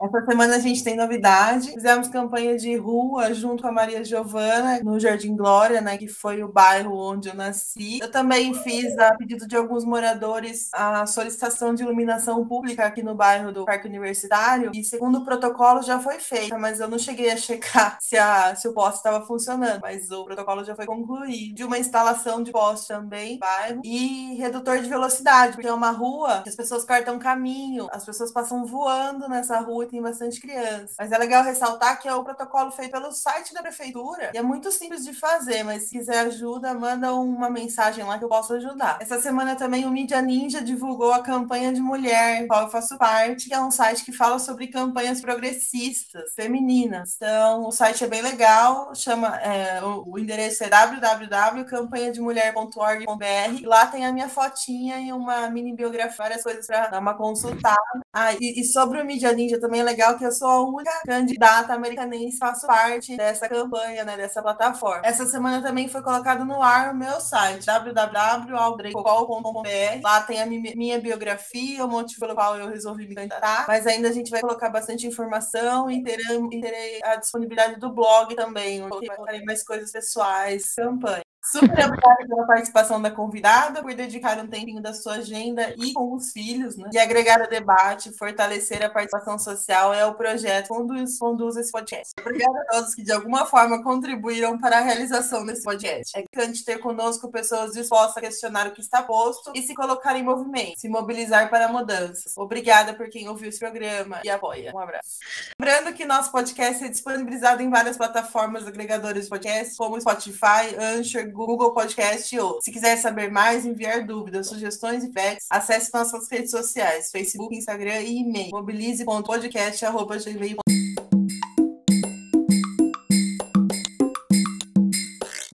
Essa 0.01 0.25
semana 0.27 0.55
a 0.55 0.59
gente 0.61 0.85
tem 0.85 0.97
novidade. 0.97 1.73
Fizemos 1.73 2.07
campanha 2.07 2.57
de 2.57 2.77
rua 2.77 3.35
junto 3.35 3.63
com 3.63 3.69
a 3.69 3.73
Maria 3.73 4.05
Giovana 4.05 4.81
no 4.81 5.01
Jardim 5.01 5.35
Glória, 5.35 5.81
né, 5.81 5.99
que 5.99 6.07
foi 6.07 6.41
o 6.41 6.53
bairro 6.53 6.97
onde 6.97 7.29
eu 7.29 7.35
nasci. 7.35 7.99
Eu 8.01 8.09
também 8.09 8.55
fiz, 8.55 8.97
a 8.97 9.17
pedido 9.17 9.49
de 9.49 9.57
alguns 9.57 9.85
moradores, 9.85 10.69
a 10.73 11.05
solicitação 11.05 11.75
de 11.75 11.83
iluminação 11.83 12.47
pública 12.47 12.87
aqui 12.87 13.03
no 13.03 13.17
bairro 13.17 13.53
do 13.53 13.65
Parque 13.65 13.89
Universitário. 13.89 14.71
E 14.73 14.85
segundo 14.85 15.19
o 15.19 15.25
protocolo 15.25 15.83
já 15.83 15.99
foi 15.99 16.21
feita, 16.21 16.57
mas 16.57 16.79
eu 16.79 16.87
não 16.87 16.99
cheguei 16.99 17.33
a 17.33 17.37
checar 17.37 17.99
se, 18.01 18.17
a, 18.17 18.55
se 18.55 18.69
o 18.69 18.73
poste 18.73 18.99
estava 18.99 19.27
funcionando. 19.27 19.81
Mas 19.81 20.09
o 20.13 20.25
protocolo 20.25 20.63
já 20.63 20.77
foi 20.77 20.87
concluído. 20.87 21.57
De 21.57 21.65
uma 21.65 21.79
instalação 21.79 22.41
de 22.41 22.53
poste 22.53 22.87
também, 22.87 23.37
bairro. 23.37 23.81
E 23.85 24.37
redutor 24.37 24.79
de 24.79 24.89
velocidade, 24.89 25.55
porque 25.55 25.67
é 25.67 25.73
uma 25.73 25.91
rua 25.91 26.43
que 26.43 26.51
as 26.51 26.57
pessoas 26.57 26.85
cortam 26.85 27.19
caminho, 27.19 27.89
as 27.91 28.05
pessoas 28.05 28.31
passam 28.31 28.65
voando 28.65 29.29
nessa 29.29 29.59
rua 29.59 29.88
tem 29.91 30.03
bastante 30.03 30.41
criança. 30.41 30.95
Mas 30.99 31.13
é 31.13 31.19
legal 31.19 31.45
ressaltar 31.45 32.01
que 32.01 32.09
é 32.09 32.15
o 32.15 32.25
protocolo 32.25 32.71
feito 32.71 32.93
pelo 32.93 33.13
site 33.13 33.55
da 33.55 33.63
prefeitura 33.63 34.31
e 34.35 34.39
é 34.39 34.43
muito 34.43 34.71
simples 34.71 35.05
de 35.05 35.13
fazer, 35.13 35.63
mas 35.63 35.85
se 35.85 35.99
quiser 35.99 36.21
ajuda, 36.21 36.73
manda 36.75 37.13
uma 37.15 37.51
mensagem 37.51 38.05
lá 38.05 38.19
que 38.19 38.25
eu 38.25 38.29
posso 38.29 38.55
ajudar. 38.55 38.99
Essa 39.01 39.21
semana 39.21 39.57
também 39.57 39.87
o 39.87 39.91
Mídia 39.91 40.23
Ninja 40.23 40.61
divulgou 40.61 41.13
a 41.13 41.23
campanha 41.23 41.73
de 41.73 41.81
mulher, 41.81 42.47
qual 42.47 42.63
eu 42.63 42.71
faço 42.71 42.97
parte, 42.99 43.49
que 43.49 43.55
é 43.55 43.61
um 43.61 43.71
site 43.71 44.05
que 44.05 44.13
fala 44.13 44.39
sobre 44.39 44.69
campanhas 44.69 45.21
progressistas, 45.21 46.33
femininas. 46.35 47.17
Então, 47.17 47.67
o 47.67 47.73
site 47.73 48.05
é 48.05 48.07
bem 48.07 48.23
legal, 48.23 48.95
chama 48.95 49.37
é, 49.39 49.83
o, 49.83 50.13
o 50.13 50.19
endereço 50.19 50.65
é 50.65 50.69
www.campanhademulher.org.br 50.69 53.65
lá 53.65 53.87
tem 53.87 54.05
a 54.05 54.13
minha 54.13 54.29
fotinha 54.29 55.01
e 55.01 55.13
uma 55.13 55.49
mini 55.51 55.75
biografia, 55.75 56.17
várias 56.17 56.43
coisas 56.43 56.67
para 56.67 56.89
dar 56.89 57.01
uma 57.01 57.15
consultada. 57.15 57.79
Ah, 58.13 58.33
e, 58.35 58.61
e 58.61 58.65
sobre 58.65 59.01
o 59.01 59.05
Mídia 59.05 59.33
Ninja 59.33 59.61
também 59.61 59.78
é 59.79 59.83
legal 59.83 60.19
que 60.19 60.25
eu 60.25 60.33
sou 60.33 60.49
a 60.49 60.63
única 60.63 60.91
candidata 61.07 61.73
americanense 61.73 62.39
faço 62.39 62.67
parte 62.67 63.17
dessa 63.17 63.49
campanha, 63.49 64.05
né, 64.05 64.17
dessa 64.17 64.43
plataforma. 64.43 65.03
Essa 65.05 65.27
semana 65.27 65.63
também 65.63 65.89
foi 65.89 66.03
colocado 66.03 66.45
no 66.45 66.61
ar 66.63 66.93
o 66.93 66.97
meu 66.97 67.21
site, 67.21 67.67
www.aldrecocol.com.br. 67.67 70.03
Lá 70.03 70.21
tem 70.23 70.41
a 70.41 70.47
minha 70.47 70.99
biografia, 71.01 71.85
o 71.85 71.89
motivo 71.89 72.21
pelo 72.21 72.35
qual 72.35 72.57
eu 72.57 72.69
resolvi 72.69 73.07
me 73.07 73.15
candidatar, 73.15 73.67
mas 73.69 73.87
ainda 73.87 74.09
a 74.09 74.13
gente 74.13 74.31
vai 74.31 74.41
colocar 74.41 74.71
bastante 74.71 75.07
informação 75.07 75.91
e 75.91 76.03
terei, 76.03 76.49
terei 76.61 77.03
a 77.03 77.17
disponibilidade 77.17 77.79
do 77.79 77.91
blog 77.91 78.35
também, 78.35 78.83
onde 78.83 79.07
eu 79.07 79.15
colocarei 79.15 79.45
mais 79.45 79.63
coisas 79.63 79.93
pessoais, 79.93 80.75
campanha. 80.75 81.28
Super 81.51 81.87
obrigada 81.87 82.27
pela 82.27 82.47
participação 82.47 83.01
da 83.01 83.11
convidada, 83.11 83.83
por 83.83 83.95
dedicar 83.95 84.39
um 84.39 84.47
tempinho 84.47 84.83
da 84.83 84.93
sua 84.93 85.15
agenda 85.15 85.75
e 85.79 85.93
com 85.95 86.15
os 86.15 86.31
filhos, 86.31 86.77
né? 86.77 86.91
E 86.93 86.99
agregar 86.99 87.41
o 87.41 87.49
debate, 87.49 88.13
fortalecer 88.13 88.85
a 88.85 88.91
participação 88.91 89.39
social 89.39 89.95
é 89.95 90.05
o 90.05 90.15
projeto 90.15 90.69
que 90.69 90.75
conduz, 90.75 91.19
conduz 91.19 91.57
esse 91.57 91.73
podcast. 91.73 92.13
Obrigada 92.21 92.61
a 92.61 92.65
todos 92.65 92.95
que 92.95 93.03
de 93.03 93.13
alguma 93.13 93.47
forma 93.47 93.83
contribuíram 93.83 94.59
para 94.59 94.79
a 94.79 94.81
realização 94.81 95.47
desse 95.47 95.63
podcast. 95.63 96.17
É 96.17 96.21
importante 96.21 96.65
ter 96.65 96.79
conosco 96.81 97.31
pessoas 97.31 97.73
dispostas 97.73 98.19
a 98.19 98.21
questionar 98.21 98.67
o 98.67 98.73
que 98.73 98.81
está 98.81 99.03
posto 99.03 99.53
e 99.55 99.63
se 99.63 99.75
colocar 99.75 100.17
em 100.17 100.23
movimento, 100.23 100.79
se 100.79 100.89
mobilizar 100.89 101.49
para 101.49 101.69
mudanças. 101.69 102.37
Obrigada 102.37 102.93
por 102.93 103.09
quem 103.09 103.29
ouviu 103.29 103.49
esse 103.49 103.59
programa 103.59 104.21
e 104.23 104.29
apoia. 104.29 104.71
Um 104.75 104.79
abraço. 104.79 105.19
Lembrando 105.59 105.95
que 105.95 106.05
nosso 106.05 106.31
podcast 106.31 106.85
é 106.85 106.89
disponibilizado 106.89 107.63
em 107.63 107.71
várias 107.71 107.97
plataformas 107.97 108.67
agregadoras 108.67 109.25
de 109.25 109.31
podcast, 109.31 109.77
como 109.77 110.01
Spotify, 110.01 110.77
Anchor, 110.79 111.31
Google 111.47 111.73
Podcast 111.73 112.39
ou, 112.39 112.61
se 112.63 112.71
quiser 112.71 112.97
saber 112.97 113.31
mais, 113.31 113.67
enviar 113.67 114.07
dúvidas, 114.07 114.49
sugestões 114.49 115.05
e 115.05 115.13
feedbacks, 115.19 115.47
acesse 115.51 115.93
nossas 115.93 116.29
redes 116.29 116.51
sociais, 116.51 117.11
Facebook, 117.11 117.55
Instagram 117.57 118.01
e 118.01 118.19
e-mail, 118.19 118.51
mobilize.podcast.gmail.com 118.51 120.78